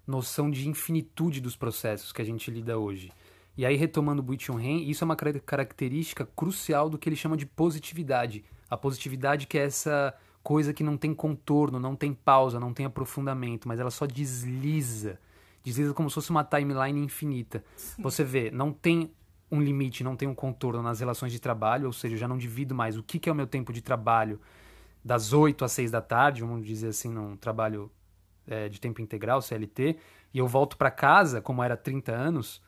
noção 0.05 0.51
de 0.51 0.69
infinitude 0.69 1.41
dos 1.41 1.55
processos 1.55 2.13
que 2.13 2.21
a 2.21 2.25
gente 2.25 2.51
lida 2.51 2.77
hoje. 2.77 3.11
E 3.57 3.65
aí, 3.65 3.75
retomando 3.75 4.21
o 4.21 4.25
Buichon 4.25 4.55
Ren, 4.55 4.83
isso 4.89 5.03
é 5.03 5.05
uma 5.05 5.15
cara- 5.15 5.39
característica 5.39 6.27
crucial 6.35 6.89
do 6.89 6.97
que 6.97 7.07
ele 7.07 7.15
chama 7.15 7.37
de 7.37 7.45
positividade. 7.45 8.43
A 8.69 8.75
positividade 8.75 9.47
que 9.47 9.57
é 9.57 9.63
essa 9.63 10.13
coisa 10.43 10.73
que 10.73 10.83
não 10.83 10.97
tem 10.97 11.13
contorno, 11.13 11.79
não 11.79 11.95
tem 11.95 12.13
pausa, 12.13 12.59
não 12.59 12.73
tem 12.73 12.85
aprofundamento, 12.85 13.67
mas 13.67 13.79
ela 13.79 13.89
só 13.89 14.05
desliza. 14.05 15.19
Desliza 15.63 15.93
como 15.93 16.09
se 16.09 16.15
fosse 16.15 16.29
uma 16.29 16.43
timeline 16.43 16.99
infinita. 17.03 17.63
Você 17.97 18.23
vê, 18.23 18.51
não 18.51 18.71
tem 18.71 19.11
um 19.51 19.61
limite, 19.61 20.03
não 20.03 20.15
tem 20.15 20.27
um 20.27 20.35
contorno 20.35 20.83
nas 20.83 20.99
relações 20.99 21.31
de 21.31 21.39
trabalho, 21.39 21.87
ou 21.87 21.93
seja, 21.93 22.15
eu 22.15 22.19
já 22.19 22.27
não 22.27 22.37
divido 22.37 22.75
mais 22.75 22.97
o 22.97 23.03
que, 23.03 23.17
que 23.17 23.29
é 23.29 23.31
o 23.31 23.35
meu 23.35 23.47
tempo 23.47 23.71
de 23.71 23.81
trabalho 23.81 24.39
das 25.03 25.33
8 25.33 25.63
às 25.63 25.71
6 25.71 25.91
da 25.91 26.01
tarde, 26.01 26.41
vamos 26.41 26.65
dizer 26.65 26.89
assim, 26.89 27.09
num 27.09 27.37
trabalho 27.37 27.91
é, 28.47 28.67
de 28.69 28.79
tempo 28.81 29.01
integral, 29.01 29.41
CLT, 29.41 29.97
e 30.33 30.37
eu 30.37 30.47
volto 30.47 30.77
para 30.77 30.91
casa, 30.91 31.41
como 31.41 31.63
era 31.63 31.77
30 31.77 32.11
anos, 32.11 32.61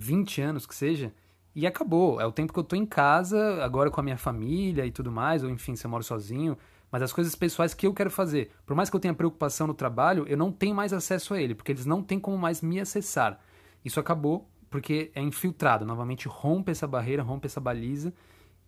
20 0.00 0.40
anos 0.40 0.66
que 0.66 0.74
seja, 0.74 1.12
e 1.54 1.66
acabou. 1.66 2.20
É 2.20 2.26
o 2.26 2.32
tempo 2.32 2.52
que 2.52 2.58
eu 2.58 2.64
tô 2.64 2.74
em 2.74 2.86
casa, 2.86 3.62
agora 3.62 3.90
com 3.90 4.00
a 4.00 4.02
minha 4.02 4.16
família 4.16 4.86
e 4.86 4.90
tudo 4.90 5.12
mais, 5.12 5.44
ou 5.44 5.50
enfim, 5.50 5.76
se 5.76 5.86
eu 5.86 5.90
moro 5.90 6.02
sozinho, 6.02 6.56
Mas 6.90 7.02
as 7.02 7.12
coisas 7.12 7.36
pessoais 7.36 7.72
que 7.72 7.86
eu 7.86 7.94
quero 7.94 8.10
fazer, 8.10 8.50
por 8.66 8.74
mais 8.74 8.90
que 8.90 8.96
eu 8.96 9.00
tenha 9.00 9.14
preocupação 9.14 9.64
no 9.64 9.74
trabalho, 9.74 10.26
eu 10.26 10.36
não 10.36 10.50
tenho 10.50 10.74
mais 10.74 10.92
acesso 10.92 11.34
a 11.34 11.40
ele, 11.40 11.54
porque 11.54 11.70
eles 11.70 11.86
não 11.86 12.02
têm 12.02 12.18
como 12.18 12.36
mais 12.36 12.60
me 12.60 12.80
acessar. 12.80 13.38
Isso 13.84 14.00
acabou 14.00 14.48
porque 14.68 15.12
é 15.14 15.22
infiltrado, 15.22 15.84
novamente 15.84 16.26
rompe 16.26 16.72
essa 16.72 16.88
barreira, 16.88 17.22
rompe 17.22 17.46
essa 17.46 17.60
baliza 17.60 18.12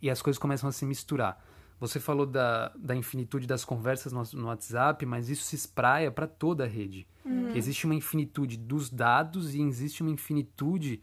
e 0.01 0.09
as 0.09 0.22
coisas 0.22 0.39
começam 0.39 0.68
a 0.68 0.72
se 0.72 0.87
misturar. 0.87 1.45
Você 1.80 1.99
falou 1.99 2.24
da, 2.24 2.72
da 2.76 2.95
infinitude 2.95 3.45
das 3.45 3.64
conversas 3.64 4.12
no, 4.12 4.22
no 4.41 4.47
WhatsApp, 4.47 5.05
mas 5.05 5.28
isso 5.28 5.43
se 5.43 5.57
espraia 5.57 6.12
para 6.12 6.28
toda 6.28 6.62
a 6.62 6.68
rede. 6.68 7.09
Uhum. 7.24 7.57
Existe 7.57 7.87
uma 7.87 7.95
infinitude 7.95 8.57
dos 8.57 8.89
dados 8.89 9.53
e 9.53 9.62
existe 9.62 10.01
uma 10.01 10.12
infinitude 10.12 11.03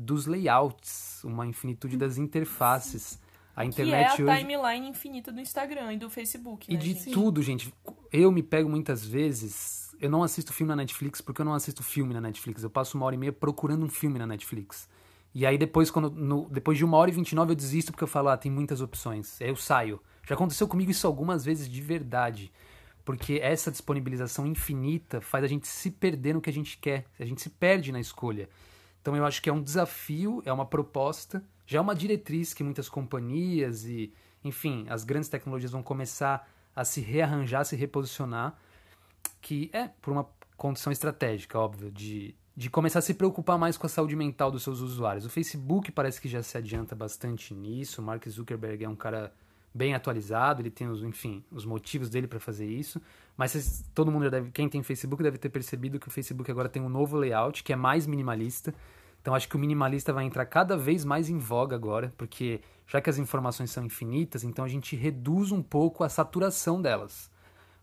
dos 0.00 0.26
layouts, 0.26 1.22
uma 1.24 1.46
infinitude 1.46 1.96
das 1.96 2.18
interfaces. 2.18 3.20
A 3.54 3.64
internet 3.64 4.16
que 4.16 4.22
é 4.22 4.26
a 4.26 4.32
hoje... 4.32 4.38
timeline 4.38 4.88
infinita 4.88 5.30
do 5.30 5.40
Instagram 5.40 5.92
e 5.92 5.98
do 5.98 6.08
Facebook. 6.08 6.70
E 6.70 6.74
né, 6.74 6.80
de 6.80 6.94
gente? 6.94 7.10
tudo, 7.10 7.42
gente. 7.42 7.74
Eu 8.10 8.32
me 8.32 8.42
pego 8.42 8.68
muitas 8.68 9.04
vezes. 9.04 9.94
Eu 10.00 10.08
não 10.08 10.22
assisto 10.22 10.52
filme 10.52 10.70
na 10.70 10.76
Netflix 10.76 11.20
porque 11.20 11.42
eu 11.42 11.44
não 11.44 11.52
assisto 11.52 11.82
filme 11.82 12.14
na 12.14 12.20
Netflix. 12.20 12.62
Eu 12.62 12.70
passo 12.70 12.96
uma 12.96 13.04
hora 13.04 13.14
e 13.14 13.18
meia 13.18 13.32
procurando 13.32 13.84
um 13.84 13.88
filme 13.88 14.18
na 14.18 14.26
Netflix. 14.26 14.88
E 15.34 15.44
aí 15.44 15.58
depois, 15.58 15.90
quando, 15.90 16.10
no, 16.10 16.48
depois 16.48 16.78
de 16.78 16.84
uma 16.84 16.96
hora 16.96 17.10
e 17.10 17.12
vinte 17.12 17.32
e 17.32 17.34
nove, 17.34 17.52
eu 17.52 17.56
desisto 17.56 17.92
porque 17.92 18.04
eu 18.04 18.08
falo, 18.08 18.30
ah, 18.30 18.36
tem 18.36 18.50
muitas 18.50 18.80
opções. 18.80 19.40
Aí 19.42 19.48
eu 19.48 19.56
saio. 19.56 20.00
Já 20.26 20.34
aconteceu 20.34 20.66
comigo 20.66 20.90
isso 20.90 21.06
algumas 21.06 21.44
vezes 21.44 21.68
de 21.68 21.82
verdade. 21.82 22.50
Porque 23.04 23.40
essa 23.42 23.70
disponibilização 23.70 24.46
infinita 24.46 25.20
faz 25.20 25.44
a 25.44 25.48
gente 25.48 25.68
se 25.68 25.90
perder 25.90 26.34
no 26.34 26.40
que 26.40 26.48
a 26.48 26.52
gente 26.52 26.78
quer. 26.78 27.04
A 27.18 27.24
gente 27.24 27.42
se 27.42 27.50
perde 27.50 27.92
na 27.92 28.00
escolha. 28.00 28.48
Então 29.00 29.16
eu 29.16 29.24
acho 29.24 29.40
que 29.40 29.48
é 29.48 29.52
um 29.52 29.62
desafio, 29.62 30.42
é 30.44 30.52
uma 30.52 30.66
proposta, 30.66 31.42
já 31.66 31.78
é 31.78 31.80
uma 31.80 31.94
diretriz 31.94 32.52
que 32.52 32.62
muitas 32.62 32.88
companhias 32.88 33.84
e, 33.84 34.12
enfim, 34.44 34.86
as 34.88 35.04
grandes 35.04 35.28
tecnologias 35.28 35.72
vão 35.72 35.82
começar 35.82 36.48
a 36.74 36.84
se 36.84 37.00
rearranjar, 37.00 37.64
se 37.64 37.76
reposicionar, 37.76 38.56
que 39.40 39.70
é 39.72 39.88
por 39.88 40.12
uma 40.12 40.28
condição 40.56 40.92
estratégica, 40.92 41.58
óbvio, 41.58 41.90
de, 41.90 42.34
de 42.54 42.68
começar 42.68 42.98
a 42.98 43.02
se 43.02 43.14
preocupar 43.14 43.58
mais 43.58 43.76
com 43.76 43.86
a 43.86 43.88
saúde 43.88 44.14
mental 44.14 44.50
dos 44.50 44.62
seus 44.62 44.80
usuários. 44.80 45.24
O 45.24 45.30
Facebook 45.30 45.90
parece 45.92 46.20
que 46.20 46.28
já 46.28 46.42
se 46.42 46.58
adianta 46.58 46.94
bastante 46.94 47.54
nisso, 47.54 48.02
o 48.02 48.04
Mark 48.04 48.28
Zuckerberg 48.28 48.84
é 48.84 48.88
um 48.88 48.96
cara 48.96 49.32
bem 49.72 49.94
atualizado, 49.94 50.62
ele 50.62 50.70
tem 50.70 50.88
os, 50.88 51.02
enfim, 51.02 51.44
os 51.50 51.64
motivos 51.64 52.08
dele 52.08 52.26
para 52.26 52.40
fazer 52.40 52.66
isso. 52.66 53.00
Mas 53.36 53.84
todo 53.94 54.10
mundo 54.10 54.30
deve, 54.30 54.50
quem 54.50 54.68
tem 54.68 54.82
Facebook 54.82 55.22
deve 55.22 55.38
ter 55.38 55.48
percebido 55.48 55.98
que 55.98 56.08
o 56.08 56.10
Facebook 56.10 56.50
agora 56.50 56.68
tem 56.68 56.82
um 56.82 56.88
novo 56.88 57.16
layout 57.16 57.62
que 57.62 57.72
é 57.72 57.76
mais 57.76 58.06
minimalista. 58.06 58.74
Então 59.20 59.34
acho 59.34 59.48
que 59.48 59.56
o 59.56 59.58
minimalista 59.58 60.12
vai 60.12 60.24
entrar 60.24 60.46
cada 60.46 60.76
vez 60.76 61.04
mais 61.04 61.28
em 61.28 61.38
voga 61.38 61.76
agora, 61.76 62.12
porque 62.16 62.60
já 62.86 63.00
que 63.00 63.10
as 63.10 63.18
informações 63.18 63.70
são 63.70 63.84
infinitas, 63.84 64.44
então 64.44 64.64
a 64.64 64.68
gente 64.68 64.96
reduz 64.96 65.52
um 65.52 65.62
pouco 65.62 66.02
a 66.02 66.08
saturação 66.08 66.80
delas. 66.80 67.30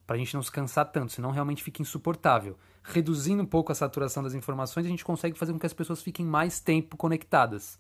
Para 0.05 0.15
a 0.15 0.19
gente 0.19 0.33
não 0.33 0.41
se 0.41 0.51
cansar 0.51 0.85
tanto, 0.91 1.11
senão 1.11 1.31
realmente 1.31 1.63
fica 1.63 1.81
insuportável. 1.81 2.57
Reduzindo 2.83 3.43
um 3.43 3.45
pouco 3.45 3.71
a 3.71 3.75
saturação 3.75 4.23
das 4.23 4.33
informações, 4.33 4.85
a 4.85 4.89
gente 4.89 5.03
consegue 5.03 5.37
fazer 5.37 5.53
com 5.53 5.59
que 5.59 5.65
as 5.65 5.73
pessoas 5.73 6.01
fiquem 6.01 6.25
mais 6.25 6.59
tempo 6.59 6.95
conectadas. 6.95 7.77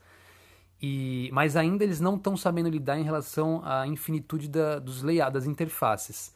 E, 0.81 1.29
mas 1.33 1.55
ainda 1.55 1.83
eles 1.83 1.99
não 1.99 2.15
estão 2.15 2.37
sabendo 2.37 2.69
lidar 2.69 2.99
em 2.99 3.03
relação 3.03 3.61
à 3.65 3.87
infinitude 3.87 4.47
da, 4.47 4.77
dos 4.77 5.01
layouts, 5.01 5.33
das 5.33 5.45
interfaces. 5.45 6.33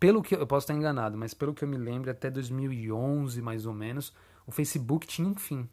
Pelo 0.00 0.22
que 0.22 0.34
eu 0.34 0.46
posso 0.46 0.64
estar 0.64 0.74
enganado, 0.74 1.16
mas 1.16 1.34
pelo 1.34 1.54
que 1.54 1.64
eu 1.64 1.68
me 1.68 1.76
lembro, 1.76 2.10
até 2.10 2.30
2011 2.30 3.40
mais 3.42 3.66
ou 3.66 3.72
menos, 3.72 4.12
o 4.46 4.50
Facebook 4.50 5.06
tinha 5.06 5.28
um 5.28 5.34
fim. 5.34 5.68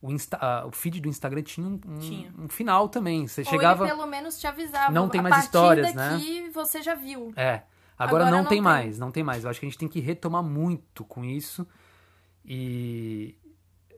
O, 0.00 0.12
Insta, 0.12 0.36
uh, 0.36 0.68
o 0.68 0.72
feed 0.72 1.00
do 1.00 1.08
Instagram 1.08 1.42
tinha 1.42 1.66
um, 1.66 1.80
um, 1.86 1.98
tinha 1.98 2.32
um, 2.38 2.48
final 2.48 2.88
também. 2.88 3.26
Você 3.26 3.40
Ou 3.40 3.46
chegava. 3.46 3.86
Pelo 3.86 4.06
menos 4.06 4.38
te 4.38 4.46
avisava. 4.46 4.92
Não 4.92 5.08
tem 5.08 5.22
mais 5.22 5.44
histórias, 5.44 5.94
né? 5.94 6.18
você 6.52 6.82
já 6.82 6.94
viu. 6.94 7.32
É. 7.34 7.62
Agora, 7.98 8.24
Agora 8.24 8.24
não, 8.26 8.38
não, 8.38 8.44
tem, 8.44 8.56
tem 8.56 8.60
mais, 8.60 8.98
não 8.98 9.10
tem 9.10 9.22
mais. 9.22 9.44
Eu 9.44 9.50
acho 9.50 9.58
que 9.58 9.64
a 9.64 9.68
gente 9.68 9.78
tem 9.78 9.88
que 9.88 10.00
retomar 10.00 10.42
muito 10.42 11.02
com 11.04 11.24
isso. 11.24 11.66
E, 12.44 13.34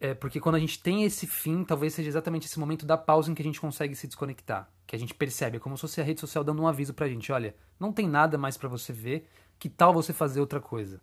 é, 0.01 0.14
porque 0.14 0.40
quando 0.40 0.55
a 0.55 0.59
gente 0.59 0.82
tem 0.82 1.05
esse 1.05 1.26
fim, 1.26 1.64
talvez 1.64 1.94
seja 1.94 2.09
exatamente 2.09 2.46
esse 2.46 2.59
momento 2.59 2.86
da 2.86 2.96
pausa 2.96 3.30
em 3.30 3.34
que 3.34 3.42
a 3.42 3.44
gente 3.44 3.61
consegue 3.61 3.94
se 3.94 4.07
desconectar. 4.07 4.70
Que 4.86 4.96
a 4.96 4.99
gente 4.99 5.14
percebe, 5.14 5.57
é 5.57 5.61
como 5.61 5.76
se 5.76 5.82
fosse 5.82 6.01
a 6.01 6.05
rede 6.05 6.20
social 6.20 6.42
dando 6.42 6.62
um 6.62 6.66
aviso 6.66 6.94
pra 6.94 7.09
gente: 7.09 7.30
olha, 7.32 7.55
não 7.78 7.92
tem 7.92 8.09
nada 8.09 8.38
mais 8.38 8.57
para 8.57 8.68
você 8.68 8.92
ver, 8.92 9.28
que 9.59 9.68
tal 9.68 9.92
você 9.92 10.12
fazer 10.12 10.40
outra 10.40 10.61
coisa? 10.61 11.01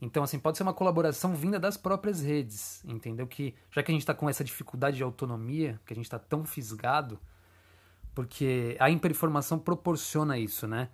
Então, 0.00 0.22
assim, 0.22 0.38
pode 0.38 0.56
ser 0.56 0.62
uma 0.62 0.74
colaboração 0.74 1.34
vinda 1.34 1.58
das 1.58 1.76
próprias 1.76 2.20
redes, 2.20 2.84
entendeu? 2.84 3.26
Que 3.26 3.54
já 3.70 3.82
que 3.82 3.90
a 3.90 3.94
gente 3.94 4.02
está 4.02 4.12
com 4.12 4.28
essa 4.28 4.44
dificuldade 4.44 4.96
de 4.96 5.02
autonomia, 5.02 5.80
que 5.86 5.92
a 5.92 5.96
gente 5.96 6.04
está 6.04 6.18
tão 6.18 6.44
fisgado, 6.44 7.18
porque 8.14 8.76
a 8.78 8.90
hiperinformação 8.90 9.58
proporciona 9.58 10.38
isso, 10.38 10.66
né? 10.68 10.90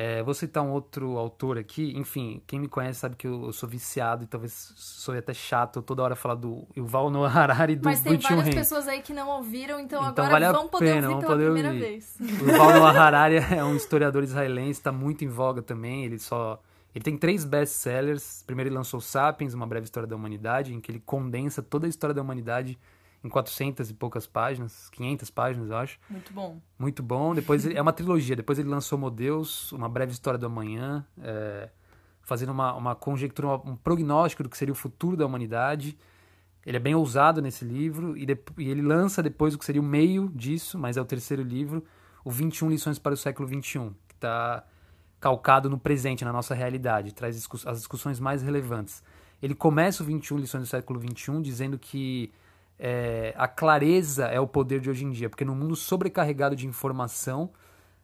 É, 0.00 0.22
vou 0.22 0.32
citar 0.32 0.62
um 0.62 0.70
outro 0.70 1.18
autor 1.18 1.58
aqui. 1.58 1.92
Enfim, 1.96 2.40
quem 2.46 2.60
me 2.60 2.68
conhece 2.68 3.00
sabe 3.00 3.16
que 3.16 3.26
eu, 3.26 3.52
sou 3.52 3.68
viciado 3.68 4.22
e 4.22 4.28
talvez 4.28 4.72
sou 4.76 5.12
até 5.12 5.34
chato 5.34 5.82
toda 5.82 6.04
hora 6.04 6.14
falar 6.14 6.36
do 6.36 6.68
Yuval 6.76 7.10
Noah 7.10 7.36
Harari 7.36 7.74
do 7.74 7.84
Mas 7.84 8.00
tem 8.00 8.16
várias 8.16 8.46
Ren. 8.46 8.52
pessoas 8.52 8.86
aí 8.86 9.02
que 9.02 9.12
não 9.12 9.28
ouviram, 9.28 9.80
então, 9.80 10.08
então 10.08 10.24
agora 10.24 10.52
vale 10.52 10.56
vão 10.56 10.68
poder 10.68 10.94
pena, 10.94 11.08
ouvir 11.08 11.20
pela 11.20 11.32
poder 11.32 11.44
primeira 11.46 11.68
ouvir. 11.70 11.80
vez. 11.80 12.16
O 12.20 12.48
Yuval 12.48 12.74
Noah 12.74 12.96
Harari 12.96 13.36
é 13.38 13.64
um 13.64 13.74
historiador 13.74 14.22
israelense, 14.22 14.78
está 14.78 14.92
muito 14.92 15.24
em 15.24 15.28
voga 15.28 15.62
também. 15.62 16.04
Ele 16.04 16.20
só 16.20 16.62
ele 16.94 17.02
tem 17.02 17.18
três 17.18 17.44
best-sellers. 17.44 18.44
Primeiro 18.46 18.68
ele 18.68 18.76
lançou 18.76 19.00
Sapiens, 19.00 19.52
Uma 19.52 19.66
Breve 19.66 19.86
História 19.86 20.06
da 20.06 20.14
Humanidade, 20.14 20.72
em 20.72 20.80
que 20.80 20.92
ele 20.92 21.02
condensa 21.04 21.60
toda 21.60 21.86
a 21.86 21.88
história 21.88 22.14
da 22.14 22.22
humanidade 22.22 22.78
em 23.22 23.28
400 23.28 23.90
e 23.90 23.94
poucas 23.94 24.26
páginas, 24.26 24.88
500 24.90 25.30
páginas, 25.30 25.70
eu 25.70 25.76
acho. 25.76 25.98
Muito 26.08 26.32
bom. 26.32 26.60
Muito 26.78 27.02
bom. 27.02 27.34
Depois 27.34 27.66
ele, 27.66 27.76
é 27.76 27.82
uma 27.82 27.92
trilogia. 27.92 28.36
Depois 28.36 28.58
ele 28.58 28.68
lançou 28.68 28.98
Modeus, 28.98 29.72
uma 29.72 29.88
breve 29.88 30.12
história 30.12 30.38
do 30.38 30.46
amanhã, 30.46 31.04
é, 31.20 31.68
fazendo 32.22 32.52
uma, 32.52 32.74
uma 32.74 32.94
conjectura, 32.94 33.48
um 33.48 33.76
prognóstico 33.76 34.42
do 34.42 34.48
que 34.48 34.56
seria 34.56 34.72
o 34.72 34.76
futuro 34.76 35.16
da 35.16 35.26
humanidade. 35.26 35.98
Ele 36.64 36.76
é 36.76 36.80
bem 36.80 36.94
ousado 36.94 37.40
nesse 37.40 37.64
livro 37.64 38.16
e, 38.16 38.26
de, 38.26 38.38
e 38.58 38.68
ele 38.68 38.82
lança 38.82 39.22
depois 39.22 39.54
o 39.54 39.58
que 39.58 39.64
seria 39.64 39.80
o 39.80 39.84
meio 39.84 40.28
disso, 40.34 40.78
mas 40.78 40.96
é 40.96 41.00
o 41.00 41.04
terceiro 41.04 41.42
livro, 41.42 41.84
o 42.24 42.30
21 42.30 42.70
lições 42.70 42.98
para 42.98 43.14
o 43.14 43.16
século 43.16 43.48
21, 43.48 43.90
que 44.06 44.14
está 44.14 44.64
calcado 45.18 45.68
no 45.68 45.78
presente, 45.78 46.24
na 46.24 46.32
nossa 46.32 46.54
realidade, 46.54 47.12
traz 47.12 47.48
as 47.66 47.78
discussões 47.78 48.20
mais 48.20 48.42
relevantes. 48.42 49.02
Ele 49.42 49.54
começa 49.54 50.02
o 50.02 50.06
21 50.06 50.38
lições 50.38 50.60
do 50.62 50.66
século 50.66 51.00
21 51.00 51.40
dizendo 51.40 51.78
que 51.78 52.32
é, 52.78 53.34
a 53.36 53.48
clareza 53.48 54.26
é 54.26 54.38
o 54.38 54.46
poder 54.46 54.80
de 54.80 54.88
hoje 54.88 55.04
em 55.04 55.10
dia, 55.10 55.28
porque 55.28 55.44
no 55.44 55.54
mundo 55.54 55.74
sobrecarregado 55.74 56.54
de 56.54 56.66
informação, 56.66 57.50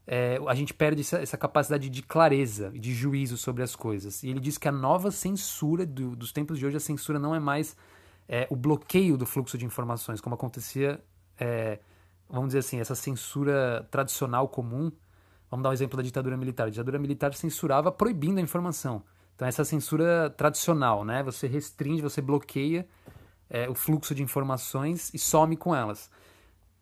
é, 0.07 0.39
a 0.47 0.55
gente 0.55 0.75
perde 0.75 1.01
essa, 1.01 1.19
essa, 1.19 1.37
capacidade 1.39 1.89
de 1.89 2.03
clareza, 2.03 2.71
de 2.71 2.93
juízo 2.93 3.37
sobre 3.37 3.63
as 3.63 3.77
coisas. 3.77 4.23
E 4.23 4.29
ele 4.29 4.41
diz 4.41 4.59
que 4.59 4.69
a 4.69 4.73
nova 4.73 5.11
censura 5.11 5.87
do, 5.87 6.17
dos 6.17 6.33
tempos 6.33 6.59
de 6.59 6.67
hoje, 6.67 6.77
a 6.77 6.81
censura 6.81 7.19
não 7.19 7.35
é 7.35 7.41
mais 7.41 7.77
é, 8.29 8.47
o 8.51 8.57
bloqueio 8.57 9.17
do 9.17 9.25
fluxo 9.25 9.57
de 9.57 9.65
informações, 9.65 10.21
como 10.21 10.35
acontecia, 10.35 11.01
é, 11.39 11.79
vamos 12.29 12.49
dizer 12.49 12.59
assim, 12.59 12.81
essa 12.81 12.95
censura 12.95 13.87
tradicional 13.91 14.49
comum. 14.49 14.91
Vamos 15.51 15.63
dar 15.63 15.71
um 15.71 15.73
exemplo 15.73 15.97
da 15.97 16.03
ditadura 16.03 16.37
militar. 16.37 16.67
A 16.67 16.71
ditadura 16.71 16.99
militar 16.99 17.33
censurava 17.33 17.93
proibindo 17.93 18.39
a 18.39 18.43
informação. 18.43 19.05
Então, 19.37 19.47
essa 19.47 19.65
censura 19.65 20.31
tradicional, 20.31 21.05
né? 21.05 21.23
Você 21.23 21.47
restringe, 21.47 22.03
você 22.03 22.21
bloqueia 22.21 22.87
é, 23.49 23.69
o 23.69 23.75
fluxo 23.75 24.15
de 24.15 24.23
informações 24.23 25.13
e 25.13 25.19
some 25.19 25.57
com 25.57 25.75
elas. 25.75 26.11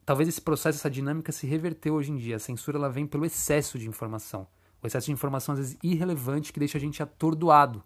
Talvez 0.04 0.28
esse 0.28 0.40
processo, 0.40 0.78
essa 0.78 0.90
dinâmica 0.90 1.30
se 1.30 1.46
reverteu 1.46 1.94
hoje 1.94 2.10
em 2.10 2.16
dia. 2.16 2.36
A 2.36 2.38
censura 2.38 2.76
ela 2.76 2.90
vem 2.90 3.06
pelo 3.06 3.24
excesso 3.24 3.78
de 3.78 3.88
informação. 3.88 4.46
O 4.82 4.86
excesso 4.86 5.06
de 5.06 5.12
informação, 5.12 5.52
às 5.52 5.60
vezes, 5.60 5.78
irrelevante, 5.82 6.52
que 6.52 6.58
deixa 6.58 6.76
a 6.76 6.80
gente 6.80 7.02
atordoado. 7.02 7.82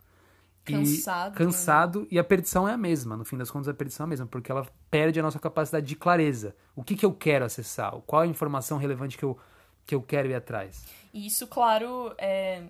Cansado. 0.64 1.34
E, 1.34 1.36
cansado, 1.36 2.00
né? 2.00 2.06
e 2.12 2.18
a 2.18 2.24
perdição 2.24 2.66
é 2.66 2.72
a 2.72 2.76
mesma. 2.76 3.16
No 3.16 3.24
fim 3.24 3.36
das 3.36 3.50
contas, 3.50 3.68
a 3.68 3.74
perdição 3.74 4.04
é 4.04 4.06
a 4.06 4.08
mesma, 4.08 4.26
porque 4.26 4.50
ela 4.50 4.66
perde 4.90 5.20
a 5.20 5.22
nossa 5.22 5.38
capacidade 5.38 5.86
de 5.86 5.94
clareza. 5.94 6.56
O 6.74 6.82
que, 6.82 6.96
que 6.96 7.06
eu 7.06 7.12
quero 7.12 7.44
acessar? 7.44 7.92
Qual 8.06 8.22
a 8.22 8.26
informação 8.26 8.78
relevante 8.78 9.16
que 9.16 9.24
eu, 9.24 9.38
que 9.86 9.94
eu 9.94 10.02
quero 10.02 10.28
ir 10.28 10.34
atrás? 10.34 10.86
E 11.12 11.26
isso, 11.26 11.46
claro, 11.46 12.14
é 12.18 12.64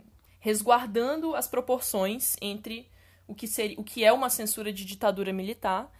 resguardando 0.46 1.34
as 1.34 1.48
proporções 1.48 2.36
entre 2.40 2.88
o 3.27 3.35
que, 3.35 3.47
seria, 3.47 3.79
o 3.79 3.85
que 3.85 4.05
é 4.05 4.12
uma 4.12 4.31
censura 4.31 4.72
de 4.72 4.85
ditadura 4.85 5.33
militar 5.33 5.91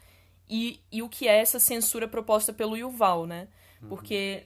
e, 0.49 0.81
e 0.91 1.03
o 1.03 1.09
que 1.09 1.27
é 1.27 1.39
essa 1.39 1.59
censura 1.59 2.07
proposta 2.07 2.53
pelo 2.53 2.77
Yuval, 2.77 3.27
né? 3.27 3.49
Uhum. 3.83 3.89
Porque 3.89 4.45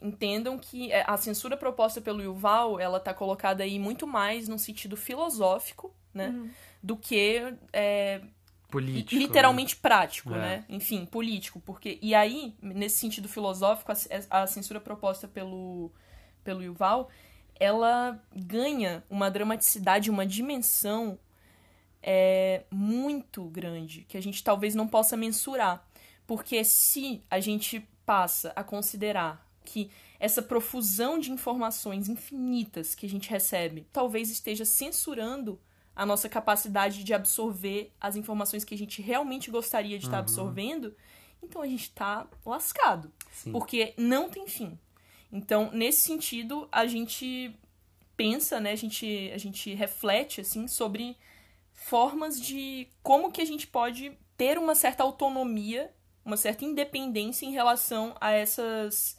entendam 0.00 0.58
que 0.58 0.92
é, 0.92 1.04
a 1.06 1.16
censura 1.16 1.56
proposta 1.56 2.00
pelo 2.00 2.22
Yuval, 2.22 2.78
ela 2.78 3.00
tá 3.00 3.12
colocada 3.14 3.62
aí 3.62 3.78
muito 3.78 4.06
mais 4.06 4.48
no 4.48 4.58
sentido 4.58 4.96
filosófico, 4.96 5.94
né? 6.12 6.28
Uhum. 6.28 6.50
Do 6.82 6.96
que 6.96 7.54
é, 7.72 8.20
político, 8.70 9.20
literalmente 9.20 9.74
né? 9.74 9.80
prático, 9.80 10.34
é. 10.34 10.38
né? 10.38 10.64
Enfim, 10.68 11.06
político, 11.06 11.60
porque 11.60 11.98
e 12.02 12.14
aí 12.14 12.54
nesse 12.60 12.98
sentido 12.98 13.28
filosófico 13.28 13.92
a, 13.92 14.42
a, 14.42 14.46
censura 14.46 14.80
proposta 14.80 15.28
pelo 15.28 15.90
pelo 16.42 16.62
Yuval, 16.62 17.08
ela 17.58 18.20
ganha 18.34 19.02
uma 19.08 19.30
dramaticidade, 19.30 20.10
uma 20.10 20.26
dimensão 20.26 21.18
é 22.06 22.64
muito 22.70 23.44
grande, 23.44 24.04
que 24.06 24.16
a 24.16 24.20
gente 24.20 24.44
talvez 24.44 24.74
não 24.74 24.86
possa 24.86 25.16
mensurar. 25.16 25.88
Porque 26.26 26.62
se 26.62 27.22
a 27.30 27.40
gente 27.40 27.80
passa 28.04 28.52
a 28.54 28.62
considerar 28.62 29.44
que 29.64 29.90
essa 30.20 30.42
profusão 30.42 31.18
de 31.18 31.32
informações 31.32 32.08
infinitas 32.08 32.94
que 32.94 33.06
a 33.06 33.08
gente 33.08 33.30
recebe 33.30 33.86
talvez 33.90 34.30
esteja 34.30 34.64
censurando 34.64 35.58
a 35.96 36.04
nossa 36.04 36.28
capacidade 36.28 37.02
de 37.02 37.14
absorver 37.14 37.92
as 38.00 38.16
informações 38.16 38.64
que 38.64 38.74
a 38.74 38.78
gente 38.78 39.00
realmente 39.00 39.50
gostaria 39.50 39.98
de 39.98 40.04
estar 40.04 40.18
uhum. 40.18 40.22
absorvendo, 40.22 40.94
então 41.42 41.62
a 41.62 41.66
gente 41.66 41.84
está 41.84 42.26
lascado. 42.44 43.12
Sim. 43.32 43.52
Porque 43.52 43.94
não 43.96 44.28
tem 44.28 44.46
fim. 44.46 44.78
Então, 45.32 45.70
nesse 45.72 46.02
sentido, 46.02 46.68
a 46.70 46.86
gente 46.86 47.54
pensa, 48.16 48.60
né, 48.60 48.72
a 48.72 48.76
gente, 48.76 49.30
a 49.32 49.38
gente 49.38 49.72
reflete 49.74 50.40
assim 50.40 50.66
sobre 50.66 51.16
formas 51.84 52.40
de 52.40 52.88
como 53.02 53.30
que 53.30 53.42
a 53.42 53.44
gente 53.44 53.66
pode 53.66 54.16
ter 54.38 54.58
uma 54.58 54.74
certa 54.74 55.02
autonomia, 55.02 55.94
uma 56.24 56.36
certa 56.36 56.64
independência 56.64 57.44
em 57.44 57.52
relação 57.52 58.16
a 58.18 58.30
essas 58.32 59.18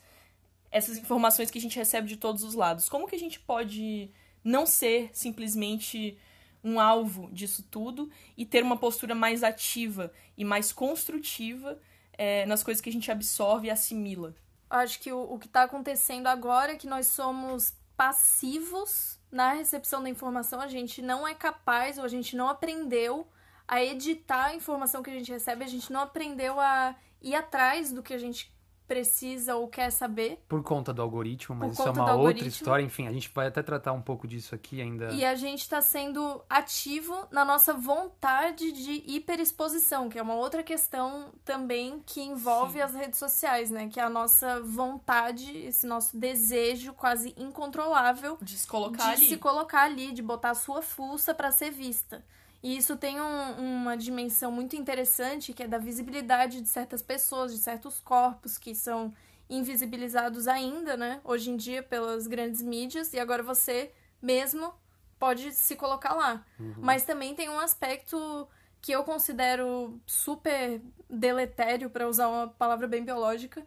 essas 0.72 0.98
informações 0.98 1.52
que 1.52 1.60
a 1.60 1.62
gente 1.62 1.78
recebe 1.78 2.08
de 2.08 2.18
todos 2.18 2.44
os 2.44 2.56
lados. 2.56 2.90
Como 2.90 3.08
que 3.08 3.16
a 3.16 3.20
gente 3.20 3.40
pode 3.40 4.10
não 4.44 4.66
ser 4.66 5.12
simplesmente 5.14 6.18
um 6.64 6.80
alvo 6.80 7.30
disso 7.32 7.64
tudo 7.70 8.10
e 8.36 8.46
ter 8.48 8.64
uma 8.64 8.78
postura 8.78 9.14
mais 9.14 9.44
ativa 9.44 10.12
e 10.36 10.44
mais 10.44 10.74
construtiva 10.74 11.80
é, 12.18 12.48
nas 12.48 12.64
coisas 12.64 12.82
que 12.82 12.90
a 12.90 12.94
gente 12.94 13.12
absorve 13.12 13.68
e 13.68 13.72
assimila. 13.72 14.36
Acho 14.68 15.00
que 15.00 15.12
o, 15.12 15.22
o 15.22 15.38
que 15.38 15.46
está 15.46 15.64
acontecendo 15.64 16.26
agora 16.26 16.72
é 16.72 16.78
que 16.78 16.88
nós 16.88 17.06
somos 17.08 17.76
passivos 17.98 19.20
na 19.32 19.54
recepção 19.54 20.02
da 20.02 20.10
informação, 20.10 20.62
a 20.62 20.68
gente 20.68 21.02
não 21.02 21.28
é 21.28 21.34
capaz 21.34 21.98
ou 21.98 22.06
a 22.06 22.08
gente 22.08 22.36
não 22.36 22.48
aprendeu 22.48 23.28
a 23.68 23.84
editar 23.84 24.46
a 24.46 24.56
informação 24.56 25.04
que 25.04 25.10
a 25.10 25.14
gente 25.14 25.32
recebe, 25.32 25.64
a 25.64 25.68
gente 25.68 25.92
não 25.92 26.02
aprendeu 26.02 26.60
a 26.60 26.96
ir 27.22 27.36
atrás 27.36 27.92
do 27.92 28.04
que 28.04 28.14
a 28.14 28.18
gente 28.18 28.55
precisa 28.88 29.56
ou 29.56 29.68
quer 29.68 29.92
saber. 29.92 30.44
Por 30.48 30.64
conta 30.64 30.94
do 30.94 31.02
algoritmo, 31.02 31.56
mas 31.56 31.74
isso 31.74 31.88
é 31.88 31.92
uma 31.92 32.14
outra 32.16 32.48
história. 32.48 32.84
Enfim, 32.84 33.08
a 33.08 33.12
gente 33.12 33.30
vai 33.34 33.48
até 33.48 33.62
tratar 33.62 33.94
um 33.94 34.02
pouco 34.02 34.28
disso 34.28 34.54
aqui 34.56 34.82
ainda. 34.82 35.12
E 35.12 35.26
a 35.26 35.36
gente 35.36 35.62
está 35.62 35.82
sendo 35.82 36.44
ativo 36.50 37.28
na 37.32 37.44
nossa 37.44 37.74
vontade 37.74 38.72
de 38.72 39.04
hiperexposição, 39.08 40.10
que 40.10 40.18
é 40.18 40.22
uma 40.22 40.36
outra 40.36 40.64
questão 40.64 41.32
também 41.44 42.02
que 42.06 42.22
envolve 42.22 42.74
Sim. 42.74 42.82
as 42.82 42.94
redes 42.94 43.20
sociais, 43.20 43.70
né? 43.70 43.88
Que 43.88 44.00
é 44.00 44.04
a 44.04 44.10
nossa 44.10 44.62
vontade, 44.62 45.58
esse 45.58 45.86
nosso 45.86 46.18
desejo 46.18 46.94
quase 46.94 47.34
incontrolável 47.38 48.38
de 48.42 48.58
se 48.58 48.68
colocar 48.68 49.16
de 49.16 49.22
ali. 49.22 49.30
se 49.30 49.38
colocar 49.38 49.84
ali, 49.84 50.12
de 50.12 50.22
botar 50.22 50.52
a 50.52 50.56
sua 50.56 50.82
fuça 50.82 51.34
para 51.34 51.52
ser 51.52 51.72
vista. 51.72 52.24
E 52.66 52.78
isso 52.78 52.98
tem 52.98 53.22
um, 53.22 53.82
uma 53.84 53.96
dimensão 53.96 54.52
muito 54.52 54.76
interessante, 54.76 55.54
que 55.54 55.62
é 55.62 55.68
da 55.68 55.78
visibilidade 55.78 56.62
de 56.62 56.68
certas 56.68 57.00
pessoas, 57.00 57.54
de 57.54 57.60
certos 57.60 58.00
corpos 58.00 58.58
que 58.58 58.74
são 58.74 59.14
invisibilizados 59.48 60.48
ainda, 60.48 60.98
né? 60.98 61.22
Hoje 61.24 61.52
em 61.52 61.58
dia 61.58 61.84
pelas 61.84 62.26
grandes 62.26 62.64
mídias, 62.64 63.14
e 63.14 63.20
agora 63.20 63.44
você 63.44 63.92
mesmo 64.20 64.74
pode 65.20 65.52
se 65.52 65.76
colocar 65.76 66.16
lá. 66.16 66.44
Uhum. 66.60 66.74
Mas 66.80 67.06
também 67.06 67.36
tem 67.36 67.50
um 67.50 67.60
aspecto 67.60 68.48
que 68.82 68.92
eu 68.92 69.04
considero 69.04 70.02
super 70.04 70.82
deletério, 71.08 71.88
para 71.92 72.10
usar 72.10 72.28
uma 72.30 72.48
palavra 72.48 72.88
bem 72.88 73.06
biológica, 73.06 73.64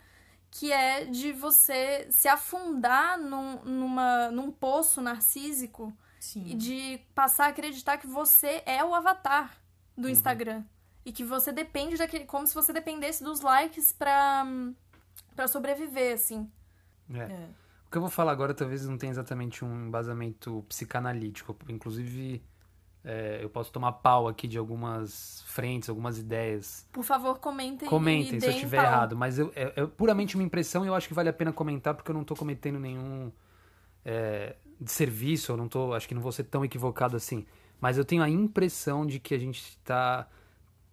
que 0.50 0.72
é 0.72 1.04
de 1.04 1.30
você 1.30 2.08
se 2.10 2.26
afundar 2.26 3.16
num, 3.16 3.62
numa, 3.62 4.28
num 4.32 4.50
poço 4.50 5.00
narcísico 5.00 5.96
Sim. 6.20 6.44
E 6.46 6.54
de 6.54 7.00
passar 7.14 7.46
a 7.46 7.48
acreditar 7.48 7.98
que 7.98 8.06
você 8.06 8.62
é 8.66 8.84
o 8.84 8.94
avatar 8.94 9.56
do 9.96 10.04
uhum. 10.04 10.10
Instagram. 10.10 10.64
E 11.04 11.12
que 11.12 11.24
você 11.24 11.52
depende 11.52 11.96
daquele. 11.96 12.24
Como 12.24 12.46
se 12.46 12.54
você 12.54 12.72
dependesse 12.72 13.24
dos 13.24 13.40
likes 13.40 13.92
pra, 13.92 14.44
pra 15.34 15.48
sobreviver, 15.48 16.14
assim. 16.14 16.50
É. 17.12 17.18
é. 17.18 17.48
O 17.86 17.90
que 17.90 17.96
eu 17.96 18.02
vou 18.02 18.10
falar 18.10 18.32
agora 18.32 18.52
talvez 18.52 18.86
não 18.86 18.98
tenha 18.98 19.10
exatamente 19.10 19.64
um 19.64 19.86
embasamento 19.86 20.62
psicanalítico. 20.68 21.56
Inclusive, 21.70 22.42
é, 23.02 23.42
eu 23.42 23.48
posso 23.48 23.72
tomar 23.72 23.92
pau 23.92 24.28
aqui 24.28 24.46
de 24.46 24.58
algumas 24.58 25.42
frentes, 25.46 25.88
algumas 25.88 26.18
ideias. 26.18 26.86
Por 26.92 27.02
favor, 27.02 27.38
comentem. 27.38 27.88
Comentem 27.88 28.38
se 28.38 28.46
eu 28.46 28.50
estiver 28.50 28.82
errado. 28.82 29.16
Mas 29.16 29.38
eu, 29.38 29.50
é, 29.56 29.72
é, 29.74 29.86
puramente 29.86 30.34
uma 30.34 30.44
impressão 30.44 30.84
e 30.84 30.88
eu 30.88 30.94
acho 30.94 31.08
que 31.08 31.14
vale 31.14 31.30
a 31.30 31.32
pena 31.32 31.50
comentar 31.50 31.94
porque 31.94 32.10
eu 32.10 32.14
não 32.14 32.20
estou 32.20 32.36
cometendo 32.36 32.78
nenhum. 32.78 33.32
É, 34.10 34.56
de 34.80 34.90
serviço, 34.90 35.52
eu 35.52 35.56
não 35.58 35.68
tô, 35.68 35.92
acho 35.92 36.08
que 36.08 36.14
não 36.14 36.22
vou 36.22 36.32
ser 36.32 36.44
tão 36.44 36.64
equivocado 36.64 37.14
assim, 37.14 37.44
mas 37.78 37.98
eu 37.98 38.04
tenho 38.06 38.22
a 38.22 38.28
impressão 38.30 39.04
de 39.04 39.18
que 39.18 39.34
a 39.34 39.38
gente 39.38 39.60
está 39.60 40.26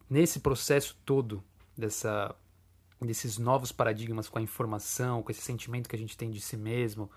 nesse 0.09 0.41
processo 0.41 0.97
todo 1.05 1.41
dessa 1.77 2.35
desses 3.01 3.37
novos 3.37 3.71
paradigmas 3.71 4.27
com 4.27 4.37
a 4.37 4.41
informação, 4.41 5.23
com 5.23 5.31
esse 5.31 5.41
sentimento 5.41 5.87
que 5.87 5.95
a 5.95 5.99
gente 5.99 6.17
tem 6.17 6.29
de 6.29 6.41
si 6.41 6.57
mesmo, 6.57 7.09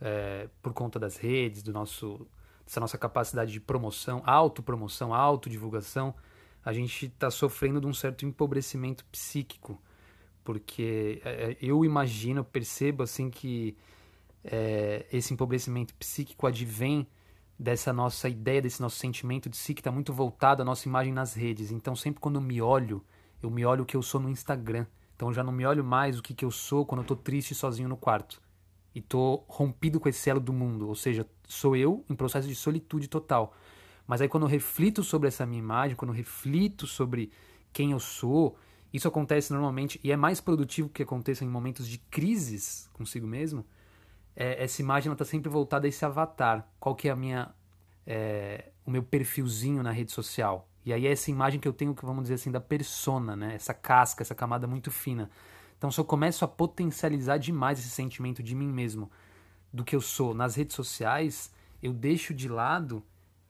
é, 0.00 0.48
por 0.62 0.72
conta 0.72 0.98
das 0.98 1.16
redes, 1.16 1.62
do 1.62 1.72
nosso 1.72 2.24
dessa 2.64 2.78
nossa 2.78 2.96
capacidade 2.96 3.50
de 3.50 3.58
promoção, 3.58 4.22
autopromoção, 4.24 5.12
autodivulgação, 5.12 6.14
a 6.64 6.72
gente 6.72 7.06
está 7.06 7.30
sofrendo 7.32 7.80
de 7.80 7.86
um 7.88 7.94
certo 7.94 8.24
empobrecimento 8.24 9.04
psíquico, 9.06 9.80
porque 10.44 11.20
é, 11.24 11.56
eu 11.60 11.84
imagino, 11.84 12.44
percebo 12.44 13.02
assim 13.02 13.28
que 13.28 13.76
é, 14.44 15.06
esse 15.12 15.32
empobrecimento 15.32 15.94
psíquico 15.94 16.46
advém 16.46 17.06
dessa 17.58 17.92
nossa 17.92 18.28
ideia, 18.28 18.60
desse 18.60 18.80
nosso 18.80 18.96
sentimento 18.96 19.48
de 19.48 19.56
si 19.56 19.74
que 19.74 19.80
está 19.80 19.90
muito 19.90 20.12
voltado 20.12 20.62
à 20.62 20.64
nossa 20.64 20.88
imagem 20.88 21.12
nas 21.12 21.34
redes. 21.34 21.70
Então, 21.70 21.94
sempre 21.94 22.20
quando 22.20 22.36
eu 22.36 22.40
me 22.40 22.60
olho, 22.60 23.04
eu 23.42 23.50
me 23.50 23.64
olho 23.64 23.82
o 23.82 23.86
que 23.86 23.96
eu 23.96 24.02
sou 24.02 24.20
no 24.20 24.28
Instagram. 24.28 24.86
Então, 25.14 25.28
eu 25.28 25.32
já 25.32 25.44
não 25.44 25.52
me 25.52 25.64
olho 25.64 25.84
mais 25.84 26.18
o 26.18 26.22
que, 26.22 26.34
que 26.34 26.44
eu 26.44 26.50
sou 26.50 26.84
quando 26.84 27.00
eu 27.00 27.02
estou 27.02 27.16
triste 27.16 27.54
sozinho 27.54 27.88
no 27.88 27.96
quarto. 27.96 28.42
E 28.94 28.98
estou 28.98 29.44
rompido 29.48 30.00
com 30.00 30.08
esse 30.08 30.28
elo 30.28 30.40
do 30.40 30.52
mundo. 30.52 30.88
Ou 30.88 30.94
seja, 30.94 31.26
sou 31.46 31.76
eu 31.76 32.04
em 32.10 32.14
processo 32.14 32.48
de 32.48 32.54
solitude 32.54 33.08
total. 33.08 33.54
Mas 34.06 34.20
aí, 34.20 34.28
quando 34.28 34.42
eu 34.44 34.48
reflito 34.48 35.04
sobre 35.04 35.28
essa 35.28 35.46
minha 35.46 35.60
imagem, 35.60 35.96
quando 35.96 36.10
eu 36.10 36.16
reflito 36.16 36.86
sobre 36.86 37.30
quem 37.72 37.92
eu 37.92 38.00
sou, 38.00 38.56
isso 38.92 39.06
acontece 39.08 39.52
normalmente 39.52 39.98
e 40.04 40.12
é 40.12 40.16
mais 40.16 40.40
produtivo 40.40 40.88
que 40.88 41.02
aconteça 41.02 41.44
em 41.44 41.48
momentos 41.48 41.88
de 41.88 41.96
crises 41.96 42.90
consigo 42.92 43.26
mesmo 43.26 43.64
é, 44.34 44.62
essa 44.62 44.80
imagem 44.80 45.12
está 45.12 45.24
sempre 45.24 45.48
voltada 45.48 45.86
a 45.86 45.88
esse 45.88 46.04
avatar. 46.04 46.66
Qual 46.80 46.94
que 46.94 47.08
é 47.08 47.10
a 47.10 47.16
minha, 47.16 47.54
é, 48.06 48.70
o 48.84 48.90
meu 48.90 49.02
perfilzinho 49.02 49.82
na 49.82 49.90
rede 49.90 50.12
social? 50.12 50.68
E 50.84 50.92
aí 50.92 51.06
é 51.06 51.12
essa 51.12 51.30
imagem 51.30 51.60
que 51.60 51.68
eu 51.68 51.72
tenho, 51.72 51.94
que 51.94 52.04
vamos 52.04 52.22
dizer 52.22 52.34
assim, 52.34 52.50
da 52.50 52.60
persona, 52.60 53.36
né? 53.36 53.54
Essa 53.54 53.72
casca, 53.72 54.22
essa 54.22 54.34
camada 54.34 54.66
muito 54.66 54.90
fina. 54.90 55.30
Então, 55.78 55.90
se 55.90 56.00
eu 56.00 56.04
começo 56.04 56.44
a 56.44 56.48
potencializar 56.48 57.38
demais 57.38 57.78
esse 57.78 57.90
sentimento 57.90 58.42
de 58.42 58.54
mim 58.54 58.68
mesmo, 58.72 59.10
do 59.72 59.84
que 59.84 59.94
eu 59.94 60.00
sou 60.00 60.34
nas 60.34 60.56
redes 60.56 60.74
sociais, 60.74 61.52
eu 61.82 61.92
deixo 61.92 62.34
de 62.34 62.48
lado 62.48 63.02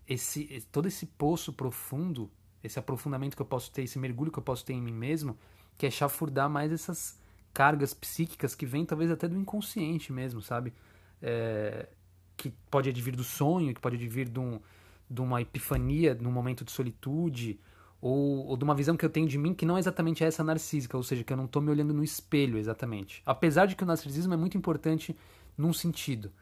esse 0.07 0.67
todo 0.71 0.89
esse 0.89 1.07
poço 1.07 1.53
profundo, 1.53 2.31
esse 2.63 2.79
aprofundamento 2.79 3.35
que 3.35 3.43
eu 3.43 3.47
posso 3.47 3.71
ter, 3.71 3.83
esse 3.83 3.99
mergulho 3.99 4.31
que 4.31 4.39
eu 4.39 4.43
posso 4.43 4.65
ter 4.65 4.73
em 4.73 4.83
mim 4.83 4.93
mesmo, 4.93 5.39
que 5.77 5.87
é 5.87 5.91
chafurdar 5.91 6.49
mais 6.49 6.73
essas 6.73 7.19
cargas 7.53 7.93
psíquicas 7.95 8.55
que 8.55 8.67
vêm 8.67 8.85
talvez 8.85 9.11
até 9.11 9.29
do 9.29 9.37
inconsciente 9.37 10.13
mesmo, 10.13 10.41
sabe? 10.43 10.73
É, 11.21 11.89
que 12.37 12.51
pode 12.71 12.89
advir 12.89 13.15
do 13.15 13.25
sonho, 13.25 13.75
que 13.75 13.81
pode 13.81 13.97
advir 13.97 14.29
de, 14.29 14.41
um, 14.41 14.61
de 15.09 15.21
uma 15.21 15.41
epifania 15.41 16.15
num 16.15 16.33
momento 16.33 16.65
de 16.65 16.73
solitude, 16.73 17.61
ou, 18.01 18.47
ou, 18.49 18.57
de 18.57 18.65
uma 18.65 18.75
visão 18.75 18.97
que 18.97 19.05
eu 19.05 19.11
tenho 19.11 19.29
de 19.29 19.39
mim 19.39 19.55
que 19.55 19.65
não 19.65 19.77
é 19.77 19.81
exatamente 19.81 20.25
essa 20.25 20.43
narcísica, 20.43 20.97
ou 20.97 21.03
seja, 21.05 21.23
que 21.23 21.33
eu 21.33 21.37
não 21.37 21.45
estou 21.45 21.63
me 21.63 21.71
olhando 21.71 21.95
no 21.95 22.03
espelho 22.03 22.59
exatamente. 22.59 23.23
Apesar 23.25 23.67
de 23.67 23.77
que 23.77 23.85
o 23.85 23.87
narcisismo 23.87 24.35
é 24.35 24.37
muito 24.37 24.59
importante 24.59 25.17
num 25.57 25.73
sentido, 25.73 26.33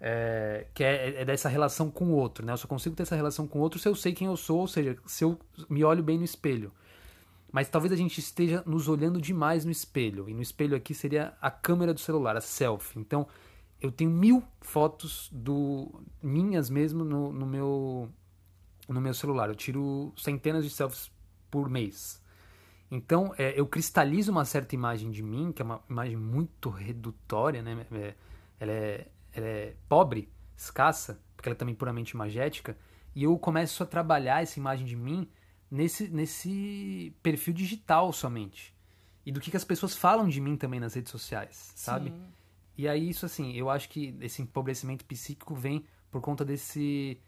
é, 0.00 0.66
que 0.72 0.82
é, 0.82 1.20
é, 1.20 1.24
dessa 1.26 1.50
relação 1.50 1.90
com 1.90 2.06
o 2.06 2.12
outro, 2.12 2.46
né? 2.46 2.54
Eu 2.54 2.56
só 2.56 2.66
consigo 2.66 2.96
ter 2.96 3.02
essa 3.02 3.14
relação 3.14 3.46
com 3.46 3.58
o 3.58 3.62
outro 3.62 3.78
se 3.78 3.86
eu 3.86 3.94
sei 3.94 4.14
quem 4.14 4.26
eu 4.26 4.36
sou, 4.36 4.60
ou 4.60 4.66
seja, 4.66 4.96
se 5.04 5.22
eu 5.22 5.38
me 5.68 5.84
olho 5.84 6.02
bem 6.02 6.16
no 6.16 6.24
espelho. 6.24 6.72
Mas 7.52 7.68
talvez 7.68 7.92
a 7.92 7.96
gente 7.96 8.18
esteja 8.18 8.62
nos 8.64 8.88
olhando 8.88 9.20
demais 9.20 9.64
no 9.64 9.70
espelho. 9.70 10.28
E 10.28 10.34
no 10.34 10.42
espelho 10.42 10.76
aqui 10.76 10.94
seria 10.94 11.34
a 11.40 11.50
câmera 11.50 11.92
do 11.92 12.00
celular, 12.00 12.36
a 12.36 12.40
selfie. 12.40 12.98
Então, 12.98 13.26
eu 13.80 13.90
tenho 13.90 14.10
mil 14.10 14.42
fotos 14.60 15.28
do 15.32 16.02
minhas 16.22 16.70
mesmo 16.70 17.04
no, 17.04 17.32
no 17.32 17.46
meu 17.46 18.08
no 18.88 19.00
meu 19.00 19.14
celular. 19.14 19.48
Eu 19.48 19.54
tiro 19.54 20.12
centenas 20.16 20.64
de 20.64 20.70
selfies 20.70 21.10
por 21.50 21.68
mês. 21.68 22.22
Então, 22.90 23.32
é, 23.38 23.58
eu 23.58 23.66
cristalizo 23.66 24.32
uma 24.32 24.44
certa 24.44 24.74
imagem 24.74 25.10
de 25.10 25.22
mim, 25.22 25.52
que 25.52 25.62
é 25.62 25.64
uma 25.64 25.80
imagem 25.88 26.16
muito 26.16 26.68
redutória, 26.68 27.62
né? 27.62 27.86
É, 27.92 28.14
ela, 28.58 28.72
é, 28.72 29.06
ela 29.32 29.46
é 29.46 29.74
pobre, 29.88 30.28
escassa, 30.56 31.20
porque 31.36 31.48
ela 31.48 31.54
é 31.54 31.58
também 31.58 31.74
puramente 31.74 32.10
imagética. 32.10 32.76
E 33.14 33.22
eu 33.24 33.38
começo 33.38 33.82
a 33.82 33.86
trabalhar 33.86 34.42
essa 34.42 34.58
imagem 34.58 34.84
de 34.84 34.96
mim 34.96 35.28
nesse, 35.70 36.08
nesse 36.08 37.14
perfil 37.22 37.54
digital 37.54 38.12
somente. 38.12 38.74
E 39.24 39.30
do 39.30 39.40
que, 39.40 39.50
que 39.50 39.56
as 39.56 39.64
pessoas 39.64 39.94
falam 39.94 40.28
de 40.28 40.40
mim 40.40 40.56
também 40.56 40.80
nas 40.80 40.94
redes 40.94 41.12
sociais, 41.12 41.72
sabe? 41.76 42.10
Sim. 42.10 42.22
E 42.76 42.88
aí, 42.88 43.10
isso 43.10 43.26
assim, 43.26 43.52
eu 43.52 43.68
acho 43.68 43.88
que 43.88 44.16
esse 44.20 44.40
empobrecimento 44.40 45.04
psíquico 45.04 45.54
vem 45.54 45.84
por 46.10 46.20
conta 46.20 46.44
desse, 46.44 47.20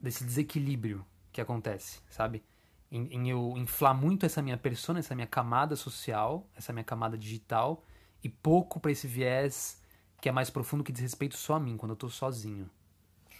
desse 0.00 0.22
desequilíbrio 0.22 1.04
que 1.32 1.40
acontece, 1.40 2.00
sabe? 2.10 2.44
Em, 2.90 3.08
em, 3.14 3.30
eu 3.30 3.54
inflar 3.56 3.94
muito 3.94 4.26
essa 4.26 4.42
minha 4.42 4.58
persona, 4.58 4.98
essa 4.98 5.14
minha 5.14 5.26
camada 5.26 5.74
social, 5.74 6.46
essa 6.54 6.72
minha 6.72 6.84
camada 6.84 7.16
digital, 7.16 7.82
e 8.22 8.28
pouco 8.28 8.78
para 8.78 8.92
esse 8.92 9.06
viés 9.06 9.80
que 10.20 10.28
é 10.28 10.32
mais 10.32 10.50
profundo, 10.50 10.84
que 10.84 10.92
diz 10.92 11.00
respeito 11.00 11.36
só 11.36 11.54
a 11.54 11.60
mim, 11.60 11.76
quando 11.76 11.92
eu 11.92 11.96
tô 11.96 12.08
sozinho. 12.08 12.70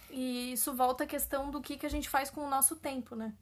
E 0.09 0.51
isso 0.51 0.73
volta 0.73 1.05
à 1.05 1.07
questão 1.07 1.49
do 1.49 1.61
que, 1.61 1.77
que 1.77 1.85
a 1.85 1.89
gente 1.89 2.09
faz 2.09 2.29
com 2.29 2.41
o 2.41 2.49
nosso 2.49 2.75
tempo, 2.75 3.15
né? 3.15 3.33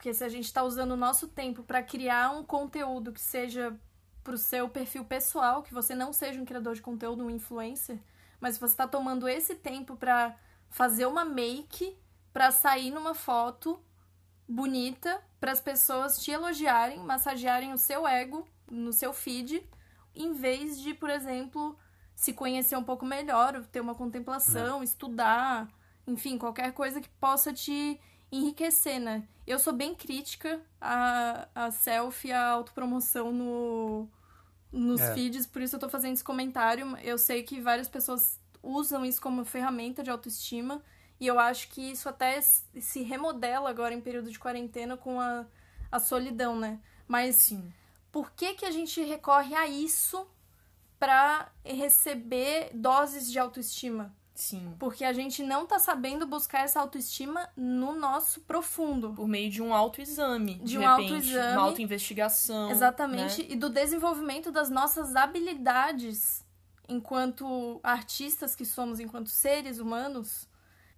Porque 0.00 0.14
se 0.14 0.24
a 0.24 0.30
gente 0.30 0.46
está 0.46 0.62
usando 0.62 0.92
o 0.92 0.96
nosso 0.96 1.28
tempo 1.28 1.62
para 1.62 1.82
criar 1.82 2.30
um 2.30 2.42
conteúdo 2.42 3.12
que 3.12 3.20
seja 3.20 3.78
pro 4.24 4.38
seu 4.38 4.66
perfil 4.66 5.04
pessoal, 5.04 5.62
que 5.62 5.74
você 5.74 5.94
não 5.94 6.10
seja 6.10 6.40
um 6.40 6.44
criador 6.46 6.74
de 6.74 6.80
conteúdo, 6.80 7.22
um 7.22 7.28
influencer, 7.28 7.98
mas 8.40 8.56
você 8.56 8.72
está 8.72 8.88
tomando 8.88 9.28
esse 9.28 9.54
tempo 9.56 9.96
para 9.96 10.34
fazer 10.70 11.04
uma 11.04 11.22
make 11.22 11.94
para 12.32 12.50
sair 12.50 12.90
numa 12.90 13.12
foto 13.12 13.78
bonita 14.48 15.22
para 15.38 15.52
as 15.52 15.60
pessoas 15.60 16.24
te 16.24 16.30
elogiarem, 16.30 17.00
massagearem 17.00 17.74
o 17.74 17.76
seu 17.76 18.08
ego 18.08 18.48
no 18.70 18.94
seu 18.94 19.12
feed, 19.12 19.62
em 20.14 20.32
vez 20.32 20.80
de, 20.80 20.94
por 20.94 21.10
exemplo, 21.10 21.78
se 22.16 22.32
conhecer 22.32 22.74
um 22.74 22.84
pouco 22.84 23.04
melhor, 23.04 23.62
ter 23.66 23.82
uma 23.82 23.94
contemplação, 23.94 24.80
é. 24.80 24.84
estudar, 24.84 25.68
enfim, 26.06 26.38
qualquer 26.38 26.72
coisa 26.72 27.02
que 27.02 27.08
possa 27.10 27.52
te 27.52 28.00
enriquecer, 28.30 29.00
né? 29.00 29.26
Eu 29.46 29.58
sou 29.58 29.72
bem 29.72 29.94
crítica 29.94 30.60
a, 30.80 31.48
a 31.54 31.70
selfie, 31.70 32.32
a 32.32 32.50
autopromoção 32.50 33.32
no, 33.32 34.08
nos 34.70 35.00
é. 35.00 35.14
feeds, 35.14 35.46
por 35.46 35.60
isso 35.62 35.76
eu 35.76 35.80
tô 35.80 35.88
fazendo 35.88 36.14
esse 36.14 36.24
comentário. 36.24 36.96
Eu 36.98 37.18
sei 37.18 37.42
que 37.42 37.60
várias 37.60 37.88
pessoas 37.88 38.38
usam 38.62 39.04
isso 39.04 39.20
como 39.20 39.44
ferramenta 39.44 40.02
de 40.02 40.10
autoestima, 40.10 40.82
e 41.18 41.26
eu 41.26 41.38
acho 41.38 41.68
que 41.68 41.90
isso 41.90 42.08
até 42.08 42.40
se 42.40 43.02
remodela 43.02 43.68
agora 43.68 43.92
em 43.92 44.00
período 44.00 44.30
de 44.30 44.38
quarentena 44.38 44.96
com 44.96 45.20
a, 45.20 45.44
a 45.90 45.98
solidão, 45.98 46.58
né? 46.58 46.80
Mas 47.06 47.36
Sim. 47.36 47.72
por 48.10 48.30
que, 48.30 48.54
que 48.54 48.64
a 48.64 48.70
gente 48.70 49.02
recorre 49.02 49.54
a 49.54 49.66
isso 49.66 50.26
para 50.98 51.50
receber 51.64 52.70
doses 52.72 53.30
de 53.30 53.38
autoestima? 53.38 54.14
Sim. 54.40 54.74
Porque 54.78 55.04
a 55.04 55.12
gente 55.12 55.42
não 55.42 55.66
tá 55.66 55.78
sabendo 55.78 56.26
buscar 56.26 56.60
essa 56.64 56.80
autoestima 56.80 57.48
no 57.54 57.94
nosso 57.94 58.40
profundo. 58.40 59.12
Por 59.12 59.28
meio 59.28 59.50
de 59.50 59.60
um 59.60 59.74
autoexame. 59.74 60.54
De, 60.54 60.64
de 60.64 60.78
um 60.78 60.80
repente, 60.80 61.12
autoexame. 61.12 61.52
Uma 61.52 61.62
autoinvestigação. 61.62 62.70
Exatamente. 62.70 63.42
Né? 63.42 63.48
E 63.50 63.56
do 63.56 63.68
desenvolvimento 63.68 64.50
das 64.50 64.70
nossas 64.70 65.14
habilidades 65.14 66.42
enquanto 66.88 67.78
artistas 67.82 68.56
que 68.56 68.64
somos, 68.64 68.98
enquanto 68.98 69.28
seres 69.28 69.78
humanos, 69.78 70.48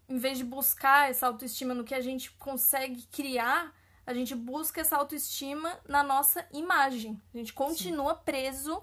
em 0.09 0.19
vez 0.19 0.39
de 0.39 0.45
buscar 0.45 1.11
essa 1.11 1.27
autoestima 1.27 1.75
no 1.75 1.85
que 1.85 1.95
a 1.95 2.01
gente 2.01 2.31
consegue 2.33 3.03
criar, 3.11 3.75
a 4.07 4.15
gente 4.15 4.35
busca 4.35 4.81
essa 4.81 4.97
autoestima 4.97 5.79
na 5.89 6.03
nossa 6.03 6.47
imagem. 6.53 7.21
A 7.35 7.39
gente 7.39 7.53
continua 7.53 8.15
Sim. 8.15 8.21
preso 8.25 8.83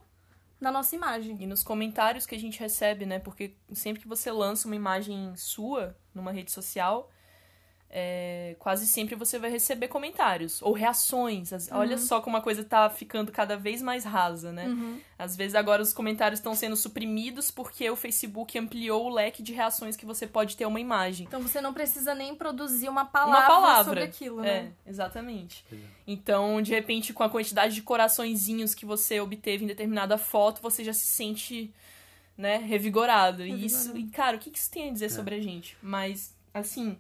na 0.60 0.72
nossa 0.72 0.96
imagem. 0.96 1.38
E 1.42 1.48
nos 1.48 1.64
comentários 1.64 2.26
que 2.26 2.36
a 2.36 2.40
gente 2.40 2.60
recebe, 2.60 3.06
né? 3.06 3.20
Porque 3.20 3.56
sempre 3.74 4.02
que 4.02 4.08
você 4.08 4.32
lança 4.32 4.68
uma 4.68 4.76
imagem 4.76 5.36
sua 5.36 5.96
numa 6.14 6.32
rede 6.32 6.52
social, 6.52 7.10
é, 7.92 8.56
quase 8.60 8.86
sempre 8.86 9.16
você 9.16 9.40
vai 9.40 9.50
receber 9.50 9.88
comentários 9.88 10.62
ou 10.62 10.74
reações. 10.74 11.52
Uhum. 11.52 11.58
Olha 11.72 11.98
só 11.98 12.22
como 12.22 12.38
a 12.38 12.42
coisa 12.42 12.64
tá 12.64 12.88
ficando 12.88 13.32
cada 13.32 13.58
vez 13.58 13.82
mais 13.82 14.04
rasa, 14.04 14.52
né? 14.52 14.68
Uhum. 14.68 15.00
Às 15.18 15.36
vezes 15.36 15.56
agora 15.56 15.82
os 15.82 15.92
comentários 15.92 16.40
estão 16.40 16.54
sendo 16.54 16.76
suprimidos 16.76 17.50
porque 17.50 17.90
o 17.90 17.96
Facebook 17.96 18.58
ampliou 18.60 19.08
o 19.08 19.10
leque 19.10 19.42
de 19.42 19.54
reações 19.54 19.96
que 19.96 20.06
você 20.06 20.28
pode 20.28 20.56
ter 20.56 20.68
uma 20.68 20.80
imagem. 20.80 21.26
Então 21.26 21.42
você 21.42 21.60
não 21.60 21.74
precisa 21.74 22.14
nem 22.14 22.36
produzir 22.36 22.88
uma 22.90 23.06
palavra, 23.06 23.40
uma 23.40 23.48
palavra. 23.48 23.84
sobre 23.86 24.04
aquilo, 24.04 24.42
né? 24.42 24.72
É, 24.86 24.90
exatamente. 24.90 25.66
Então, 26.06 26.62
de 26.62 26.72
repente, 26.72 27.12
com 27.12 27.24
a 27.24 27.30
quantidade 27.30 27.74
de 27.74 27.82
coraçõezinhos 27.82 28.76
que 28.76 28.86
você 28.86 29.20
obteve 29.20 29.64
em 29.64 29.68
determinada 29.68 30.18
foto, 30.18 30.62
você 30.62 30.84
já 30.84 30.94
se 30.94 31.08
sente, 31.08 31.74
né, 32.38 32.58
revigorado. 32.58 33.40
revigorado. 33.40 33.64
E 33.64 33.66
isso, 33.66 33.98
e, 33.98 34.08
cara, 34.10 34.38
o 34.38 34.40
que 34.40 34.56
isso 34.56 34.70
tem 34.70 34.90
a 34.90 34.94
dizer 34.94 35.06
é. 35.06 35.10
sobre 35.10 35.36
a 35.36 35.42
gente? 35.42 35.76
Mas, 35.82 36.36
assim, 36.54 36.98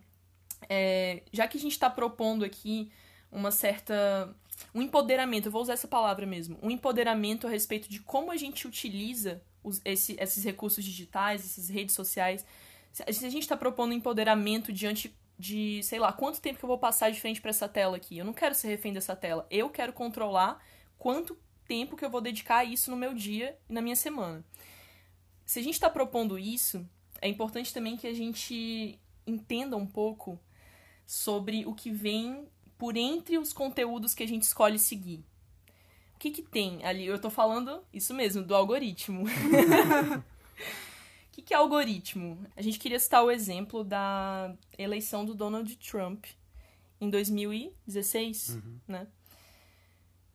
é, 0.68 1.24
já 1.32 1.47
que 1.47 1.57
a 1.57 1.62
gente 1.62 1.72
está 1.72 1.89
propondo 1.89 2.43
aqui 2.43 2.91
uma 3.32 3.51
certa. 3.51 4.36
um 4.74 4.82
empoderamento, 4.82 5.47
eu 5.47 5.51
vou 5.51 5.62
usar 5.62 5.74
essa 5.74 5.88
palavra 5.88 6.26
mesmo, 6.26 6.57
um 6.62 6.72
empoderamento 6.72 7.47
a 7.47 7.49
respeito 7.49 7.89
de 7.89 7.99
como 7.99 8.32
a 8.32 8.38
gente 8.38 8.68
utiliza 8.68 9.41
os, 9.64 9.82
esse, 9.86 10.16
esses 10.20 10.43
recursos 10.43 10.84
digitais, 10.84 11.45
essas 11.45 11.70
redes 11.70 11.95
sociais. 11.95 12.45
Se 12.91 13.26
a 13.26 13.30
gente 13.30 13.43
está 13.43 13.55
propondo 13.55 13.93
empoderamento 13.93 14.74
diante 14.74 15.16
de, 15.39 15.82
sei 15.84 15.99
lá, 15.99 16.12
quanto 16.12 16.41
tempo 16.41 16.60
que 16.60 16.66
eu 16.66 16.68
vou 16.68 16.78
passar 16.78 17.10
de 17.12 17.22
frente 17.22 17.39
para 17.39 17.51
essa 17.51 17.70
tela 17.70 17.95
aqui. 17.95 18.18
Eu 18.18 18.26
não 18.26 18.34
quero 18.34 18.53
ser 18.53 18.68
refém 18.68 18.91
dessa 18.91 19.16
tela. 19.16 19.47
Eu 19.49 19.70
quero 19.70 19.93
controlar 19.93 20.62
quanto 20.97 21.38
tempo 21.66 21.95
que 21.95 22.03
eu 22.03 22.10
vou 22.10 22.20
dedicar 22.20 22.57
a 22.57 22.66
isso 22.66 22.91
no 22.91 22.97
meu 22.97 23.14
dia 23.14 23.57
e 23.70 23.74
na 23.74 23.82
minha 23.82 23.95
semana. 23.95 24.43
Se 25.45 25.60
a 25.60 25.64
gente 25.64 25.76
está 25.76 25.89
propondo 25.89 26.38
isso, 26.38 26.86
é 27.22 27.30
importante 27.30 27.74
também 27.74 27.95
que 27.95 28.05
a 28.05 28.14
gente 28.14 28.99
entenda 29.26 29.78
um 29.78 29.86
pouco 29.86 30.38
sobre 31.10 31.66
o 31.66 31.74
que 31.74 31.89
vem 31.89 32.47
por 32.78 32.95
entre 32.95 33.39
os 33.39 33.51
conteúdos 33.51 34.14
que 34.14 34.22
a 34.22 34.28
gente 34.28 34.43
escolhe 34.43 34.78
seguir. 34.78 35.26
O 36.14 36.20
que 36.20 36.30
que 36.30 36.43
tem 36.43 36.86
ali? 36.86 37.03
Eu 37.03 37.20
tô 37.20 37.32
falando 37.32 37.84
isso 37.91 38.14
mesmo, 38.14 38.43
do 38.43 38.53
algoritmo. 38.53 39.24
o 39.26 40.24
que, 41.32 41.41
que 41.41 41.51
é 41.51 41.57
algoritmo? 41.57 42.45
A 42.55 42.62
gente 42.62 42.78
queria 42.78 42.99
citar 42.99 43.24
o 43.24 43.32
exemplo 43.32 43.84
da 43.84 44.53
eleição 44.78 45.26
do 45.26 45.34
Donald 45.34 45.76
Trump 45.78 46.26
em 47.01 47.10
2016, 47.10 48.49
uhum. 48.49 48.80
né? 48.88 49.07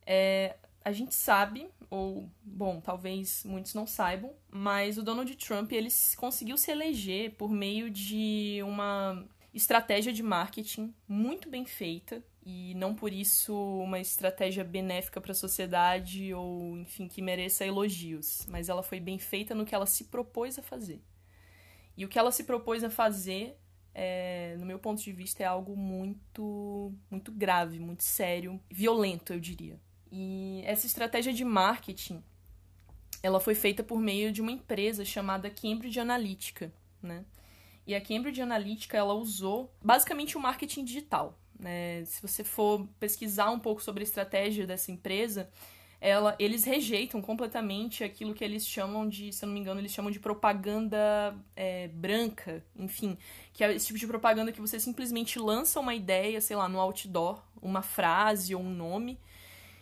É, 0.05 0.57
a 0.83 0.91
gente 0.91 1.15
sabe, 1.15 1.69
ou, 1.89 2.29
bom, 2.43 2.81
talvez 2.81 3.45
muitos 3.45 3.73
não 3.73 3.87
saibam, 3.87 4.33
mas 4.51 4.97
o 4.97 5.03
Donald 5.03 5.33
Trump, 5.37 5.71
ele 5.71 5.87
conseguiu 6.17 6.57
se 6.57 6.69
eleger 6.69 7.33
por 7.35 7.49
meio 7.49 7.89
de 7.89 8.59
uma 8.61 9.25
estratégia 9.55 10.11
de 10.11 10.21
marketing 10.21 10.93
muito 11.07 11.49
bem 11.49 11.65
feita 11.65 12.21
e 12.45 12.73
não 12.75 12.93
por 12.93 13.13
isso 13.13 13.55
uma 13.79 13.99
estratégia 13.99 14.65
benéfica 14.65 15.21
para 15.21 15.31
a 15.31 15.35
sociedade 15.35 16.33
ou, 16.33 16.77
enfim, 16.77 17.07
que 17.07 17.21
mereça 17.21 17.65
elogios, 17.65 18.45
mas 18.49 18.67
ela 18.67 18.83
foi 18.83 18.99
bem 18.99 19.17
feita 19.17 19.55
no 19.55 19.65
que 19.65 19.73
ela 19.73 19.85
se 19.85 20.03
propôs 20.03 20.59
a 20.59 20.61
fazer. 20.61 21.01
E 21.95 22.03
o 22.03 22.09
que 22.09 22.19
ela 22.19 22.33
se 22.33 22.43
propôs 22.43 22.83
a 22.83 22.89
fazer, 22.89 23.57
é, 23.93 24.57
no 24.59 24.65
meu 24.65 24.77
ponto 24.77 25.01
de 25.01 25.13
vista, 25.13 25.41
é 25.41 25.45
algo 25.45 25.77
muito, 25.77 26.93
muito 27.09 27.31
grave, 27.31 27.79
muito 27.79 28.03
sério, 28.03 28.61
violento, 28.69 29.31
eu 29.31 29.39
diria. 29.39 29.79
E 30.11 30.61
essa 30.65 30.85
estratégia 30.85 31.31
de 31.31 31.45
marketing, 31.45 32.21
ela 33.23 33.39
foi 33.39 33.55
feita 33.55 33.81
por 33.81 34.01
meio 34.01 34.33
de 34.33 34.41
uma 34.41 34.51
empresa 34.51 35.05
chamada 35.05 35.49
Cambridge 35.49 35.97
Analytica, 35.97 36.73
né? 37.01 37.23
E 37.87 37.93
a 37.93 38.01
Cambridge 38.01 38.41
Analytica, 38.41 38.97
ela 38.97 39.13
usou 39.13 39.71
basicamente 39.81 40.37
o 40.37 40.39
marketing 40.39 40.83
digital. 40.83 41.37
Né? 41.59 42.03
Se 42.05 42.21
você 42.21 42.43
for 42.43 42.87
pesquisar 42.99 43.51
um 43.51 43.59
pouco 43.59 43.81
sobre 43.81 44.01
a 44.01 44.05
estratégia 44.05 44.65
dessa 44.65 44.91
empresa, 44.91 45.49
ela, 46.01 46.35
eles 46.37 46.63
rejeitam 46.63 47.21
completamente 47.21 48.03
aquilo 48.03 48.33
que 48.33 48.43
eles 48.43 48.65
chamam 48.65 49.07
de, 49.07 49.31
se 49.31 49.43
eu 49.43 49.47
não 49.47 49.53
me 49.53 49.59
engano, 49.59 49.79
eles 49.79 49.91
chamam 49.91 50.11
de 50.11 50.19
propaganda 50.19 51.35
é, 51.55 51.87
branca, 51.87 52.63
enfim, 52.75 53.17
que 53.53 53.63
é 53.63 53.73
esse 53.73 53.87
tipo 53.87 53.99
de 53.99 54.07
propaganda 54.07 54.51
que 54.51 54.61
você 54.61 54.79
simplesmente 54.79 55.39
lança 55.39 55.79
uma 55.79 55.95
ideia, 55.95 56.41
sei 56.41 56.55
lá, 56.55 56.67
no 56.67 56.79
outdoor, 56.79 57.41
uma 57.61 57.81
frase 57.81 58.53
ou 58.53 58.61
um 58.61 58.69
nome, 58.69 59.19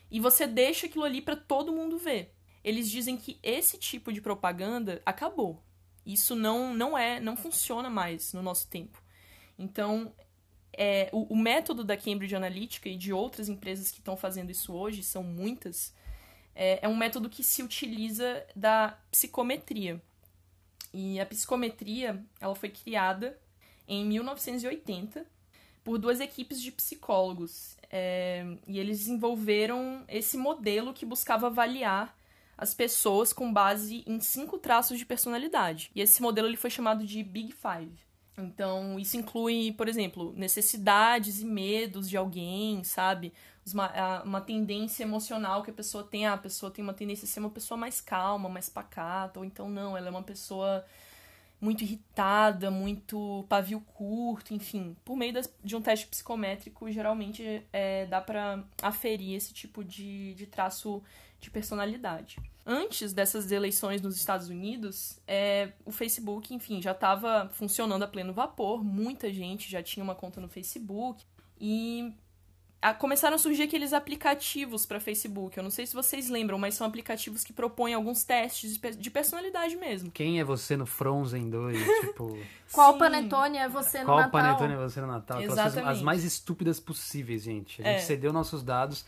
e 0.09 0.19
você 0.19 0.45
deixa 0.45 0.85
aquilo 0.85 1.03
ali 1.03 1.21
para 1.21 1.35
todo 1.35 1.73
mundo 1.73 1.97
ver. 1.97 2.33
Eles 2.63 2.89
dizem 2.89 3.17
que 3.17 3.37
esse 3.43 3.77
tipo 3.77 4.13
de 4.13 4.21
propaganda 4.21 5.01
acabou. 5.05 5.61
Isso 6.05 6.35
não, 6.35 6.73
não 6.73 6.97
é, 6.97 7.19
não 7.19 7.35
funciona 7.35 7.89
mais 7.89 8.33
no 8.33 8.41
nosso 8.41 8.67
tempo. 8.67 9.01
Então, 9.57 10.13
é, 10.73 11.09
o, 11.11 11.33
o, 11.33 11.37
método 11.37 11.83
da 11.83 11.95
Cambridge 11.95 12.35
Analytica 12.35 12.89
e 12.89 12.97
de 12.97 13.13
outras 13.13 13.47
empresas 13.47 13.91
que 13.91 13.99
estão 13.99 14.17
fazendo 14.17 14.51
isso 14.51 14.73
hoje, 14.73 15.03
são 15.03 15.23
muitas, 15.23 15.93
é, 16.55 16.79
é 16.81 16.87
um 16.87 16.95
método 16.95 17.29
que 17.29 17.43
se 17.43 17.61
utiliza 17.61 18.45
da 18.55 18.97
psicometria. 19.11 20.01
E 20.93 21.19
a 21.19 21.25
psicometria, 21.25 22.23
ela 22.39 22.55
foi 22.55 22.69
criada 22.69 23.39
em 23.87 24.05
1980 24.05 25.25
por 25.83 25.97
duas 25.97 26.19
equipes 26.19 26.61
de 26.61 26.71
psicólogos. 26.71 27.77
É, 27.91 28.45
e 28.67 28.79
eles 28.79 28.99
desenvolveram 28.99 30.03
esse 30.07 30.37
modelo 30.37 30.93
que 30.93 31.05
buscava 31.05 31.47
avaliar 31.47 32.17
as 32.57 32.73
pessoas 32.73 33.33
com 33.33 33.51
base 33.51 34.03
em 34.05 34.19
cinco 34.19 34.57
traços 34.57 34.97
de 34.97 35.05
personalidade. 35.05 35.91
E 35.95 36.01
esse 36.01 36.21
modelo 36.21 36.47
ele 36.47 36.57
foi 36.57 36.69
chamado 36.69 37.05
de 37.05 37.23
Big 37.23 37.53
Five. 37.53 37.97
Então, 38.37 38.99
isso 38.99 39.15
inclui, 39.15 39.73
por 39.73 39.87
exemplo, 39.87 40.33
necessidades 40.35 41.41
e 41.41 41.45
medos 41.45 42.09
de 42.09 42.17
alguém, 42.17 42.83
sabe? 42.83 43.31
Uma, 43.71 44.23
uma 44.23 44.41
tendência 44.41 45.03
emocional 45.03 45.61
que 45.61 45.69
a 45.69 45.73
pessoa 45.73 46.03
tem. 46.03 46.25
Ah, 46.25 46.33
a 46.33 46.37
pessoa 46.37 46.71
tem 46.71 46.83
uma 46.83 46.93
tendência 46.93 47.25
a 47.25 47.27
ser 47.27 47.39
uma 47.39 47.49
pessoa 47.49 47.77
mais 47.77 48.01
calma, 48.01 48.49
mais 48.49 48.69
pacata, 48.69 49.39
ou 49.39 49.45
então 49.45 49.69
não, 49.69 49.95
ela 49.95 50.07
é 50.07 50.09
uma 50.09 50.23
pessoa 50.23 50.83
muito 51.61 51.83
irritada, 51.83 52.69
muito 52.69 53.45
pavio 53.47 53.79
curto, 53.79 54.53
enfim. 54.53 54.97
Por 55.05 55.15
meio 55.15 55.31
das, 55.31 55.51
de 55.63 55.75
um 55.75 55.81
teste 55.81 56.07
psicométrico, 56.07 56.91
geralmente 56.91 57.65
é, 57.71 58.05
dá 58.07 58.19
para 58.19 58.63
aferir 58.81 59.35
esse 59.35 59.53
tipo 59.53 59.81
de, 59.81 60.33
de 60.33 60.45
traço 60.45 61.01
de 61.43 61.51
personalidade. 61.51 62.37
Antes 62.65 63.13
dessas 63.13 63.51
eleições 63.51 64.01
nos 64.01 64.15
Estados 64.15 64.47
Unidos, 64.49 65.19
é, 65.27 65.73
o 65.85 65.91
Facebook, 65.91 66.53
enfim, 66.53 66.81
já 66.81 66.91
estava 66.91 67.49
funcionando 67.53 68.03
a 68.03 68.07
pleno 68.07 68.31
vapor, 68.33 68.83
muita 68.83 69.31
gente 69.31 69.69
já 69.69 69.83
tinha 69.83 70.03
uma 70.03 70.15
conta 70.15 70.39
no 70.39 70.47
Facebook. 70.47 71.23
E 71.59 72.13
a, 72.81 72.93
começaram 72.93 73.35
a 73.35 73.37
surgir 73.37 73.63
aqueles 73.63 73.91
aplicativos 73.93 74.85
para 74.85 74.99
Facebook. 74.99 75.57
Eu 75.57 75.63
não 75.63 75.69
sei 75.71 75.85
se 75.85 75.93
vocês 75.93 76.29
lembram, 76.29 76.57
mas 76.57 76.75
são 76.75 76.87
aplicativos 76.87 77.43
que 77.43 77.51
propõem 77.51 77.93
alguns 77.93 78.23
testes 78.23 78.77
de, 78.77 78.91
de 78.95 79.11
personalidade 79.11 79.75
mesmo. 79.75 80.09
Quem 80.11 80.39
é 80.39 80.43
você 80.43 80.77
no 80.77 80.85
Frozen 80.85 81.49
2? 81.49 81.77
tipo. 82.01 82.37
Qual 82.71 82.93
Sim. 82.93 82.99
panetone 82.99 83.57
é 83.57 83.67
você 83.67 83.99
no 83.99 84.05
Qual 84.05 84.17
Natal? 84.17 84.31
panetone 84.31 84.73
é 84.73 84.77
você 84.77 85.01
no 85.01 85.07
Natal? 85.07 85.41
Exatamente. 85.41 85.89
as 85.89 86.01
mais 86.01 86.23
estúpidas 86.23 86.79
possíveis, 86.79 87.43
gente. 87.43 87.81
A 87.81 87.85
gente 87.85 87.95
É. 87.97 87.99
cedeu 87.99 88.31
nossos 88.31 88.63
dados 88.63 89.05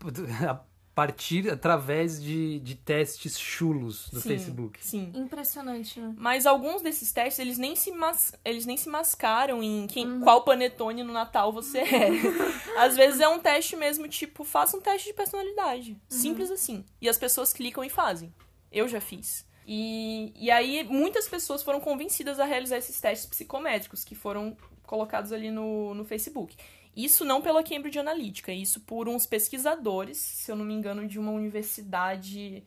partir, 0.96 1.50
através 1.50 2.22
de, 2.22 2.58
de 2.60 2.74
testes 2.74 3.38
chulos 3.38 4.08
do 4.08 4.18
Sim, 4.18 4.28
Facebook. 4.30 4.78
Sim. 4.80 5.12
Impressionante, 5.14 6.00
né? 6.00 6.14
Mas 6.16 6.46
alguns 6.46 6.80
desses 6.80 7.12
testes, 7.12 7.38
eles 7.38 7.58
nem 7.58 7.76
se, 7.76 7.92
mas... 7.92 8.32
eles 8.42 8.64
nem 8.64 8.78
se 8.78 8.88
mascaram 8.88 9.62
em 9.62 9.86
quem... 9.86 10.06
Uhum. 10.06 10.20
qual 10.22 10.42
panetone 10.42 11.02
no 11.02 11.12
Natal 11.12 11.52
você 11.52 11.80
é. 11.80 12.08
Às 12.80 12.96
vezes 12.96 13.20
é 13.20 13.28
um 13.28 13.38
teste 13.38 13.76
mesmo, 13.76 14.08
tipo, 14.08 14.42
faça 14.42 14.74
um 14.74 14.80
teste 14.80 15.08
de 15.08 15.12
personalidade. 15.12 15.90
Uhum. 15.90 15.98
Simples 16.08 16.50
assim. 16.50 16.82
E 16.98 17.10
as 17.10 17.18
pessoas 17.18 17.52
clicam 17.52 17.84
e 17.84 17.90
fazem. 17.90 18.32
Eu 18.72 18.88
já 18.88 19.00
fiz. 19.00 19.46
E, 19.66 20.32
e 20.34 20.50
aí, 20.50 20.82
muitas 20.82 21.28
pessoas 21.28 21.62
foram 21.62 21.78
convencidas 21.78 22.40
a 22.40 22.46
realizar 22.46 22.78
esses 22.78 22.98
testes 22.98 23.26
psicométricos 23.26 24.02
que 24.02 24.14
foram 24.14 24.56
colocados 24.84 25.30
ali 25.30 25.50
no, 25.50 25.92
no 25.92 26.06
Facebook. 26.06 26.56
Isso 26.96 27.26
não 27.26 27.42
pela 27.42 27.62
Cambridge 27.62 27.98
Analytica, 27.98 28.50
isso 28.50 28.80
por 28.80 29.06
uns 29.06 29.26
pesquisadores, 29.26 30.16
se 30.16 30.50
eu 30.50 30.56
não 30.56 30.64
me 30.64 30.72
engano, 30.72 31.06
de 31.06 31.18
uma 31.18 31.30
universidade 31.30 32.64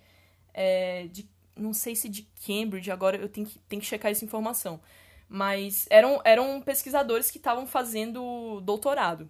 é, 0.53 1.07
de. 1.07 1.27
Não 1.55 1.73
sei 1.73 1.95
se 1.95 2.07
de 2.07 2.29
Cambridge, 2.45 2.91
agora 2.91 3.17
eu 3.17 3.27
tenho 3.27 3.47
que, 3.47 3.57
tenho 3.67 3.81
que 3.81 3.87
checar 3.87 4.11
essa 4.11 4.23
informação. 4.23 4.79
Mas 5.27 5.87
eram, 5.89 6.21
eram 6.23 6.61
pesquisadores 6.61 7.31
que 7.31 7.37
estavam 7.37 7.65
fazendo 7.65 8.61
doutorado. 8.61 9.27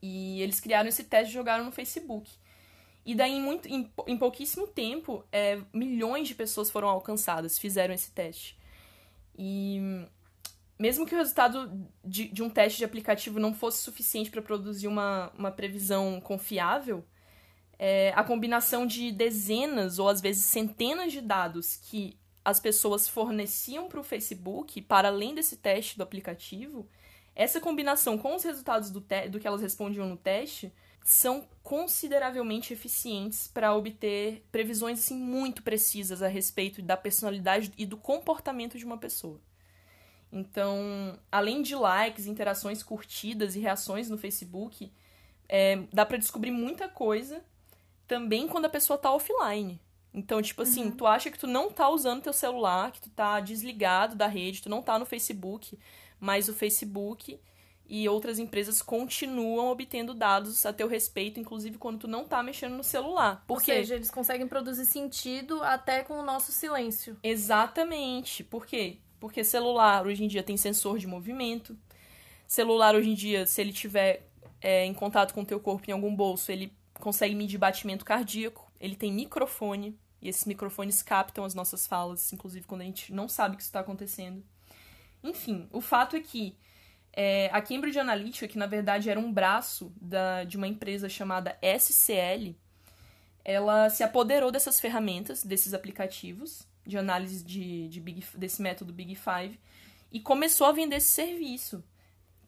E 0.00 0.40
eles 0.40 0.60
criaram 0.60 0.88
esse 0.88 1.04
teste 1.04 1.30
e 1.30 1.34
jogaram 1.34 1.64
no 1.64 1.72
Facebook. 1.72 2.30
E 3.04 3.14
daí, 3.14 3.32
em, 3.32 3.42
muito, 3.42 3.68
em, 3.68 3.90
em 4.06 4.16
pouquíssimo 4.16 4.66
tempo, 4.66 5.24
é, 5.32 5.60
milhões 5.72 6.28
de 6.28 6.34
pessoas 6.34 6.70
foram 6.70 6.88
alcançadas, 6.88 7.58
fizeram 7.58 7.94
esse 7.94 8.10
teste. 8.12 8.58
E 9.38 10.06
mesmo 10.78 11.06
que 11.06 11.14
o 11.14 11.18
resultado 11.18 11.88
de, 12.04 12.28
de 12.28 12.42
um 12.42 12.50
teste 12.50 12.78
de 12.78 12.84
aplicativo 12.84 13.38
não 13.38 13.54
fosse 13.54 13.82
suficiente 13.82 14.30
para 14.30 14.42
produzir 14.42 14.88
uma, 14.88 15.32
uma 15.36 15.50
previsão 15.50 16.20
confiável, 16.20 17.04
é, 17.78 18.12
a 18.14 18.24
combinação 18.24 18.86
de 18.86 19.12
dezenas 19.12 19.98
ou 19.98 20.08
às 20.08 20.20
vezes 20.20 20.44
centenas 20.44 21.12
de 21.12 21.20
dados 21.20 21.76
que 21.76 22.18
as 22.44 22.60
pessoas 22.60 23.08
forneciam 23.08 23.88
para 23.88 24.00
o 24.00 24.04
Facebook, 24.04 24.80
para 24.82 25.08
além 25.08 25.34
desse 25.34 25.56
teste 25.56 25.96
do 25.96 26.02
aplicativo, 26.02 26.88
essa 27.34 27.60
combinação 27.60 28.16
com 28.16 28.34
os 28.34 28.44
resultados 28.44 28.90
do, 28.90 29.04
do 29.30 29.40
que 29.40 29.46
elas 29.46 29.60
respondiam 29.60 30.08
no 30.08 30.16
teste 30.16 30.72
são 31.04 31.46
consideravelmente 31.62 32.72
eficientes 32.72 33.46
para 33.46 33.74
obter 33.74 34.44
previsões 34.50 34.98
assim, 34.98 35.16
muito 35.16 35.62
precisas 35.62 36.22
a 36.22 36.28
respeito 36.28 36.82
da 36.82 36.96
personalidade 36.96 37.72
e 37.76 37.84
do 37.84 37.96
comportamento 37.96 38.78
de 38.78 38.84
uma 38.84 38.98
pessoa. 38.98 39.40
Então, 40.36 41.18
além 41.32 41.62
de 41.62 41.74
likes, 41.74 42.26
interações 42.26 42.82
curtidas 42.82 43.56
e 43.56 43.60
reações 43.60 44.10
no 44.10 44.18
Facebook, 44.18 44.92
é, 45.48 45.78
dá 45.92 46.04
para 46.04 46.18
descobrir 46.18 46.50
muita 46.50 46.88
coisa 46.88 47.42
também 48.06 48.46
quando 48.46 48.66
a 48.66 48.70
pessoa 48.70 48.98
tá 48.98 49.10
offline. 49.10 49.80
Então, 50.12 50.40
tipo 50.42 50.62
assim, 50.62 50.90
tu 50.90 51.06
acha 51.06 51.30
que 51.30 51.38
tu 51.38 51.46
não 51.46 51.70
tá 51.70 51.88
usando 51.88 52.22
teu 52.22 52.32
celular, 52.32 52.92
que 52.92 53.00
tu 53.00 53.10
tá 53.10 53.40
desligado 53.40 54.14
da 54.14 54.26
rede, 54.26 54.62
tu 54.62 54.68
não 54.68 54.82
tá 54.82 54.98
no 54.98 55.06
Facebook, 55.06 55.78
mas 56.20 56.48
o 56.48 56.54
Facebook 56.54 57.40
e 57.88 58.08
outras 58.08 58.38
empresas 58.38 58.82
continuam 58.82 59.68
obtendo 59.68 60.12
dados 60.12 60.66
a 60.66 60.72
teu 60.72 60.88
respeito, 60.88 61.38
inclusive 61.40 61.78
quando 61.78 62.00
tu 62.00 62.08
não 62.08 62.24
tá 62.24 62.42
mexendo 62.42 62.76
no 62.76 62.84
celular. 62.84 63.44
Por 63.46 63.54
Ou 63.54 63.60
seja, 63.60 63.94
eles 63.94 64.10
conseguem 64.10 64.46
produzir 64.46 64.86
sentido 64.86 65.62
até 65.62 66.02
com 66.02 66.14
o 66.14 66.22
nosso 66.22 66.52
silêncio. 66.52 67.16
Exatamente. 67.22 68.42
Por 68.42 68.66
quê? 68.66 68.98
Porque 69.18 69.42
celular 69.44 70.06
hoje 70.06 70.24
em 70.24 70.28
dia 70.28 70.42
tem 70.42 70.56
sensor 70.56 70.98
de 70.98 71.06
movimento. 71.06 71.76
Celular 72.46 72.94
hoje 72.94 73.10
em 73.10 73.14
dia, 73.14 73.46
se 73.46 73.60
ele 73.60 73.72
tiver 73.72 74.28
é, 74.60 74.84
em 74.84 74.94
contato 74.94 75.34
com 75.34 75.42
o 75.42 75.46
teu 75.46 75.58
corpo 75.60 75.88
em 75.88 75.92
algum 75.92 76.14
bolso, 76.14 76.52
ele 76.52 76.72
consegue 76.94 77.34
medir 77.34 77.58
batimento 77.58 78.04
cardíaco. 78.04 78.70
Ele 78.80 78.94
tem 78.94 79.12
microfone. 79.12 79.98
E 80.20 80.28
esses 80.28 80.44
microfones 80.44 81.02
captam 81.02 81.44
as 81.44 81.54
nossas 81.54 81.86
falas, 81.86 82.32
inclusive 82.32 82.66
quando 82.66 82.80
a 82.80 82.84
gente 82.84 83.12
não 83.12 83.28
sabe 83.28 83.56
que 83.56 83.62
isso 83.62 83.68
está 83.68 83.80
acontecendo. 83.80 84.42
Enfim, 85.22 85.68
o 85.70 85.80
fato 85.80 86.16
é 86.16 86.20
que 86.20 86.56
é, 87.12 87.50
a 87.52 87.60
Cambridge 87.60 87.98
Analytica, 87.98 88.48
que 88.48 88.58
na 88.58 88.66
verdade 88.66 89.10
era 89.10 89.20
um 89.20 89.32
braço 89.32 89.92
da, 90.00 90.44
de 90.44 90.56
uma 90.56 90.66
empresa 90.66 91.08
chamada 91.08 91.58
SCL, 91.62 92.56
ela 93.44 93.88
se 93.88 94.02
apoderou 94.02 94.50
dessas 94.50 94.80
ferramentas, 94.80 95.44
desses 95.44 95.74
aplicativos 95.74 96.66
de 96.86 96.96
análise 96.96 97.44
de, 97.44 97.88
de 97.88 98.00
Big, 98.00 98.24
desse 98.36 98.62
método 98.62 98.92
Big 98.92 99.14
Five 99.14 99.58
e 100.10 100.20
começou 100.20 100.66
a 100.66 100.72
vender 100.72 100.96
esse 100.96 101.08
serviço, 101.08 101.82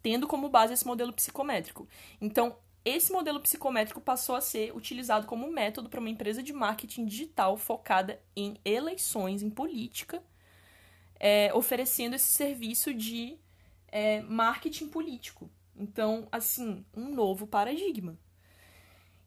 tendo 0.02 0.26
como 0.26 0.48
base 0.48 0.72
esse 0.72 0.86
modelo 0.86 1.12
psicométrico. 1.12 1.88
Então, 2.20 2.56
esse 2.84 3.12
modelo 3.12 3.40
psicométrico 3.40 4.00
passou 4.00 4.36
a 4.36 4.40
ser 4.40 4.74
utilizado 4.74 5.26
como 5.26 5.50
método 5.50 5.88
para 5.88 6.00
uma 6.00 6.08
empresa 6.08 6.42
de 6.42 6.52
marketing 6.52 7.04
digital 7.04 7.56
focada 7.56 8.20
em 8.34 8.56
eleições, 8.64 9.42
em 9.42 9.50
política, 9.50 10.22
é, 11.20 11.52
oferecendo 11.52 12.14
esse 12.14 12.28
serviço 12.28 12.94
de 12.94 13.36
é, 13.88 14.22
marketing 14.22 14.88
político. 14.88 15.50
Então, 15.76 16.26
assim, 16.30 16.84
um 16.96 17.14
novo 17.14 17.46
paradigma. 17.46 18.18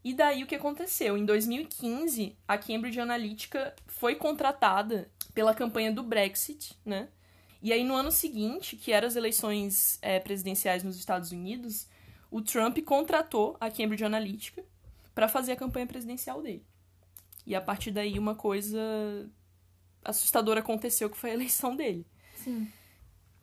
E 0.03 0.13
daí 0.13 0.43
o 0.43 0.47
que 0.47 0.55
aconteceu? 0.55 1.17
Em 1.17 1.25
2015, 1.25 2.35
a 2.47 2.57
Cambridge 2.57 2.99
Analytica 2.99 3.75
foi 3.85 4.15
contratada 4.15 5.11
pela 5.33 5.53
campanha 5.53 5.91
do 5.91 6.01
Brexit, 6.01 6.77
né? 6.83 7.09
E 7.61 7.71
aí 7.71 7.83
no 7.83 7.93
ano 7.93 8.11
seguinte, 8.11 8.75
que 8.75 8.91
eram 8.91 9.07
as 9.07 9.15
eleições 9.15 9.99
é, 10.01 10.19
presidenciais 10.19 10.83
nos 10.83 10.97
Estados 10.97 11.31
Unidos, 11.31 11.87
o 12.31 12.41
Trump 12.41 12.79
contratou 12.79 13.55
a 13.59 13.69
Cambridge 13.69 14.03
Analytica 14.03 14.65
para 15.13 15.27
fazer 15.27 15.51
a 15.51 15.55
campanha 15.55 15.85
presidencial 15.85 16.41
dele. 16.41 16.65
E 17.45 17.53
a 17.53 17.61
partir 17.61 17.91
daí 17.91 18.17
uma 18.17 18.33
coisa 18.33 18.79
assustadora 20.03 20.61
aconteceu 20.61 21.09
que 21.09 21.17
foi 21.17 21.31
a 21.31 21.33
eleição 21.33 21.75
dele. 21.75 22.07
Sim. 22.35 22.67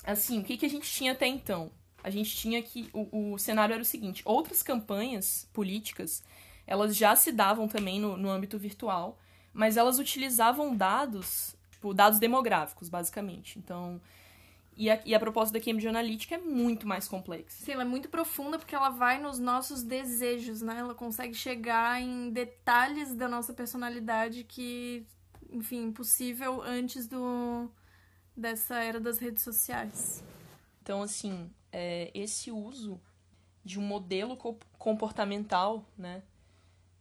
Assim, 0.04 0.40
o 0.40 0.44
que, 0.44 0.56
que 0.56 0.66
a 0.66 0.70
gente 0.70 0.90
tinha 0.90 1.12
até 1.12 1.26
então? 1.26 1.70
A 2.02 2.10
gente 2.10 2.34
tinha 2.34 2.62
que. 2.62 2.88
O, 2.92 3.34
o 3.34 3.38
cenário 3.38 3.72
era 3.72 3.82
o 3.82 3.86
seguinte: 3.86 4.22
outras 4.24 4.62
campanhas 4.62 5.48
políticas 5.52 6.24
elas 6.68 6.94
já 6.94 7.16
se 7.16 7.32
davam 7.32 7.66
também 7.66 7.98
no, 7.98 8.16
no 8.16 8.28
âmbito 8.30 8.58
virtual, 8.58 9.18
mas 9.52 9.76
elas 9.78 9.98
utilizavam 9.98 10.76
dados, 10.76 11.56
tipo, 11.70 11.94
dados 11.94 12.20
demográficos, 12.20 12.88
basicamente. 12.88 13.58
Então. 13.58 14.00
E 14.76 14.88
a, 14.88 15.00
e 15.04 15.12
a 15.12 15.18
proposta 15.18 15.52
da 15.52 15.64
Cambridge 15.64 15.88
Analytica 15.88 16.36
é 16.36 16.38
muito 16.38 16.86
mais 16.86 17.08
complexa. 17.08 17.64
Sim, 17.64 17.72
ela 17.72 17.82
é 17.82 17.84
muito 17.86 18.08
profunda 18.08 18.58
porque 18.60 18.76
ela 18.76 18.90
vai 18.90 19.20
nos 19.20 19.40
nossos 19.40 19.82
desejos, 19.82 20.62
né? 20.62 20.76
Ela 20.78 20.94
consegue 20.94 21.34
chegar 21.34 22.00
em 22.00 22.30
detalhes 22.30 23.12
da 23.12 23.26
nossa 23.26 23.52
personalidade 23.52 24.44
que, 24.44 25.04
enfim, 25.50 25.82
impossível 25.86 26.62
antes 26.62 27.08
do 27.08 27.68
dessa 28.36 28.76
era 28.76 29.00
das 29.00 29.18
redes 29.18 29.42
sociais. 29.42 30.22
Então, 30.80 31.02
assim, 31.02 31.50
é, 31.72 32.12
esse 32.14 32.52
uso 32.52 33.00
de 33.64 33.80
um 33.80 33.82
modelo 33.82 34.36
co- 34.36 34.58
comportamental, 34.78 35.84
né? 35.96 36.22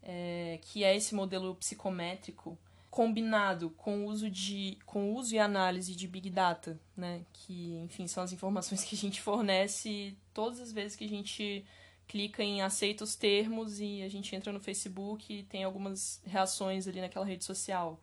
É, 0.01 0.59
que 0.61 0.83
é 0.83 0.95
esse 0.95 1.13
modelo 1.13 1.55
psicométrico, 1.55 2.57
combinado 2.89 3.69
com 3.71 4.05
o 4.05 4.05
uso 4.07 4.29
de 4.29 4.77
com 4.85 5.13
uso 5.13 5.35
e 5.35 5.39
análise 5.39 5.95
de 5.95 6.07
big 6.07 6.29
data, 6.29 6.79
né, 6.95 7.21
que 7.31 7.75
enfim 7.83 8.07
são 8.07 8.23
as 8.23 8.31
informações 8.31 8.83
que 8.83 8.95
a 8.95 8.97
gente 8.97 9.21
fornece 9.21 10.17
todas 10.33 10.59
as 10.59 10.71
vezes 10.71 10.95
que 10.95 11.05
a 11.05 11.09
gente 11.09 11.65
clica 12.07 12.41
em 12.41 12.61
aceita 12.61 13.03
os 13.03 13.15
termos 13.15 13.79
e 13.79 14.01
a 14.01 14.09
gente 14.09 14.35
entra 14.35 14.53
no 14.53 14.59
Facebook 14.59 15.31
e 15.31 15.43
tem 15.43 15.63
algumas 15.63 16.21
reações 16.25 16.87
ali 16.87 17.01
naquela 17.01 17.25
rede 17.25 17.43
social. 17.43 18.01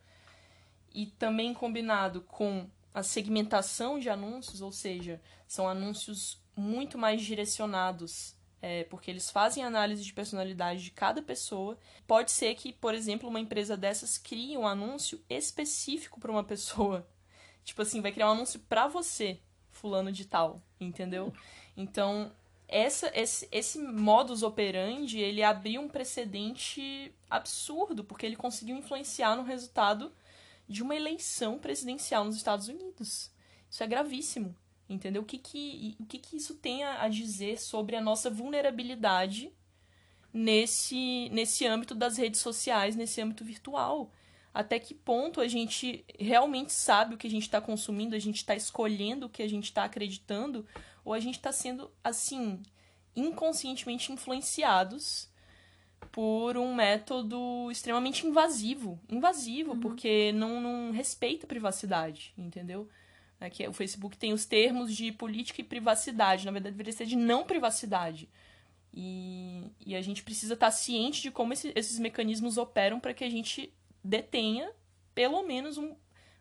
E 0.93 1.07
também 1.07 1.53
combinado 1.53 2.21
com 2.21 2.67
a 2.93 3.03
segmentação 3.03 3.99
de 3.99 4.09
anúncios, 4.09 4.61
ou 4.61 4.71
seja, 4.71 5.19
são 5.47 5.67
anúncios 5.67 6.39
muito 6.55 6.97
mais 6.97 7.21
direcionados 7.21 8.34
é, 8.65 8.83
porque 8.85 9.11
eles 9.11 9.29
fazem 9.29 9.63
análise 9.63 10.03
de 10.03 10.11
personalidade 10.11 10.83
de 10.83 10.89
cada 10.89 11.21
pessoa. 11.21 11.77
Pode 12.07 12.31
ser 12.31 12.55
que, 12.55 12.73
por 12.73 12.95
exemplo, 12.95 13.29
uma 13.29 13.39
empresa 13.39 13.77
dessas 13.77 14.17
crie 14.17 14.57
um 14.57 14.65
anúncio 14.65 15.23
específico 15.29 16.19
para 16.19 16.31
uma 16.31 16.43
pessoa. 16.43 17.07
Tipo 17.63 17.83
assim, 17.83 18.01
vai 18.01 18.11
criar 18.11 18.27
um 18.27 18.31
anúncio 18.31 18.59
para 18.61 18.87
você, 18.87 19.39
fulano 19.69 20.11
de 20.11 20.25
tal, 20.25 20.63
entendeu? 20.79 21.31
Então, 21.77 22.31
essa, 22.67 23.11
esse, 23.13 23.47
esse 23.51 23.77
modus 23.77 24.41
operandi, 24.41 25.19
ele 25.19 25.43
abriu 25.43 25.79
um 25.81 25.87
precedente 25.87 27.13
absurdo, 27.29 28.03
porque 28.03 28.25
ele 28.25 28.35
conseguiu 28.35 28.75
influenciar 28.75 29.35
no 29.35 29.43
resultado 29.43 30.11
de 30.67 30.81
uma 30.81 30.95
eleição 30.95 31.59
presidencial 31.59 32.25
nos 32.25 32.35
Estados 32.35 32.67
Unidos. 32.67 33.29
Isso 33.69 33.83
é 33.83 33.87
gravíssimo, 33.87 34.55
entendeu? 34.89 35.21
O 35.21 35.25
que 35.25 35.37
que, 35.37 35.95
o 35.99 36.05
que, 36.05 36.19
que 36.19 36.37
isso 36.37 36.55
tem 36.55 36.83
a 36.83 37.07
dizer 37.07 37.59
sobre 37.59 37.95
a 37.95 38.01
nossa 38.01 38.29
vulnerabilidade 38.29 39.51
nesse, 40.33 41.29
nesse 41.29 41.65
âmbito 41.65 41.95
das 41.95 42.17
redes 42.17 42.39
sociais, 42.41 42.95
nesse 42.95 43.21
âmbito 43.21 43.43
virtual? 43.43 44.11
Até 44.53 44.79
que 44.79 44.93
ponto 44.93 45.41
a 45.41 45.47
gente 45.47 46.05
realmente 46.17 46.71
sabe 46.71 47.15
o 47.15 47.17
que 47.17 47.27
a 47.27 47.29
gente 47.29 47.43
está 47.43 47.59
consumindo, 47.59 48.15
a 48.15 48.19
gente 48.19 48.37
está 48.37 48.55
escolhendo 48.55 49.25
o 49.25 49.29
que 49.29 49.43
a 49.43 49.49
gente 49.49 49.65
está 49.65 49.83
acreditando, 49.83 50.65
ou 51.03 51.13
a 51.13 51.19
gente 51.19 51.35
está 51.35 51.51
sendo, 51.51 51.91
assim, 52.01 52.63
inconscientemente 53.15 54.13
influenciados 54.13 55.29
por 56.11 56.57
um 56.57 56.73
método 56.73 57.69
extremamente 57.69 58.25
invasivo. 58.25 58.97
Invasivo, 59.09 59.73
uhum. 59.73 59.79
porque 59.81 60.31
não, 60.31 60.61
não 60.61 60.91
respeita 60.91 61.45
a 61.45 61.49
privacidade, 61.49 62.33
entendeu? 62.37 62.87
Aqui, 63.39 63.63
é 63.63 63.69
o 63.69 63.73
Facebook 63.73 64.17
tem 64.17 64.33
os 64.33 64.45
termos 64.45 64.95
de 64.95 65.11
política 65.11 65.61
e 65.61 65.63
privacidade. 65.63 66.45
Na 66.45 66.51
verdade, 66.51 66.75
deveria 66.75 66.93
ser 66.93 67.05
de 67.05 67.15
não 67.15 67.43
privacidade. 67.43 68.29
E, 68.93 69.63
e 69.85 69.95
a 69.95 70.01
gente 70.01 70.23
precisa 70.23 70.53
estar 70.53 70.71
ciente 70.71 71.21
de 71.21 71.29
como 71.29 71.51
esse, 71.51 71.71
esses 71.75 71.99
mecanismos 71.99 72.57
operam 72.57 72.99
para 72.99 73.13
que 73.13 73.23
a 73.25 73.29
gente 73.29 73.73
detenha, 74.03 74.71
pelo 75.13 75.43
menos, 75.43 75.77
um, 75.77 75.93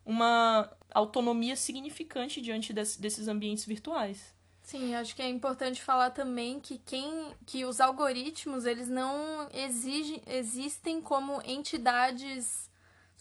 uma 0.07 0.71
autonomia 0.93 1.57
significante 1.57 2.41
diante 2.41 2.73
desse, 2.73 3.01
desses 3.01 3.27
ambientes 3.27 3.65
virtuais. 3.65 4.33
Sim, 4.63 4.95
acho 4.95 5.15
que 5.15 5.21
é 5.21 5.29
importante 5.29 5.83
falar 5.83 6.11
também 6.11 6.59
que 6.59 6.79
quem 6.79 7.35
que 7.45 7.67
os 7.67 7.81
algoritmos, 7.81 8.65
eles 8.65 8.89
não 8.89 9.49
exigem, 9.53 10.23
existem 10.27 11.03
como 11.03 11.43
entidades 11.45 12.71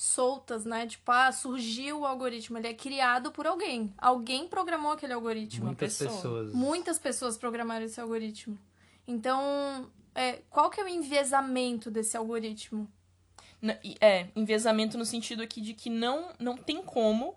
soltas, 0.04 0.66
né? 0.66 0.88
Tipo, 0.88 1.12
ah, 1.12 1.32
surgiu 1.32 2.01
o 2.01 2.06
algoritmo, 2.06 2.58
ele 2.58 2.68
é 2.68 2.74
criado 2.74 3.32
por 3.32 3.47
alguém. 3.47 3.93
Alguém 3.97 4.47
programou 4.47 4.91
aquele 4.91 5.14
algoritmo. 5.14 5.68
Muitas 5.68 5.97
pessoas. 5.97 6.54
Muitas 6.54 6.99
pessoas 6.99 7.38
programaram 7.38 7.86
esse 7.86 7.99
algoritmo. 7.99 8.58
Então, 9.08 9.89
é, 10.16 10.41
qual 10.49 10.70
que 10.70 10.80
é 10.80 10.84
o 10.84 10.88
enviesamento 10.88 11.91
desse 11.91 12.16
algoritmo? 12.18 12.88
É, 14.01 14.28
enviesamento 14.36 14.97
no 14.97 15.06
sentido 15.06 15.41
aqui 15.41 15.62
de 15.62 15.74
que 15.74 15.89
não, 15.89 16.34
não 16.38 16.58
tem 16.58 16.82
como, 16.82 17.36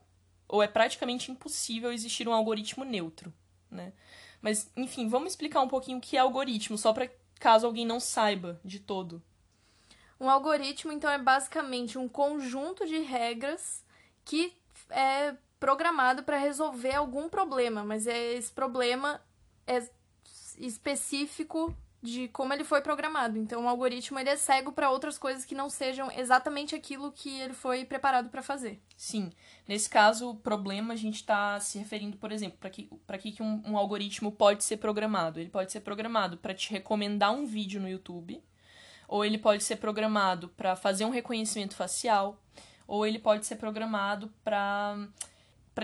ou 0.48 0.62
é 0.62 0.66
praticamente 0.66 1.30
impossível 1.30 1.92
existir 1.92 2.28
um 2.28 2.32
algoritmo 2.32 2.84
neutro 2.84 3.32
né? 3.70 3.92
Mas, 4.40 4.70
enfim, 4.76 5.08
vamos 5.08 5.30
explicar 5.30 5.60
um 5.60 5.68
pouquinho 5.68 5.98
o 5.98 6.00
que 6.00 6.16
é 6.16 6.20
algoritmo, 6.20 6.78
só 6.78 6.92
para 6.92 7.10
caso 7.38 7.66
alguém 7.66 7.86
não 7.86 8.00
saiba 8.00 8.60
de 8.64 8.78
todo. 8.78 9.22
Um 10.18 10.30
algoritmo, 10.30 10.92
então, 10.92 11.10
é 11.10 11.18
basicamente 11.18 11.98
um 11.98 12.08
conjunto 12.08 12.86
de 12.86 12.98
regras 12.98 13.84
que 14.24 14.54
é 14.90 15.34
programado 15.58 16.22
para 16.22 16.38
resolver 16.38 16.94
algum 16.94 17.28
problema, 17.28 17.84
mas 17.84 18.06
é, 18.06 18.34
esse 18.34 18.52
problema 18.52 19.20
é 19.66 19.82
específico 20.58 21.74
de 22.02 22.28
como 22.28 22.52
ele 22.52 22.64
foi 22.64 22.80
programado. 22.80 23.36
Então, 23.36 23.64
o 23.64 23.68
algoritmo 23.68 24.18
ele 24.18 24.30
é 24.30 24.36
cego 24.36 24.72
para 24.72 24.90
outras 24.90 25.18
coisas 25.18 25.44
que 25.44 25.54
não 25.54 25.68
sejam 25.68 26.10
exatamente 26.12 26.74
aquilo 26.74 27.10
que 27.10 27.40
ele 27.40 27.54
foi 27.54 27.84
preparado 27.84 28.28
para 28.28 28.42
fazer. 28.42 28.80
Sim. 28.96 29.32
Nesse 29.66 29.90
caso, 29.90 30.30
o 30.30 30.36
problema 30.36 30.94
a 30.94 30.96
gente 30.96 31.16
está 31.16 31.58
se 31.58 31.78
referindo, 31.78 32.16
por 32.16 32.30
exemplo, 32.30 32.58
para 32.58 32.70
que, 32.70 32.88
pra 33.06 33.18
que 33.18 33.42
um, 33.42 33.62
um 33.66 33.76
algoritmo 33.76 34.30
pode 34.30 34.62
ser 34.62 34.76
programado. 34.76 35.40
Ele 35.40 35.50
pode 35.50 35.72
ser 35.72 35.80
programado 35.80 36.36
para 36.36 36.54
te 36.54 36.70
recomendar 36.70 37.32
um 37.32 37.44
vídeo 37.44 37.80
no 37.80 37.88
YouTube, 37.88 38.42
ou 39.08 39.24
ele 39.24 39.38
pode 39.38 39.62
ser 39.62 39.76
programado 39.76 40.48
para 40.50 40.76
fazer 40.76 41.04
um 41.04 41.10
reconhecimento 41.10 41.74
facial, 41.74 42.40
ou 42.86 43.06
ele 43.06 43.18
pode 43.18 43.46
ser 43.46 43.56
programado 43.56 44.32
para 44.44 45.08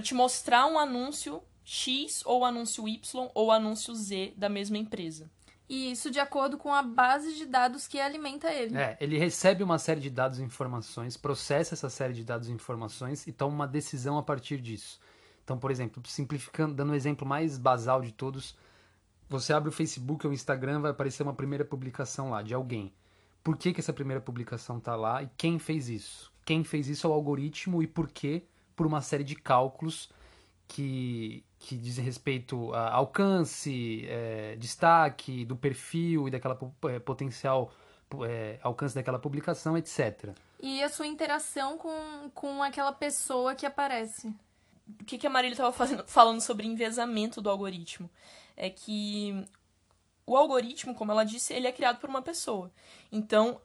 te 0.03 0.15
mostrar 0.15 0.67
um 0.67 0.79
anúncio 0.79 1.43
X 1.65 2.23
ou 2.25 2.45
anúncio 2.45 2.89
Y 2.89 3.31
ou 3.35 3.51
anúncio 3.51 3.95
Z 3.95 4.35
da 4.37 4.49
mesma 4.49 4.79
empresa. 4.79 5.31
E 5.69 5.91
isso 5.91 6.11
de 6.11 6.21
acordo 6.21 6.59
com 6.59 6.73
a 6.75 6.83
base 6.83 7.35
de 7.35 7.47
dados 7.47 7.89
que 7.89 7.99
alimenta 7.99 8.53
ele. 8.53 8.77
É, 8.77 8.97
ele 9.01 9.17
recebe 9.17 9.63
uma 9.65 9.79
série 9.79 10.01
de 10.01 10.11
dados 10.11 10.39
e 10.39 10.43
informações, 10.43 11.17
processa 11.17 11.75
essa 11.75 11.89
série 11.89 12.13
de 12.13 12.25
dados 12.25 12.49
e 12.49 12.53
informações 12.53 13.27
e 13.27 13.33
toma 13.33 13.55
uma 13.55 13.67
decisão 13.67 14.19
a 14.19 14.23
partir 14.23 14.61
disso. 14.61 15.01
Então, 15.43 15.59
por 15.59 15.71
exemplo, 15.71 16.03
simplificando, 16.07 16.75
dando 16.75 16.91
o 16.91 16.93
um 16.93 16.97
exemplo 16.97 17.27
mais 17.27 17.59
basal 17.59 18.03
de 18.03 18.13
todos, 18.13 18.57
você 19.29 19.53
abre 19.53 19.71
o 19.71 19.73
Facebook 19.73 20.27
ou 20.27 20.31
o 20.31 20.35
Instagram, 20.35 20.81
vai 20.81 20.91
aparecer 20.91 21.23
uma 21.23 21.33
primeira 21.33 21.65
publicação 21.65 22.31
lá 22.31 22.43
de 22.43 22.53
alguém. 22.53 22.93
Por 23.43 23.57
que, 23.57 23.73
que 23.73 23.81
essa 23.81 23.93
primeira 23.93 24.21
publicação 24.21 24.79
está 24.79 24.95
lá 24.95 25.23
e 25.23 25.29
quem 25.37 25.59
fez 25.59 25.89
isso? 25.89 26.33
Quem 26.45 26.65
fez 26.65 26.89
isso 26.89 27.07
é 27.07 27.11
o 27.11 27.13
algoritmo 27.13 27.83
e 27.83 27.87
por 27.87 28.09
quê? 28.09 28.45
Por 28.75 28.87
uma 28.87 29.01
série 29.01 29.25
de 29.25 29.35
cálculos 29.35 30.11
que, 30.69 31.45
que 31.59 31.77
dizem 31.77 32.05
respeito 32.05 32.73
a 32.73 32.93
alcance, 32.95 34.07
é, 34.09 34.57
destaque 34.57 35.45
do 35.45 35.57
perfil 35.57 36.29
e 36.29 36.31
daquela 36.31 36.59
é, 36.85 36.99
potencial 36.99 37.73
é, 38.27 38.59
alcance 38.63 38.95
daquela 38.95 39.19
publicação, 39.19 39.77
etc. 39.77 40.31
E 40.61 40.83
a 40.83 40.89
sua 40.89 41.07
interação 41.07 41.79
com, 41.79 42.31
com 42.35 42.63
aquela 42.63 42.93
pessoa 42.93 43.55
que 43.55 43.67
aparece. 43.67 44.29
O 45.01 45.05
que, 45.05 45.19
que 45.19 45.27
a 45.27 45.31
Marília 45.31 45.55
estava 45.55 45.73
falando 46.07 46.41
sobre 46.41 46.67
envezamento 46.67 47.41
do 47.41 47.51
algoritmo? 47.51 48.11
É 48.57 48.69
que 48.69 49.47
o 50.27 50.37
algoritmo, 50.37 50.95
como 50.95 51.13
ela 51.13 51.25
disse, 51.25 51.53
ele 51.53 51.67
é 51.67 51.73
criado 51.73 51.99
por 51.99 52.09
uma 52.09 52.23
pessoa. 52.23 52.73
Então, 53.11 53.61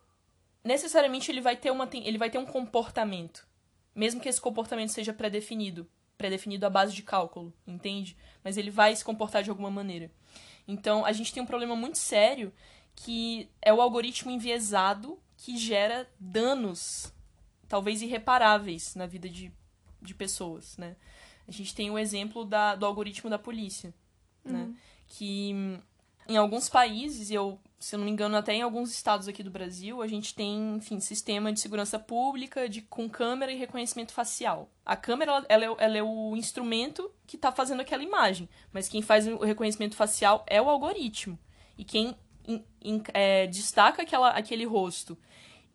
necessariamente 0.63 1.31
ele 1.31 1.41
vai 1.41 1.55
ter, 1.55 1.71
uma, 1.71 1.87
ele 1.93 2.17
vai 2.17 2.29
ter 2.29 2.37
um 2.37 2.45
comportamento. 2.45 3.47
Mesmo 3.95 4.21
que 4.21 4.29
esse 4.29 4.41
comportamento 4.41 4.89
seja 4.89 5.13
pré-definido 5.13 5.89
pré-definido 6.17 6.65
à 6.65 6.69
base 6.69 6.93
de 6.93 7.03
cálculo, 7.03 7.53
entende? 7.65 8.17
Mas 8.43 8.57
ele 8.57 8.71
vai 8.71 8.95
se 8.95 9.05
comportar 9.05 9.43
de 9.43 9.49
alguma 9.49 9.69
maneira. 9.69 10.11
Então, 10.67 11.05
a 11.05 11.11
gente 11.11 11.31
tem 11.31 11.41
um 11.43 11.45
problema 11.45 11.75
muito 11.75 11.97
sério 11.97 12.51
que 12.95 13.47
é 13.61 13.71
o 13.71 13.79
algoritmo 13.79 14.31
enviesado 14.31 15.19
que 15.37 15.55
gera 15.55 16.09
danos, 16.19 17.13
talvez 17.67 18.01
irreparáveis, 18.01 18.95
na 18.95 19.05
vida 19.05 19.29
de, 19.29 19.51
de 20.01 20.15
pessoas, 20.15 20.75
né? 20.77 20.95
A 21.47 21.51
gente 21.51 21.75
tem 21.75 21.91
o 21.91 21.99
exemplo 21.99 22.43
da, 22.43 22.75
do 22.75 22.85
algoritmo 22.85 23.29
da 23.29 23.37
polícia, 23.37 23.93
né? 24.43 24.61
uhum. 24.61 24.67
né? 24.69 24.75
Que 25.05 25.79
em 26.27 26.37
alguns 26.37 26.69
países, 26.69 27.31
eu 27.31 27.59
se 27.79 27.95
eu 27.95 27.99
não 27.99 28.05
me 28.05 28.11
engano, 28.11 28.35
até 28.35 28.53
em 28.53 28.61
alguns 28.61 28.91
estados 28.91 29.27
aqui 29.27 29.43
do 29.43 29.51
Brasil, 29.51 30.01
a 30.01 30.07
gente 30.07 30.33
tem, 30.33 30.77
enfim, 30.77 30.99
sistema 30.99 31.53
de 31.53 31.59
segurança 31.59 31.99
pública 31.99 32.67
de, 32.67 32.81
com 32.81 33.07
câmera 33.07 33.51
e 33.51 33.57
reconhecimento 33.57 34.13
facial. 34.13 34.71
A 34.83 34.95
câmera, 34.95 35.45
ela 35.47 35.65
é, 35.65 35.75
ela 35.77 35.97
é 35.97 36.03
o 36.03 36.35
instrumento 36.35 37.11
que 37.27 37.35
está 37.35 37.51
fazendo 37.51 37.81
aquela 37.81 38.03
imagem, 38.03 38.49
mas 38.71 38.89
quem 38.89 39.01
faz 39.01 39.27
o 39.27 39.37
reconhecimento 39.43 39.95
facial 39.95 40.43
é 40.47 40.59
o 40.59 40.69
algoritmo. 40.69 41.37
E 41.77 41.83
quem 41.83 42.15
in, 42.47 42.63
in, 42.83 43.03
é, 43.13 43.45
destaca 43.45 44.01
aquela, 44.01 44.31
aquele 44.31 44.65
rosto 44.65 45.15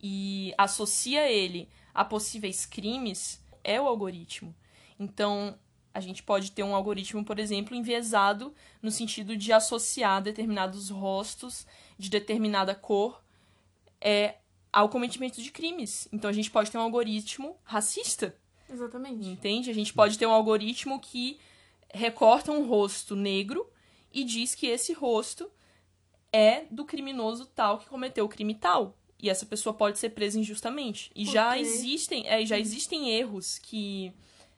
e 0.03 0.53
associa 0.59 1.31
ele 1.31 1.69
a 1.95 2.05
possíveis 2.05 2.67
crimes 2.67 3.41
é 3.63 3.81
o 3.81 3.87
algoritmo. 3.87 4.53
Então, 4.99 5.57
a 5.95 6.01
gente 6.01 6.23
pode 6.23 6.53
ter 6.53 6.63
um 6.63 6.75
algoritmo, 6.75 7.25
por 7.25 7.39
exemplo, 7.39 7.77
enviesado 7.77 8.55
no 8.81 8.91
sentido 8.91 9.37
de 9.37 9.53
associar 9.53 10.23
determinados 10.23 10.91
rostos 10.91 11.67
de 11.99 12.09
determinada 12.09 12.75
cor 12.75 13.23
é, 14.01 14.37
ao 14.73 14.89
cometimento 14.89 15.43
de 15.43 15.51
crimes. 15.51 16.09
Então 16.13 16.31
a 16.31 16.33
gente 16.33 16.51
pode 16.51 16.71
ter 16.71 16.79
um 16.79 16.83
algoritmo 16.83 17.57
racista. 17.63 18.35
Exatamente. 18.71 19.29
Entende? 19.29 19.71
A 19.71 19.75
gente 19.75 19.93
pode 19.93 20.19
ter 20.19 20.27
um 20.27 20.33
algoritmo 20.33 20.99
que 20.99 21.39
recorta 21.93 22.51
um 22.51 22.67
rosto 22.67 23.15
negro 23.15 23.69
e 24.13 24.25
diz 24.25 24.55
que 24.55 24.67
esse 24.67 24.93
rosto 24.93 25.51
é 26.33 26.65
do 26.71 26.85
criminoso 26.85 27.45
tal 27.47 27.79
que 27.79 27.87
cometeu 27.87 28.25
o 28.25 28.29
crime 28.29 28.55
tal. 28.55 28.97
E 29.21 29.31
essa 29.31 29.47
pessoa 29.47 29.73
pode 29.73 29.99
ser 29.99 30.11
presa 30.11 30.41
injustamente. 30.41 31.13
E 31.15 31.25
já 31.25 31.57
existem, 31.57 32.27
é, 32.27 32.45
já 32.45 32.59
existem 32.59 33.11
erros 33.11 33.59
que 33.59 34.13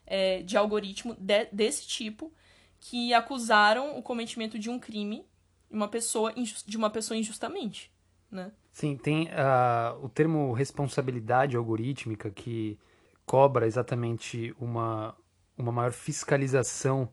é, 0.07 0.43
de 0.43 0.57
algoritmo 0.57 1.15
de, 1.19 1.47
desse 1.53 1.87
tipo 1.87 2.33
que 2.81 3.15
acusaram 3.15 3.99
o 3.99 4.03
cometimento 4.03 4.59
de 4.59 4.69
um 4.69 4.79
crime 4.79 5.27
uma 5.71 5.89
pessoa 5.89 6.33
de 6.67 6.77
uma 6.77 6.89
pessoa 6.89 7.19
injustamente, 7.19 7.91
né? 8.31 8.53
Sim, 8.73 8.97
tem 8.97 9.29
uh, 9.29 10.05
o 10.05 10.09
termo 10.09 10.53
responsabilidade 10.53 11.57
algorítmica 11.57 12.31
que 12.31 12.79
cobra 13.27 13.67
exatamente 13.67 14.55
uma, 14.59 15.17
uma 15.57 15.73
maior 15.73 15.93
fiscalização 15.93 17.09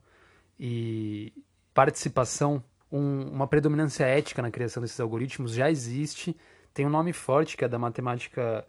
e 0.58 1.32
participação, 1.72 2.62
um, 2.90 3.22
uma 3.28 3.46
predominância 3.46 4.04
ética 4.04 4.42
na 4.42 4.50
criação 4.50 4.82
desses 4.82 5.00
algoritmos 5.00 5.52
já 5.52 5.70
existe. 5.70 6.36
Tem 6.74 6.86
um 6.86 6.90
nome 6.90 7.12
forte 7.12 7.56
que 7.56 7.64
é 7.64 7.68
da 7.68 7.78
matemática 7.78 8.66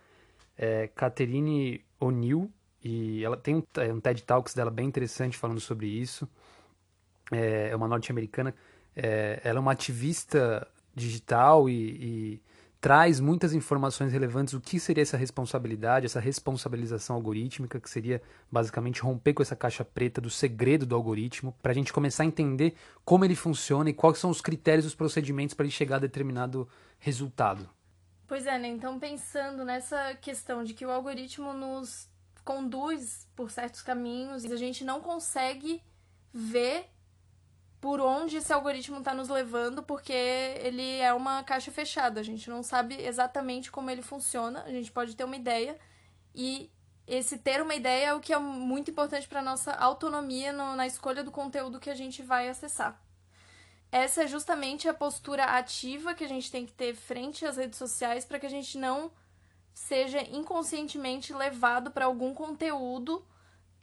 é, 0.58 0.88
Catherine 0.88 1.84
O'Neill 2.00 2.50
e 2.84 3.24
ela 3.24 3.38
tem 3.38 3.56
um, 3.56 4.00
TED 4.02 4.24
Talks 4.24 4.54
dela 4.54 4.70
bem 4.70 4.88
interessante 4.88 5.38
falando 5.38 5.60
sobre 5.60 5.88
isso. 5.88 6.28
É, 7.32 7.70
é 7.70 7.76
uma 7.76 7.88
norte-americana 7.88 8.54
É, 8.96 9.42
ela 9.44 9.58
é 9.58 9.60
uma 9.60 9.72
ativista 9.72 10.68
digital 10.94 11.68
e, 11.68 11.74
e 11.74 12.42
traz 12.80 13.20
muitas 13.20 13.54
informações 13.54 14.12
relevantes. 14.12 14.54
O 14.54 14.62
que 14.62 14.80
seria 14.80 15.02
essa 15.02 15.18
responsabilidade, 15.18 16.06
essa 16.06 16.20
responsabilização 16.20 17.16
algorítmica, 17.16 17.80
que 17.80 17.90
seria 17.90 18.22
basicamente 18.52 19.02
romper 19.02 19.34
com 19.34 19.42
essa 19.42 19.56
caixa 19.56 19.84
preta 19.84 20.22
do 20.22 20.30
segredo 20.30 20.86
do 20.86 20.94
algoritmo, 20.94 21.56
para 21.62 21.72
a 21.72 21.76
gente 21.76 21.92
começar 21.92 22.24
a 22.24 22.26
entender 22.26 22.76
como 23.04 23.26
ele 23.26 23.36
funciona 23.36 23.90
e 23.90 23.94
quais 23.94 24.20
são 24.20 24.30
os 24.30 24.42
critérios, 24.42 24.86
os 24.86 24.94
procedimentos 24.94 25.56
para 25.56 25.66
ele 25.66 25.72
chegar 25.72 25.96
a 25.96 26.00
determinado 26.00 26.68
resultado. 27.00 27.68
Pois 28.28 28.46
é, 28.46 28.60
né? 28.60 28.68
Então, 28.68 29.00
pensando 29.00 29.66
nessa 29.66 30.14
questão 30.16 30.64
de 30.64 30.74
que 30.74 30.86
o 30.86 30.92
algoritmo 30.92 31.54
nos 31.54 32.12
conduz 32.44 33.28
por 33.36 33.52
certos 33.52 33.82
caminhos 33.82 34.44
e 34.44 34.52
a 34.52 34.58
gente 34.58 34.84
não 34.84 35.02
consegue 35.02 35.82
ver 36.34 36.89
por 37.80 38.00
onde 38.00 38.38
esse 38.38 38.54
algoritmo 38.54 39.00
está 39.00 39.14
nos 39.14 39.28
levando, 39.28 39.84
porque 39.84 40.14
ele 40.14 41.00
é 41.00 41.14
uma 41.14 41.44
caixa 41.44 41.70
fechada. 41.70 42.22
A 42.22 42.24
gente 42.24 42.50
não 42.50 42.64
sabe 42.64 42.96
exatamente 42.96 43.70
como 43.70 43.89
ele 43.89 44.02
funciona. 44.02 44.64
A 44.64 44.72
gente 44.72 44.91
pode 44.91 45.16
ter 45.16 45.26
uma 45.26 45.36
ideia 45.36 45.78
e 46.34 46.72
esse 47.06 47.38
ter 47.38 47.62
uma 47.62 47.76
ideia 47.76 48.08
é 48.08 48.14
o 48.14 48.22
que 48.22 48.32
é 48.32 48.39
muito 48.39 48.89
importante 48.89 49.28
para 49.28 49.41
nossa 49.41 49.74
autonomia 49.74 50.54
no, 50.54 50.76
na 50.76 50.88
escolha 50.88 51.24
do 51.24 51.32
conteúdo 51.32 51.80
que 51.80 51.89
a 51.89 51.96
gente 51.96 52.24
vai 52.24 52.48
acessar. 52.48 53.02
Essa 53.91 54.24
é 54.24 54.28
justamente 54.28 54.88
a 54.88 54.94
postura 54.94 55.44
ativa 55.44 56.16
que 56.16 56.24
a 56.24 56.28
gente 56.28 56.50
tem 56.50 56.66
que 56.66 56.72
ter 56.72 56.96
frente 56.96 57.46
às 57.46 57.58
redes 57.58 57.78
sociais 57.78 58.26
para 58.26 58.39
que 58.39 58.46
a 58.46 58.50
gente 58.50 58.78
não 58.78 59.12
seja 59.74 60.22
inconscientemente 60.22 61.34
levado 61.34 61.92
para 61.92 62.06
algum 62.06 62.34
conteúdo 62.34 63.26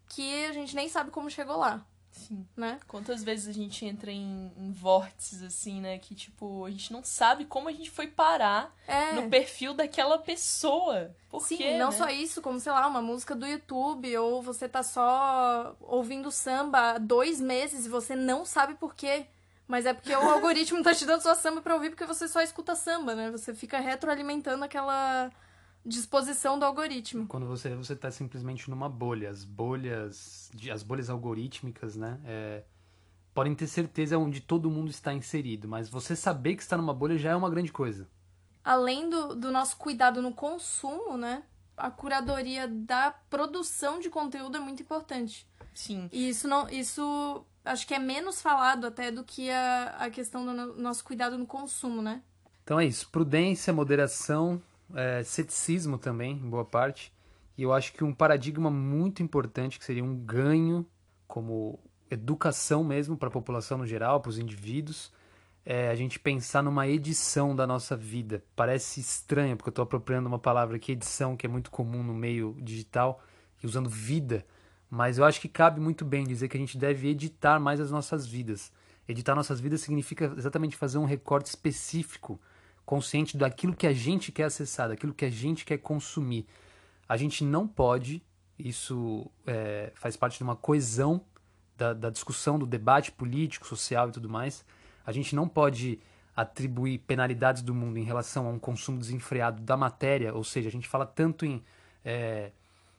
que 0.09 0.47
a 0.47 0.53
gente 0.53 0.74
nem 0.74 0.88
sabe 0.88 1.11
como 1.11 1.30
chegou 1.30 1.57
lá. 1.57 1.84
Sim. 2.11 2.47
Né? 2.57 2.78
Quantas 2.88 3.22
vezes 3.22 3.49
a 3.49 3.53
gente 3.53 3.84
entra 3.84 4.11
em, 4.11 4.53
em 4.57 4.72
vórtices, 4.72 5.43
assim, 5.43 5.80
né? 5.80 5.99
Que, 5.99 6.14
tipo, 6.14 6.64
a 6.64 6.70
gente 6.70 6.93
não 6.93 7.05
sabe 7.05 7.45
como 7.45 7.68
a 7.68 7.72
gente 7.72 7.91
foi 7.91 8.09
parar 8.09 8.74
é. 8.86 9.12
no 9.12 9.30
perfil 9.30 9.74
daquela 9.74 10.18
pessoa. 10.18 11.14
Por 11.28 11.47
Sim, 11.47 11.57
quê, 11.57 11.78
não 11.78 11.91
né? 11.91 11.97
só 11.97 12.09
isso, 12.09 12.43
como, 12.43 12.59
sei 12.59 12.72
lá, 12.72 12.86
uma 12.86 13.01
música 13.01 13.34
do 13.34 13.47
YouTube, 13.47 14.16
ou 14.18 14.43
você 14.43 14.68
tá 14.68 14.82
só 14.82 15.76
ouvindo 15.80 16.30
samba 16.30 16.91
há 16.93 16.99
dois 16.99 17.41
meses 17.41 17.86
e 17.86 17.88
você 17.88 18.16
não 18.16 18.45
sabe 18.45 18.74
por 18.74 18.95
quê. 18.95 19.26
Mas 19.68 19.86
é 19.86 19.95
porque 19.95 20.12
o 20.12 20.18
algoritmo 20.28 20.82
tá 20.82 20.93
te 20.93 21.07
dando 21.07 21.22
sua 21.22 21.36
samba 21.36 21.62
pra 21.62 21.74
ouvir 21.74 21.91
porque 21.91 22.05
você 22.05 22.26
só 22.26 22.43
escuta 22.43 22.74
samba, 22.74 23.14
né? 23.14 23.30
Você 23.30 23.55
fica 23.55 23.78
retroalimentando 23.78 24.64
aquela 24.64 25.30
disposição 25.84 26.58
do 26.58 26.64
algoritmo. 26.64 27.26
Quando 27.26 27.46
você 27.46 27.74
você 27.74 27.94
está 27.94 28.10
simplesmente 28.10 28.68
numa 28.68 28.88
bolha, 28.88 29.30
as 29.30 29.44
bolhas, 29.44 30.50
as 30.72 30.82
bolhas 30.82 31.08
algorítmicas, 31.08 31.96
né? 31.96 32.20
É, 32.24 32.64
podem 33.32 33.54
ter 33.54 33.66
certeza 33.66 34.18
onde 34.18 34.40
todo 34.40 34.70
mundo 34.70 34.90
está 34.90 35.12
inserido, 35.12 35.68
mas 35.68 35.88
você 35.88 36.14
saber 36.14 36.56
que 36.56 36.62
está 36.62 36.76
numa 36.76 36.92
bolha 36.92 37.16
já 37.16 37.30
é 37.30 37.36
uma 37.36 37.50
grande 37.50 37.72
coisa. 37.72 38.08
Além 38.62 39.08
do, 39.08 39.34
do 39.34 39.50
nosso 39.50 39.76
cuidado 39.76 40.20
no 40.20 40.32
consumo, 40.32 41.16
né? 41.16 41.42
A 41.76 41.90
curadoria 41.90 42.68
da 42.68 43.10
produção 43.30 43.98
de 44.00 44.10
conteúdo 44.10 44.56
é 44.56 44.60
muito 44.60 44.82
importante. 44.82 45.48
Sim. 45.72 46.10
E 46.12 46.28
isso 46.28 46.46
não, 46.46 46.68
isso 46.68 47.44
acho 47.64 47.86
que 47.86 47.94
é 47.94 47.98
menos 47.98 48.42
falado 48.42 48.86
até 48.86 49.10
do 49.10 49.24
que 49.24 49.50
a, 49.50 49.96
a 49.98 50.10
questão 50.10 50.44
do 50.44 50.52
no, 50.52 50.76
nosso 50.76 51.02
cuidado 51.04 51.38
no 51.38 51.46
consumo, 51.46 52.02
né? 52.02 52.22
Então 52.62 52.78
é 52.78 52.84
isso, 52.84 53.08
prudência, 53.08 53.72
moderação, 53.72 54.60
é, 54.95 55.22
ceticismo 55.22 55.99
também, 55.99 56.32
em 56.32 56.49
boa 56.49 56.64
parte. 56.64 57.12
E 57.57 57.62
eu 57.62 57.72
acho 57.72 57.93
que 57.93 58.05
um 58.05 58.14
paradigma 58.14 58.70
muito 58.70 59.22
importante, 59.22 59.78
que 59.78 59.84
seria 59.84 60.05
um 60.05 60.16
ganho 60.16 60.86
como 61.26 61.78
educação 62.11 62.82
mesmo 62.82 63.16
para 63.16 63.28
a 63.28 63.32
população 63.32 63.78
no 63.78 63.86
geral, 63.86 64.20
para 64.20 64.30
os 64.30 64.38
indivíduos, 64.38 65.12
é 65.64 65.88
a 65.91 65.95
gente 65.95 66.18
pensar 66.18 66.62
numa 66.62 66.88
edição 66.88 67.55
da 67.55 67.66
nossa 67.66 67.97
vida. 67.97 68.43
Parece 68.57 69.01
estranho, 69.01 69.57
porque 69.57 69.68
eu 69.68 69.72
estou 69.72 69.82
apropriando 69.82 70.28
uma 70.28 70.38
palavra 70.38 70.76
aqui, 70.76 70.93
edição, 70.93 71.36
que 71.36 71.47
é 71.47 71.49
muito 71.49 71.70
comum 71.70 72.03
no 72.03 72.14
meio 72.14 72.57
digital, 72.61 73.22
e 73.62 73.66
usando 73.66 73.88
vida, 73.88 74.45
mas 74.91 75.18
eu 75.18 75.24
acho 75.24 75.41
que 75.41 75.49
cabe 75.49 75.80
muito 75.80 76.05
bem 76.05 76.24
dizer 76.24 76.49
que 76.49 76.57
a 76.57 76.61
gente 76.61 76.76
deve 76.76 77.09
editar 77.09 77.61
mais 77.61 77.78
as 77.78 77.91
nossas 77.91 78.26
vidas. 78.26 78.72
Editar 79.07 79.34
nossas 79.34 79.61
vidas 79.61 79.82
significa 79.82 80.32
exatamente 80.36 80.76
fazer 80.76 80.99
um 80.99 81.05
recorte 81.05 81.47
específico 81.47 82.41
consciente 82.91 83.36
daquilo 83.36 83.72
que 83.72 83.86
a 83.86 83.93
gente 83.93 84.32
quer 84.32 84.43
acessar, 84.43 84.88
daquilo 84.88 85.14
que 85.14 85.24
a 85.24 85.30
gente 85.30 85.64
quer 85.64 85.78
consumir. 85.78 86.45
A 87.09 87.16
gente 87.16 87.45
não 87.45 87.64
pode, 87.64 88.20
isso 88.59 89.30
é, 89.47 89.93
faz 89.95 90.16
parte 90.16 90.38
de 90.38 90.43
uma 90.43 90.57
coesão 90.57 91.20
da, 91.76 91.93
da 91.93 92.11
discussão, 92.11 92.59
do 92.59 92.66
debate 92.66 93.12
político, 93.12 93.64
social 93.64 94.09
e 94.09 94.12
tudo 94.12 94.28
mais. 94.28 94.64
A 95.07 95.12
gente 95.12 95.36
não 95.36 95.47
pode 95.47 96.01
atribuir 96.34 96.99
penalidades 96.99 97.62
do 97.62 97.72
mundo 97.72 97.97
em 97.97 98.03
relação 98.03 98.49
a 98.49 98.51
um 98.51 98.59
consumo 98.59 98.99
desenfreado 98.99 99.62
da 99.62 99.76
matéria, 99.76 100.34
ou 100.34 100.43
seja, 100.43 100.68
a 100.68 100.72
gente 100.72 100.88
fala 100.88 101.07
tanto 101.07 101.47
em 101.47 101.62
é, 102.05 102.51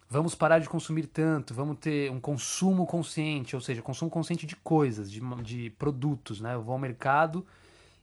vamos 0.10 0.34
parar 0.34 0.60
de 0.60 0.70
consumir 0.70 1.08
tanto, 1.08 1.54
vamos 1.54 1.80
ter 1.80 2.10
um 2.10 2.20
consumo 2.22 2.86
consciente, 2.86 3.58
ou 3.58 3.62
seja, 3.62 3.82
consumo 3.82 4.10
consciente 4.10 4.46
de 4.46 4.56
coisas, 4.56 5.12
de, 5.12 5.20
de 5.44 5.70
produtos, 5.72 6.40
né? 6.40 6.54
Eu 6.54 6.62
vou 6.62 6.72
ao 6.72 6.80
mercado 6.80 7.46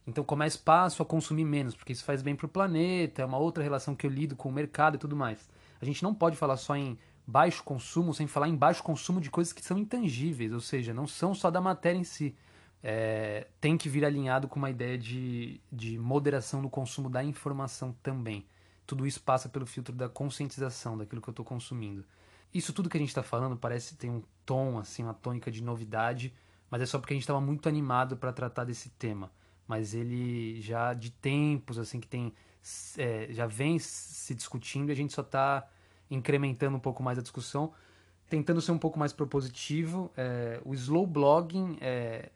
então 0.07 0.23
começo 0.23 0.59
passo 0.63 1.03
a 1.03 1.05
consumir 1.05 1.45
menos, 1.45 1.75
porque 1.75 1.93
isso 1.93 2.03
faz 2.03 2.21
bem 2.21 2.35
para 2.35 2.45
o 2.45 2.49
planeta, 2.49 3.21
é 3.21 3.25
uma 3.25 3.37
outra 3.37 3.63
relação 3.63 3.95
que 3.95 4.07
eu 4.07 4.11
lido 4.11 4.35
com 4.35 4.49
o 4.49 4.51
mercado 4.51 4.95
e 4.95 4.97
tudo 4.97 5.15
mais. 5.15 5.49
A 5.81 5.85
gente 5.85 6.03
não 6.03 6.13
pode 6.13 6.35
falar 6.35 6.57
só 6.57 6.75
em 6.75 6.97
baixo 7.25 7.63
consumo 7.63 8.13
sem 8.13 8.25
falar 8.25 8.47
em 8.47 8.55
baixo 8.55 8.81
consumo 8.81 9.21
de 9.21 9.29
coisas 9.29 9.53
que 9.53 9.63
são 9.63 9.77
intangíveis, 9.77 10.51
ou 10.51 10.59
seja, 10.59 10.93
não 10.93 11.05
são 11.05 11.33
só 11.35 11.51
da 11.51 11.61
matéria 11.61 11.97
em 11.97 12.03
si. 12.03 12.35
É, 12.81 13.47
tem 13.61 13.77
que 13.77 13.89
vir 13.89 14.03
alinhado 14.03 14.47
com 14.47 14.57
uma 14.57 14.69
ideia 14.69 14.97
de, 14.97 15.61
de 15.71 15.99
moderação 15.99 16.61
no 16.61 16.69
consumo 16.69 17.09
da 17.09 17.23
informação 17.23 17.95
também. 18.01 18.47
Tudo 18.87 19.05
isso 19.05 19.21
passa 19.21 19.47
pelo 19.47 19.67
filtro 19.67 19.93
da 19.93 20.09
conscientização 20.09 20.97
daquilo 20.97 21.21
que 21.21 21.29
eu 21.29 21.33
estou 21.33 21.45
consumindo. 21.45 22.03
Isso 22.51 22.73
tudo 22.73 22.89
que 22.89 22.97
a 22.97 22.99
gente 22.99 23.09
está 23.09 23.21
falando 23.21 23.55
parece 23.55 23.95
ter 23.95 24.09
um 24.09 24.23
tom, 24.43 24.79
assim, 24.79 25.03
uma 25.03 25.13
tônica 25.13 25.51
de 25.51 25.61
novidade, 25.61 26.33
mas 26.71 26.81
é 26.81 26.85
só 26.87 26.97
porque 26.97 27.13
a 27.13 27.15
gente 27.15 27.23
estava 27.23 27.39
muito 27.39 27.69
animado 27.69 28.17
para 28.17 28.33
tratar 28.33 28.63
desse 28.63 28.89
tema 28.89 29.29
mas 29.69 29.93
ele 29.93 30.59
já 30.59 30.95
de 30.95 31.11
tempos 31.11 31.77
assim 31.77 31.99
que 31.99 32.07
tem 32.07 32.33
é, 32.97 33.27
já 33.29 33.45
vem 33.45 33.77
se 33.77 34.33
discutindo 34.33 34.89
e 34.89 34.91
a 34.91 34.95
gente 34.95 35.13
só 35.13 35.21
está 35.21 35.65
incrementando 36.09 36.75
um 36.75 36.79
pouco 36.79 37.03
mais 37.03 37.19
a 37.19 37.21
discussão, 37.21 37.71
tentando 38.27 38.61
ser 38.61 38.71
um 38.71 38.79
pouco 38.79 38.97
mais 38.97 39.13
propositivo. 39.13 40.11
É, 40.17 40.59
o 40.65 40.73
slow 40.73 41.05
blogging 41.05 41.77
é, 41.81 42.31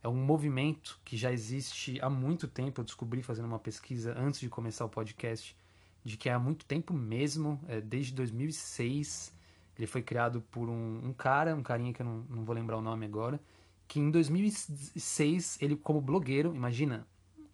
é 0.00 0.08
um 0.08 0.14
movimento 0.14 1.00
que 1.04 1.16
já 1.16 1.32
existe 1.32 1.98
há 2.00 2.08
muito 2.08 2.46
tempo. 2.46 2.80
Eu 2.80 2.84
descobri 2.84 3.20
fazendo 3.20 3.46
uma 3.46 3.58
pesquisa 3.58 4.16
antes 4.16 4.38
de 4.38 4.48
começar 4.48 4.84
o 4.84 4.88
podcast 4.88 5.56
de 6.04 6.16
que 6.16 6.28
é 6.28 6.32
há 6.32 6.38
muito 6.38 6.64
tempo 6.64 6.94
mesmo, 6.94 7.60
é, 7.66 7.80
desde 7.80 8.14
2006. 8.14 9.34
Ele 9.76 9.88
foi 9.88 10.02
criado 10.02 10.40
por 10.52 10.68
um, 10.68 11.00
um, 11.04 11.12
cara, 11.12 11.54
um 11.54 11.64
carinha 11.64 11.92
que 11.92 12.00
eu 12.00 12.06
não, 12.06 12.24
não 12.30 12.44
vou 12.44 12.54
lembrar 12.54 12.76
o 12.76 12.80
nome 12.80 13.04
agora, 13.04 13.40
que 13.88 14.00
em 14.00 14.10
2006, 14.10 15.58
ele 15.60 15.76
como 15.76 16.00
blogueiro, 16.00 16.54
imagina, 16.54 17.06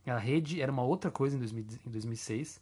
a 0.07 0.19
rede 0.19 0.61
era 0.61 0.73
uma 0.73 0.83
outra 0.83 1.11
coisa 1.11 1.37
em, 1.37 1.39
2000, 1.39 1.65
em 1.87 1.91
2006, 1.91 2.61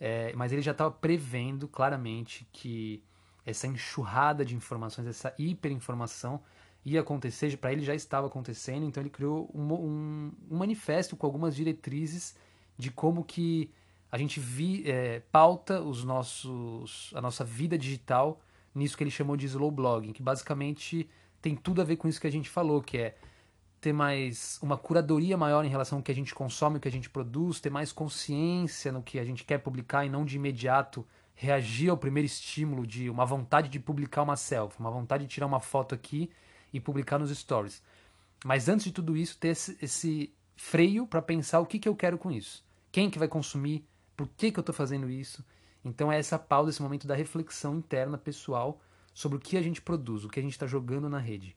é, 0.00 0.32
mas 0.34 0.52
ele 0.52 0.62
já 0.62 0.72
estava 0.72 0.90
prevendo 0.90 1.68
claramente 1.68 2.46
que 2.52 3.02
essa 3.46 3.66
enxurrada 3.66 4.44
de 4.44 4.56
informações, 4.56 5.06
essa 5.06 5.34
hiperinformação 5.38 6.42
ia 6.84 7.00
acontecer, 7.00 7.56
para 7.56 7.72
ele 7.72 7.82
já 7.82 7.94
estava 7.94 8.26
acontecendo, 8.26 8.84
então 8.84 9.02
ele 9.02 9.10
criou 9.10 9.50
um, 9.54 9.72
um, 9.72 10.32
um, 10.50 10.56
manifesto 10.56 11.16
com 11.16 11.26
algumas 11.26 11.54
diretrizes 11.54 12.34
de 12.76 12.90
como 12.90 13.24
que 13.24 13.70
a 14.10 14.18
gente 14.18 14.38
vi, 14.38 14.88
é, 14.88 15.20
pauta 15.32 15.80
os 15.80 16.04
nossos, 16.04 17.10
a 17.14 17.20
nossa 17.20 17.44
vida 17.44 17.78
digital 17.78 18.40
nisso 18.74 18.96
que 18.96 19.04
ele 19.04 19.10
chamou 19.10 19.36
de 19.36 19.46
slow 19.46 19.70
blogging, 19.70 20.12
que 20.12 20.22
basicamente 20.22 21.08
tem 21.44 21.54
tudo 21.54 21.82
a 21.82 21.84
ver 21.84 21.96
com 21.96 22.08
isso 22.08 22.18
que 22.18 22.26
a 22.26 22.32
gente 22.32 22.48
falou, 22.48 22.80
que 22.80 22.96
é 22.96 23.14
ter 23.78 23.92
mais 23.92 24.58
uma 24.62 24.78
curadoria 24.78 25.36
maior 25.36 25.62
em 25.62 25.68
relação 25.68 25.98
ao 25.98 26.02
que 26.02 26.10
a 26.10 26.14
gente 26.14 26.34
consome, 26.34 26.78
o 26.78 26.80
que 26.80 26.88
a 26.88 26.90
gente 26.90 27.10
produz, 27.10 27.60
ter 27.60 27.68
mais 27.68 27.92
consciência 27.92 28.90
no 28.90 29.02
que 29.02 29.18
a 29.18 29.24
gente 29.26 29.44
quer 29.44 29.58
publicar 29.58 30.06
e 30.06 30.08
não 30.08 30.24
de 30.24 30.36
imediato 30.36 31.06
reagir 31.34 31.90
ao 31.90 31.98
primeiro 31.98 32.24
estímulo 32.24 32.86
de 32.86 33.10
uma 33.10 33.26
vontade 33.26 33.68
de 33.68 33.78
publicar 33.78 34.22
uma 34.22 34.36
selfie, 34.36 34.80
uma 34.80 34.90
vontade 34.90 35.24
de 35.24 35.28
tirar 35.28 35.44
uma 35.44 35.60
foto 35.60 35.94
aqui 35.94 36.30
e 36.72 36.80
publicar 36.80 37.18
nos 37.18 37.30
stories. 37.36 37.82
Mas 38.42 38.66
antes 38.66 38.84
de 38.84 38.92
tudo 38.92 39.14
isso, 39.14 39.36
ter 39.36 39.48
esse, 39.48 39.76
esse 39.82 40.34
freio 40.56 41.06
para 41.06 41.20
pensar 41.20 41.60
o 41.60 41.66
que, 41.66 41.78
que 41.78 41.88
eu 41.90 41.94
quero 41.94 42.16
com 42.16 42.32
isso. 42.32 42.64
Quem 42.90 43.10
que 43.10 43.18
vai 43.18 43.28
consumir? 43.28 43.86
Por 44.16 44.28
que, 44.28 44.50
que 44.50 44.58
eu 44.58 44.62
estou 44.62 44.74
fazendo 44.74 45.10
isso? 45.10 45.44
Então 45.84 46.10
é 46.10 46.18
essa 46.18 46.38
pausa, 46.38 46.70
esse 46.70 46.80
momento 46.80 47.06
da 47.06 47.14
reflexão 47.14 47.76
interna, 47.76 48.16
pessoal, 48.16 48.80
sobre 49.14 49.38
o 49.38 49.40
que 49.40 49.56
a 49.56 49.62
gente 49.62 49.80
produz, 49.80 50.24
o 50.24 50.28
que 50.28 50.40
a 50.40 50.42
gente 50.42 50.52
está 50.52 50.66
jogando 50.66 51.08
na 51.08 51.18
rede. 51.18 51.56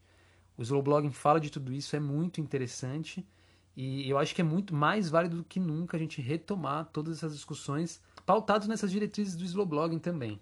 O 0.55 0.61
Slow 0.61 0.81
Blogging 0.81 1.11
fala 1.11 1.39
de 1.39 1.49
tudo 1.49 1.73
isso, 1.73 1.95
é 1.95 1.99
muito 1.99 2.39
interessante 2.39 3.27
e 3.75 4.09
eu 4.09 4.17
acho 4.17 4.33
que 4.33 4.41
é 4.41 4.43
muito 4.43 4.73
mais 4.73 5.07
válido 5.09 5.37
do 5.37 5.43
que 5.43 5.59
nunca 5.59 5.97
a 5.97 5.99
gente 5.99 6.19
retomar 6.19 6.85
todas 6.85 7.17
essas 7.17 7.33
discussões 7.33 8.01
pautadas 8.25 8.67
nessas 8.67 8.91
diretrizes 8.91 9.35
do 9.35 9.43
Slow 9.43 9.65
Blogging 9.65 9.99
também. 9.99 10.39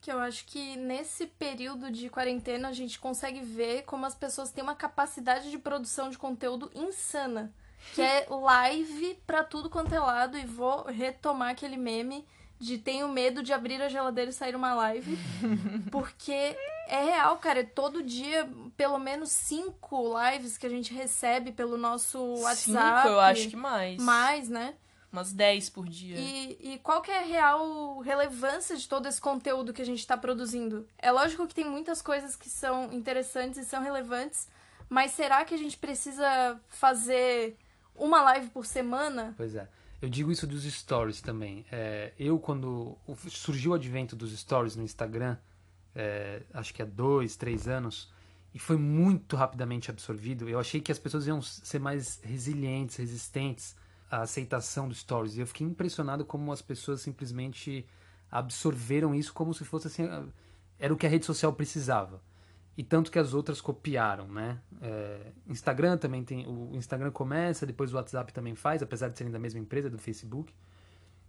Que 0.00 0.10
eu 0.10 0.18
acho 0.18 0.44
que 0.44 0.76
nesse 0.76 1.26
período 1.26 1.90
de 1.90 2.08
quarentena 2.10 2.68
a 2.68 2.72
gente 2.72 2.98
consegue 2.98 3.40
ver 3.40 3.82
como 3.82 4.04
as 4.04 4.14
pessoas 4.14 4.50
têm 4.50 4.62
uma 4.62 4.74
capacidade 4.74 5.50
de 5.50 5.58
produção 5.58 6.10
de 6.10 6.18
conteúdo 6.18 6.70
insana. 6.74 7.54
que 7.94 8.02
é 8.02 8.26
live 8.30 9.18
pra 9.26 9.44
tudo 9.44 9.70
quanto 9.70 9.94
é 9.94 10.00
lado 10.00 10.36
e 10.36 10.44
vou 10.44 10.84
retomar 10.84 11.50
aquele 11.50 11.76
meme 11.76 12.26
de 12.64 12.78
tenho 12.78 13.08
medo 13.08 13.42
de 13.42 13.52
abrir 13.52 13.80
a 13.82 13.88
geladeira 13.88 14.30
e 14.30 14.34
sair 14.34 14.56
uma 14.56 14.74
live. 14.74 15.18
Porque 15.92 16.56
é 16.88 17.04
real, 17.04 17.36
cara. 17.36 17.60
É 17.60 17.64
todo 17.64 18.02
dia, 18.02 18.48
pelo 18.76 18.98
menos 18.98 19.30
cinco 19.30 20.14
lives 20.18 20.56
que 20.56 20.66
a 20.66 20.70
gente 20.70 20.92
recebe 20.92 21.52
pelo 21.52 21.76
nosso 21.76 22.18
WhatsApp. 22.40 23.02
Cinco, 23.02 23.08
eu 23.08 23.20
acho 23.20 23.48
que 23.48 23.56
mais. 23.56 24.02
Mais, 24.02 24.48
né? 24.48 24.74
Umas 25.12 25.32
10 25.32 25.70
por 25.70 25.88
dia. 25.88 26.16
E, 26.16 26.58
e 26.72 26.78
qual 26.78 27.00
que 27.00 27.10
é 27.10 27.18
a 27.18 27.24
real 27.24 28.00
relevância 28.00 28.76
de 28.76 28.88
todo 28.88 29.06
esse 29.06 29.20
conteúdo 29.20 29.72
que 29.72 29.82
a 29.82 29.86
gente 29.86 30.00
está 30.00 30.16
produzindo? 30.16 30.88
É 30.98 31.12
lógico 31.12 31.46
que 31.46 31.54
tem 31.54 31.66
muitas 31.66 32.02
coisas 32.02 32.34
que 32.34 32.48
são 32.48 32.92
interessantes 32.92 33.58
e 33.58 33.64
são 33.64 33.80
relevantes, 33.80 34.48
mas 34.88 35.12
será 35.12 35.44
que 35.44 35.54
a 35.54 35.58
gente 35.58 35.76
precisa 35.76 36.60
fazer 36.68 37.56
uma 37.94 38.22
live 38.22 38.48
por 38.48 38.66
semana? 38.66 39.34
Pois 39.36 39.54
é. 39.54 39.68
Eu 40.04 40.10
digo 40.10 40.30
isso 40.30 40.46
dos 40.46 40.64
stories 40.64 41.22
também. 41.22 41.64
É, 41.72 42.12
eu, 42.18 42.38
quando 42.38 42.94
surgiu 43.26 43.70
o 43.70 43.74
advento 43.74 44.14
dos 44.14 44.38
stories 44.38 44.76
no 44.76 44.82
Instagram, 44.82 45.38
é, 45.94 46.42
acho 46.52 46.74
que 46.74 46.82
há 46.82 46.84
dois, 46.84 47.36
três 47.36 47.66
anos, 47.66 48.12
e 48.52 48.58
foi 48.58 48.76
muito 48.76 49.34
rapidamente 49.34 49.90
absorvido, 49.90 50.46
eu 50.46 50.60
achei 50.60 50.78
que 50.78 50.92
as 50.92 50.98
pessoas 50.98 51.26
iam 51.26 51.40
ser 51.40 51.78
mais 51.78 52.20
resilientes, 52.22 52.96
resistentes 52.96 53.74
à 54.10 54.20
aceitação 54.20 54.86
dos 54.86 54.98
stories. 54.98 55.38
E 55.38 55.40
eu 55.40 55.46
fiquei 55.46 55.66
impressionado 55.66 56.22
como 56.22 56.52
as 56.52 56.60
pessoas 56.60 57.00
simplesmente 57.00 57.86
absorveram 58.30 59.14
isso 59.14 59.32
como 59.32 59.54
se 59.54 59.64
fosse 59.64 59.86
assim. 59.86 60.02
Era 60.78 60.92
o 60.92 60.98
que 60.98 61.06
a 61.06 61.08
rede 61.08 61.24
social 61.24 61.54
precisava 61.54 62.20
e 62.76 62.82
tanto 62.82 63.10
que 63.10 63.18
as 63.18 63.34
outras 63.34 63.60
copiaram, 63.60 64.26
né? 64.28 64.60
É, 64.80 65.32
Instagram 65.48 65.96
também 65.96 66.24
tem, 66.24 66.46
o 66.46 66.70
Instagram 66.74 67.10
começa, 67.10 67.64
depois 67.64 67.92
o 67.92 67.96
WhatsApp 67.96 68.32
também 68.32 68.54
faz, 68.54 68.82
apesar 68.82 69.08
de 69.08 69.16
serem 69.16 69.32
da 69.32 69.38
mesma 69.38 69.60
empresa, 69.60 69.88
do 69.88 69.98
Facebook, 69.98 70.52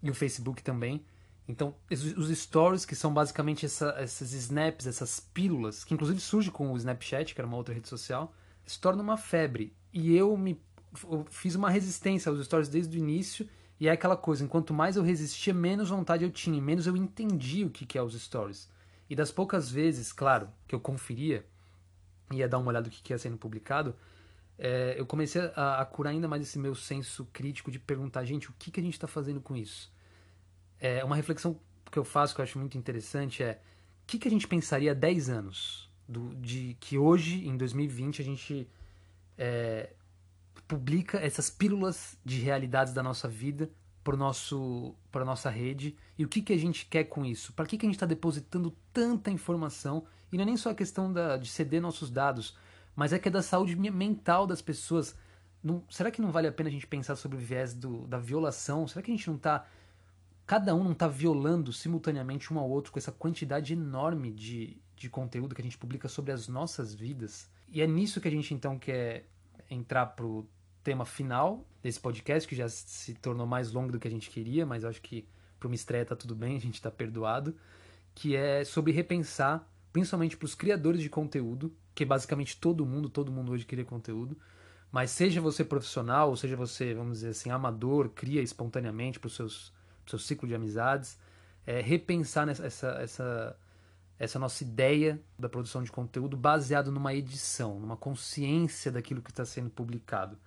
e 0.02 0.10
o 0.10 0.14
Facebook 0.14 0.64
também. 0.64 1.06
Então, 1.48 1.76
os 1.92 2.30
stories, 2.36 2.86
que 2.86 2.96
são 2.96 3.14
basicamente 3.14 3.68
essa, 3.68 3.96
esses 4.02 4.34
snaps, 4.34 4.88
essas 4.88 5.20
pílulas, 5.20 5.84
que 5.84 5.94
inclusive 5.94 6.20
surge 6.20 6.50
com 6.50 6.72
o 6.72 6.78
Snapchat, 6.78 7.36
que 7.36 7.40
era 7.40 7.48
uma 7.48 7.58
outra 7.58 7.74
rede 7.74 7.88
social, 7.88 8.34
se 8.66 8.80
torna 8.80 9.04
uma 9.04 9.16
febre. 9.16 9.76
E 9.94 10.16
eu 10.16 10.36
me 10.36 10.60
eu 11.04 11.26
fiz 11.30 11.56
uma 11.56 11.70
resistência 11.70 12.30
aos 12.30 12.44
stories 12.46 12.70
desde 12.70 12.98
o 12.98 13.00
início, 13.00 13.48
e 13.80 13.88
é 13.88 13.92
aquela 13.92 14.16
coisa, 14.16 14.44
enquanto 14.44 14.74
mais 14.74 14.96
eu 14.96 15.04
resistia, 15.04 15.54
menos 15.54 15.90
vontade 15.90 16.24
eu 16.24 16.32
tinha, 16.32 16.62
menos 16.62 16.88
eu 16.88 16.96
entendi 16.96 17.66
o 17.66 17.70
que, 17.70 17.86
que 17.86 17.98
é 17.98 18.02
os 18.02 18.20
stories. 18.20 18.70
E 19.10 19.16
das 19.16 19.32
poucas 19.32 19.70
vezes, 19.70 20.12
claro, 20.12 20.50
que 20.68 20.74
eu 20.74 20.80
conferia, 20.80 21.46
ia 22.32 22.48
dar 22.48 22.58
uma 22.58 22.70
olhada 22.70 22.88
no 22.88 22.92
que 22.92 23.14
ia 23.14 23.18
sendo 23.18 23.38
publicado, 23.38 23.96
é, 24.58 24.96
eu 24.98 25.06
comecei 25.06 25.42
a, 25.56 25.82
a, 25.82 25.86
curar 25.86 26.12
ainda 26.12 26.28
mais 26.28 26.42
esse 26.42 26.58
meu 26.58 26.74
senso 26.74 27.26
crítico 27.32 27.70
de 27.70 27.78
perguntar, 27.78 28.24
gente, 28.26 28.50
o 28.50 28.54
que, 28.58 28.72
que 28.72 28.80
a 28.80 28.84
gente 28.84 28.94
está 28.94 29.08
fazendo 29.08 29.42
com 29.42 29.56
isso? 29.56 29.92
É, 30.80 31.04
uma 31.04 31.16
reflexão 31.16 31.60
que 31.92 32.00
eu 32.00 32.04
faço 32.04 32.34
que 32.34 32.42
eu 32.42 32.44
acho 32.44 32.58
muito 32.58 32.78
interessante 32.78 33.44
é 33.44 33.62
o 34.04 34.08
que, 34.08 34.18
que 34.18 34.28
a 34.28 34.32
gente 34.32 34.48
pensaria 34.48 34.92
há 34.92 34.94
10 34.94 35.30
anos 35.30 35.92
do, 36.08 36.34
de 36.36 36.76
que 36.80 36.98
hoje, 36.98 37.48
em 37.48 37.58
2020, 37.58 38.22
a 38.22 38.26
gente 38.26 38.68
é, 39.38 39.94
publica 40.68 41.20
essas 41.20 41.50
pílulas 41.50 42.18
de 42.24 42.40
realidades 42.40 42.94
da 42.94 43.04
nossa 43.04 43.28
vida 43.28 43.70
para 44.06 44.16
nosso 44.16 44.96
para 45.12 45.26
nossa 45.26 45.50
rede 45.50 45.98
e 46.18 46.24
o 46.24 46.30
que 46.30 46.42
que 46.42 46.54
a 46.54 46.58
gente 46.58 46.86
quer 46.86 47.04
com 47.04 47.26
isso? 47.26 47.52
Para 47.52 47.66
que 47.66 47.78
que 47.78 47.86
a 47.86 47.90
gente 47.90 47.96
está 47.96 48.06
depositando 48.06 48.74
tanta 48.94 49.30
informação? 49.30 50.06
E 50.32 50.38
não 50.38 50.44
é 50.44 50.46
nem 50.46 50.56
só 50.56 50.70
a 50.70 50.76
questão 50.76 51.12
da, 51.12 51.36
de 51.36 51.50
ceder 51.50 51.82
nossos 51.82 52.10
dados 52.10 52.56
mas 52.96 53.12
é 53.12 53.20
que 53.20 53.28
é 53.28 53.32
da 53.32 53.42
saúde 53.42 53.76
mental 53.76 54.48
das 54.48 54.62
pessoas. 54.62 55.16
Não, 55.62 55.84
será 55.90 56.10
que 56.10 56.22
não 56.22 56.32
vale 56.32 56.48
a 56.48 56.52
pena 56.52 56.70
a 56.70 56.72
gente 56.72 56.88
pensar 56.88 57.16
sobre 57.16 57.38
o 57.38 57.42
viés 57.42 57.74
do, 57.74 58.08
da 58.08 58.18
violação? 58.18 58.88
Será 58.88 59.02
que 59.04 59.12
a 59.12 59.16
gente 59.16 59.28
não 59.28 59.36
está 59.36 59.66
cada 60.48 60.76
um 60.76 60.84
não 60.84 60.92
está 60.92 61.08
violando 61.08 61.74
simultaneamente 61.74 62.54
um 62.54 62.60
ao 62.60 62.70
outro 62.70 62.92
com 62.92 63.00
essa 63.00 63.12
quantidade 63.12 63.74
enorme 63.74 64.32
de, 64.32 64.78
de 64.96 65.10
conteúdo 65.10 65.56
que 65.56 65.62
a 65.62 65.64
gente 65.64 65.78
publica 65.78 66.08
sobre 66.08 66.32
as 66.32 66.48
nossas 66.48 66.94
vidas? 66.94 67.50
E 67.68 67.82
é 67.82 67.88
nisso 67.88 68.22
que 68.22 68.28
a 68.28 68.32
gente 68.32 68.54
então 68.54 68.78
quer 68.78 69.28
entrar 69.70 70.06
pro 70.06 70.48
tema 70.86 71.04
final 71.04 71.66
desse 71.82 72.00
podcast, 72.00 72.48
que 72.48 72.56
já 72.56 72.70
se 72.70 73.16
tornou 73.16 73.48
mais 73.48 73.72
longo 73.72 73.92
do 73.92 74.00
que 74.00 74.08
a 74.08 74.12
gente 74.12 74.30
queria, 74.30 74.68
mas 74.68 74.86
acho 74.86 75.02
que 75.02 75.28
para 75.60 75.68
uma 75.68 75.74
estreia 75.74 76.06
tá 76.06 76.16
tudo 76.16 76.36
bem, 76.36 76.56
a 76.56 76.60
gente 76.60 76.76
está 76.76 76.92
perdoado, 76.92 77.58
que 78.14 78.36
é 78.36 78.64
sobre 78.64 78.94
repensar, 78.94 79.68
principalmente 79.92 80.38
para 80.38 80.46
os 80.46 80.54
criadores 80.54 81.02
de 81.02 81.10
conteúdo, 81.10 81.76
que 81.96 82.04
é 82.04 82.06
basicamente 82.06 82.56
todo 82.58 82.86
mundo, 82.86 83.10
todo 83.10 83.32
mundo 83.32 83.52
hoje 83.52 83.66
cria 83.66 83.84
conteúdo, 83.84 84.38
mas 84.92 85.10
seja 85.10 85.42
você 85.42 85.66
profissional, 85.66 86.30
ou 86.30 86.36
seja 86.36 86.56
você, 86.56 86.94
vamos 86.94 87.14
dizer 87.14 87.30
assim, 87.30 87.50
amador, 87.50 88.10
cria 88.10 88.42
espontaneamente 88.42 89.20
para 89.20 89.28
o 89.28 89.32
seu 89.32 90.20
ciclo 90.20 90.48
de 90.48 90.54
amizades, 90.54 91.18
é, 91.66 91.82
repensar 91.82 92.46
nessa, 92.46 92.64
essa, 92.64 92.88
essa, 93.02 93.60
essa 94.20 94.38
nossa 94.38 94.64
ideia 94.64 95.20
da 95.38 95.50
produção 95.50 95.82
de 95.82 95.92
conteúdo 95.92 96.38
baseado 96.38 96.92
numa 96.92 97.14
edição, 97.16 97.80
numa 97.80 97.98
consciência 97.98 98.92
daquilo 98.92 99.24
que 99.24 99.32
está 99.32 99.44
sendo 99.44 99.72
publicado. 99.72 100.38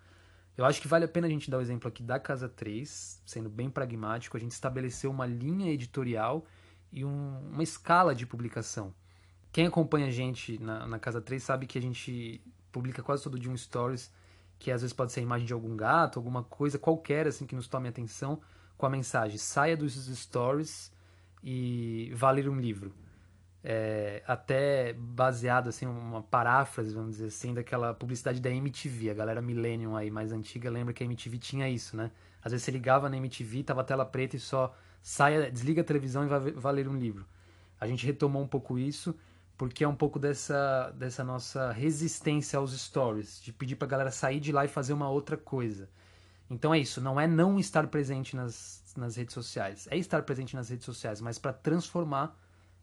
Eu 0.58 0.64
acho 0.64 0.82
que 0.82 0.88
vale 0.88 1.04
a 1.04 1.08
pena 1.08 1.28
a 1.28 1.30
gente 1.30 1.48
dar 1.48 1.58
o 1.58 1.60
exemplo 1.60 1.86
aqui 1.86 2.02
da 2.02 2.18
Casa 2.18 2.48
3, 2.48 3.22
sendo 3.24 3.48
bem 3.48 3.70
pragmático, 3.70 4.36
a 4.36 4.40
gente 4.40 4.50
estabeleceu 4.50 5.08
uma 5.08 5.24
linha 5.24 5.70
editorial 5.70 6.44
e 6.90 7.04
um, 7.04 7.38
uma 7.52 7.62
escala 7.62 8.12
de 8.12 8.26
publicação. 8.26 8.92
Quem 9.52 9.68
acompanha 9.68 10.08
a 10.08 10.10
gente 10.10 10.60
na, 10.60 10.84
na, 10.84 10.98
Casa 10.98 11.20
3 11.20 11.40
sabe 11.40 11.64
que 11.64 11.78
a 11.78 11.80
gente 11.80 12.42
publica 12.72 13.04
quase 13.04 13.22
todo 13.22 13.38
dia 13.38 13.48
um 13.48 13.56
stories, 13.56 14.12
que 14.58 14.72
às 14.72 14.82
vezes 14.82 14.92
pode 14.92 15.12
ser 15.12 15.20
a 15.20 15.22
imagem 15.22 15.46
de 15.46 15.52
algum 15.52 15.76
gato, 15.76 16.18
alguma 16.18 16.42
coisa 16.42 16.76
qualquer 16.76 17.28
assim 17.28 17.46
que 17.46 17.54
nos 17.54 17.68
tome 17.68 17.88
atenção, 17.88 18.40
com 18.76 18.84
a 18.84 18.90
mensagem: 18.90 19.38
saia 19.38 19.76
dos 19.76 19.94
stories 19.94 20.92
e 21.40 22.10
vá 22.16 22.32
ler 22.32 22.48
um 22.48 22.58
livro 22.58 22.92
é, 23.62 24.22
até 24.26 24.92
baseado 24.92 25.68
assim 25.68 25.84
uma 25.84 26.22
paráfrase 26.22 26.94
vamos 26.94 27.16
dizer 27.16 27.26
assim 27.26 27.52
daquela 27.52 27.92
publicidade 27.92 28.40
da 28.40 28.50
MTV 28.50 29.10
a 29.10 29.14
galera 29.14 29.42
millennium 29.42 29.96
aí 29.96 30.10
mais 30.10 30.32
antiga 30.32 30.70
lembra 30.70 30.94
que 30.94 31.02
a 31.02 31.06
MTV 31.06 31.38
tinha 31.38 31.68
isso 31.68 31.96
né? 31.96 32.10
Às 32.42 32.52
vezes 32.52 32.64
você 32.64 32.70
ligava 32.70 33.08
na 33.08 33.16
MTV 33.16 33.64
tava 33.64 33.82
tela 33.82 34.06
preta 34.06 34.36
e 34.36 34.38
só 34.38 34.74
saia 35.02 35.50
desliga 35.50 35.80
a 35.80 35.84
televisão 35.84 36.24
e 36.24 36.28
vai, 36.28 36.52
vai 36.52 36.72
ler 36.72 36.88
um 36.88 36.96
livro. 36.96 37.26
A 37.80 37.86
gente 37.86 38.06
retomou 38.06 38.42
um 38.42 38.46
pouco 38.46 38.78
isso 38.78 39.14
porque 39.56 39.82
é 39.82 39.88
um 39.88 39.94
pouco 39.94 40.20
dessa 40.20 40.90
dessa 40.92 41.24
nossa 41.24 41.72
resistência 41.72 42.58
aos 42.58 42.78
stories 42.78 43.42
de 43.42 43.52
pedir 43.52 43.74
para 43.74 43.88
galera 43.88 44.10
sair 44.12 44.38
de 44.38 44.52
lá 44.52 44.64
e 44.64 44.68
fazer 44.68 44.92
uma 44.92 45.10
outra 45.10 45.36
coisa. 45.36 45.88
Então 46.48 46.72
é 46.72 46.78
isso 46.78 47.00
não 47.00 47.20
é 47.20 47.26
não 47.26 47.58
estar 47.58 47.88
presente 47.88 48.36
nas 48.36 48.94
nas 48.96 49.16
redes 49.16 49.34
sociais. 49.34 49.88
É 49.90 49.96
estar 49.96 50.22
presente 50.22 50.54
nas 50.54 50.68
redes 50.68 50.84
sociais 50.84 51.20
mas 51.20 51.38
para 51.38 51.52
transformar 51.52 52.38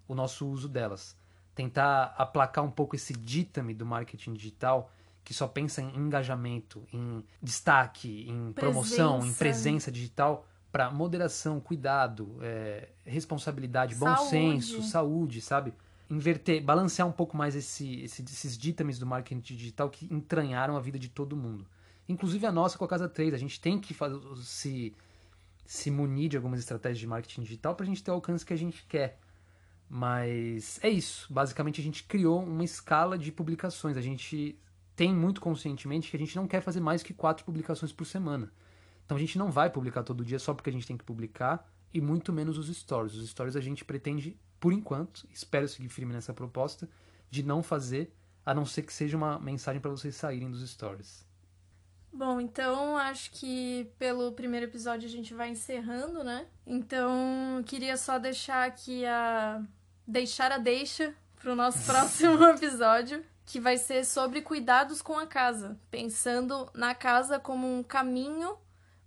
o 0.07 0.15
nosso 0.15 0.47
uso 0.47 0.67
delas. 0.67 1.15
Tentar 1.53 2.13
aplacar 2.17 2.63
um 2.63 2.71
pouco 2.71 2.95
esse 2.95 3.13
ditame 3.13 3.73
do 3.73 3.85
marketing 3.85 4.33
digital 4.33 4.91
que 5.23 5.33
só 5.33 5.47
pensa 5.47 5.81
em 5.81 5.95
engajamento, 5.97 6.83
em 6.93 7.23
destaque, 7.41 8.29
em 8.29 8.53
presença. 8.53 8.53
promoção, 8.53 9.25
em 9.25 9.33
presença 9.33 9.91
digital, 9.91 10.45
para 10.71 10.91
moderação, 10.91 11.59
cuidado, 11.59 12.37
é, 12.41 12.89
responsabilidade, 13.03 13.95
bom 13.95 14.05
saúde. 14.05 14.29
senso, 14.29 14.83
saúde, 14.83 15.41
sabe? 15.41 15.73
Inverter, 16.09 16.63
balancear 16.63 17.07
um 17.07 17.11
pouco 17.11 17.35
mais 17.35 17.55
esse, 17.55 18.01
esse, 18.01 18.21
esses 18.21 18.55
ditames 18.55 18.99
do 18.99 19.05
marketing 19.05 19.55
digital 19.55 19.89
que 19.89 20.05
entranharam 20.13 20.77
a 20.77 20.79
vida 20.79 20.99
de 20.99 21.09
todo 21.09 21.35
mundo. 21.35 21.65
Inclusive 22.07 22.45
a 22.45 22.51
nossa 22.51 22.77
com 22.77 22.85
a 22.85 22.87
Casa 22.87 23.09
3. 23.09 23.33
A 23.33 23.37
gente 23.37 23.59
tem 23.59 23.79
que 23.79 23.93
fazer, 23.93 24.19
se, 24.43 24.93
se 25.65 25.89
munir 25.89 26.29
de 26.29 26.37
algumas 26.37 26.59
estratégias 26.59 26.99
de 26.99 27.07
marketing 27.07 27.41
digital 27.41 27.73
para 27.75 27.83
a 27.83 27.87
gente 27.87 28.03
ter 28.03 28.11
o 28.11 28.13
alcance 28.13 28.45
que 28.45 28.53
a 28.53 28.57
gente 28.57 28.85
quer. 28.85 29.19
Mas 29.89 30.79
é 30.81 30.89
isso. 30.89 31.31
Basicamente, 31.31 31.79
a 31.79 31.83
gente 31.83 32.03
criou 32.03 32.43
uma 32.43 32.63
escala 32.63 33.17
de 33.17 33.31
publicações. 33.31 33.97
A 33.97 34.01
gente 34.01 34.59
tem 34.95 35.13
muito 35.13 35.41
conscientemente 35.41 36.09
que 36.09 36.15
a 36.15 36.19
gente 36.19 36.35
não 36.35 36.47
quer 36.47 36.61
fazer 36.61 36.79
mais 36.79 37.03
que 37.03 37.13
quatro 37.13 37.45
publicações 37.45 37.91
por 37.91 38.05
semana. 38.05 38.51
Então 39.05 39.17
a 39.17 39.19
gente 39.19 39.37
não 39.37 39.51
vai 39.51 39.69
publicar 39.69 40.03
todo 40.03 40.25
dia 40.25 40.39
só 40.39 40.53
porque 40.53 40.69
a 40.69 40.73
gente 40.73 40.87
tem 40.87 40.97
que 40.97 41.03
publicar, 41.03 41.69
e 41.93 42.01
muito 42.01 42.33
menos 42.33 42.57
os 42.57 42.75
stories. 42.75 43.13
Os 43.15 43.29
stories 43.29 43.55
a 43.55 43.61
gente 43.61 43.85
pretende, 43.85 44.37
por 44.59 44.73
enquanto, 44.73 45.27
espero 45.31 45.67
seguir 45.67 45.89
firme 45.89 46.13
nessa 46.13 46.33
proposta, 46.33 46.89
de 47.29 47.43
não 47.43 47.61
fazer, 47.61 48.13
a 48.45 48.53
não 48.53 48.65
ser 48.65 48.83
que 48.83 48.93
seja 48.93 49.15
uma 49.15 49.39
mensagem 49.39 49.79
para 49.79 49.91
vocês 49.91 50.15
saírem 50.15 50.49
dos 50.49 50.67
stories. 50.69 51.25
Bom, 52.15 52.39
então 52.39 52.95
acho 52.95 53.29
que 53.31 53.91
pelo 53.99 54.31
primeiro 54.31 54.67
episódio 54.67 55.05
a 55.05 55.11
gente 55.11 55.33
vai 55.33 55.49
encerrando, 55.49 56.23
né? 56.23 56.47
Então 56.65 57.61
queria 57.65 57.97
só 57.97 58.17
deixar 58.17 58.65
aqui 58.65 59.05
a. 59.05 59.61
deixar 60.07 60.49
a 60.49 60.57
deixa 60.57 61.13
pro 61.41 61.57
nosso 61.57 61.83
próximo 61.83 62.41
episódio, 62.45 63.21
que 63.45 63.59
vai 63.59 63.77
ser 63.77 64.05
sobre 64.05 64.41
cuidados 64.41 65.01
com 65.01 65.19
a 65.19 65.27
casa, 65.27 65.77
pensando 65.91 66.69
na 66.73 66.95
casa 66.95 67.37
como 67.37 67.67
um 67.67 67.83
caminho 67.83 68.57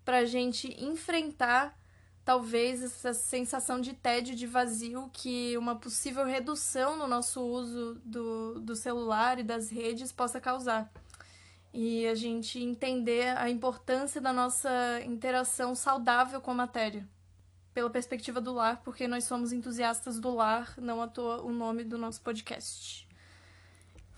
pra 0.04 0.26
gente 0.26 0.68
enfrentar 0.78 1.74
talvez 2.26 2.82
essa 2.82 3.14
sensação 3.14 3.80
de 3.80 3.94
tédio, 3.94 4.36
de 4.36 4.46
vazio 4.46 5.08
que 5.14 5.56
uma 5.56 5.76
possível 5.76 6.26
redução 6.26 6.98
no 6.98 7.06
nosso 7.06 7.40
uso 7.40 7.98
do, 8.04 8.60
do 8.60 8.76
celular 8.76 9.38
e 9.38 9.42
das 9.42 9.70
redes 9.70 10.12
possa 10.12 10.38
causar. 10.38 10.92
E 11.72 12.06
a 12.06 12.14
gente 12.14 12.58
entender 12.58 13.36
a 13.36 13.48
importância 13.50 14.20
da 14.20 14.32
nossa 14.32 15.00
interação 15.04 15.74
saudável 15.74 16.40
com 16.40 16.50
a 16.50 16.54
matéria. 16.54 17.06
Pela 17.74 17.90
perspectiva 17.90 18.40
do 18.40 18.52
lar, 18.52 18.80
porque 18.82 19.06
nós 19.06 19.24
somos 19.24 19.52
entusiastas 19.52 20.18
do 20.18 20.34
lar, 20.34 20.74
não 20.78 21.00
à 21.00 21.06
toa 21.06 21.42
o 21.42 21.52
nome 21.52 21.84
do 21.84 21.96
nosso 21.96 22.20
podcast. 22.22 23.06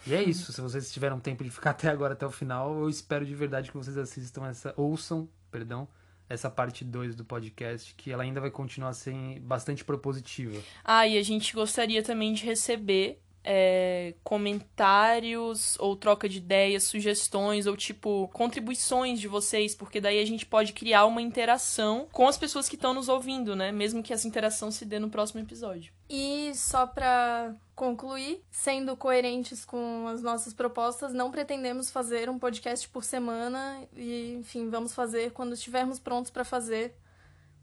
E 0.07 0.15
é 0.15 0.23
isso. 0.23 0.53
Se 0.53 0.61
vocês 0.61 0.91
tiveram 0.91 1.21
tempo 1.21 1.45
de 1.45 1.51
ficar 1.51 1.71
até 1.73 1.89
agora, 1.89 2.15
até 2.15 2.27
o 2.27 2.31
final, 2.31 2.79
eu 2.79 2.89
espero 2.89 3.27
de 3.27 3.35
verdade 3.35 3.71
que 3.71 3.77
vocês 3.77 3.99
assistam 3.99 4.47
essa. 4.47 4.73
ouçam, 4.77 5.29
perdão, 5.51 5.87
essa 6.29 6.49
parte 6.49 6.85
2 6.85 7.15
do 7.15 7.25
podcast, 7.25 7.95
que 7.97 8.11
ela 8.11 8.23
ainda 8.23 8.41
vai 8.41 8.51
continuar 8.51 8.93
sendo 8.93 9.41
bastante 9.41 9.85
propositiva. 9.85 10.59
Ah, 10.85 11.07
e 11.07 11.19
a 11.19 11.23
gente 11.23 11.53
gostaria 11.53 12.03
também 12.03 12.33
de 12.33 12.47
receber 12.47 13.21
é, 13.45 14.15
comentários 14.23 15.77
ou 15.79 15.97
troca 15.97 16.29
de 16.29 16.39
ideias, 16.39 16.85
sugestões 16.85 17.67
ou 17.67 17.77
tipo 17.77 18.29
contribuições 18.33 19.21
de 19.21 19.29
vocês, 19.29 19.75
porque 19.75 20.01
daí 20.01 20.21
a 20.21 20.27
gente 20.27 20.47
pode 20.47 20.73
criar 20.73 21.07
uma 21.07 21.23
interação 21.23 22.07
com 22.13 22.29
as 22.29 22.37
pessoas 22.37 22.69
que 22.69 22.77
estão 22.77 22.95
nos 22.95 23.09
ouvindo, 23.09 23.57
né? 23.57 23.73
Mesmo 23.73 24.03
que 24.03 24.13
essa 24.13 24.29
interação 24.29 24.71
se 24.71 24.85
dê 24.85 24.99
no 24.99 25.11
próximo 25.11 25.41
episódio. 25.41 25.93
E 26.09 26.53
só 26.55 26.87
para 26.87 27.55
concluir, 27.75 28.43
sendo 28.51 28.97
coerentes 28.97 29.65
com 29.65 30.07
as 30.09 30.23
nossas 30.23 30.53
propostas, 30.53 31.15
não 31.15 31.31
pretendemos 31.31 31.91
fazer 31.91 32.29
um 32.29 32.39
podcast 32.39 32.89
por 32.89 33.05
semana 33.05 33.83
e, 33.97 34.35
enfim, 34.35 34.69
vamos 34.69 34.95
fazer 34.95 35.31
quando 35.33 35.55
estivermos 35.55 35.99
prontos 35.99 36.31
para 36.31 36.45
fazer 36.45 36.95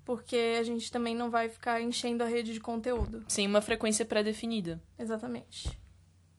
porque 0.08 0.56
a 0.58 0.64
gente 0.64 0.90
também 0.90 1.14
não 1.14 1.30
vai 1.30 1.50
ficar 1.50 1.82
enchendo 1.82 2.24
a 2.24 2.28
rede 2.28 2.54
de 2.54 2.62
conteúdo. 2.62 3.26
Sem 3.28 3.46
uma 3.46 3.60
frequência 3.60 4.06
pré-definida. 4.06 4.82
Exatamente. 4.98 5.78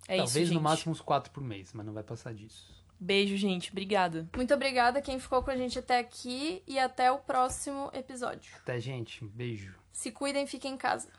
É 0.09 0.17
Talvez 0.17 0.37
isso, 0.37 0.47
gente. 0.47 0.55
no 0.55 0.63
máximo 0.63 0.93
uns 0.93 1.03
quatro 1.03 1.31
por 1.31 1.45
mês, 1.45 1.75
mas 1.75 1.85
não 1.85 1.93
vai 1.93 2.03
passar 2.03 2.33
disso. 2.33 2.67
Beijo, 2.99 3.37
gente. 3.37 3.71
Obrigada. 3.71 4.27
Muito 4.35 4.55
obrigada 4.55 5.03
quem 5.03 5.21
ficou 5.21 5.43
com 5.43 5.51
a 5.51 5.57
gente 5.57 5.79
até 5.79 5.99
aqui 5.99 6.63
e 6.67 6.79
até 6.79 7.13
o 7.13 7.19
próximo 7.19 7.91
episódio. 7.93 8.51
Até, 8.57 8.81
gente. 8.81 9.23
Um 9.23 9.29
beijo. 9.29 9.75
Se 9.93 10.11
cuidem, 10.11 10.47
fiquem 10.47 10.73
em 10.73 10.79
casa. 10.79 11.11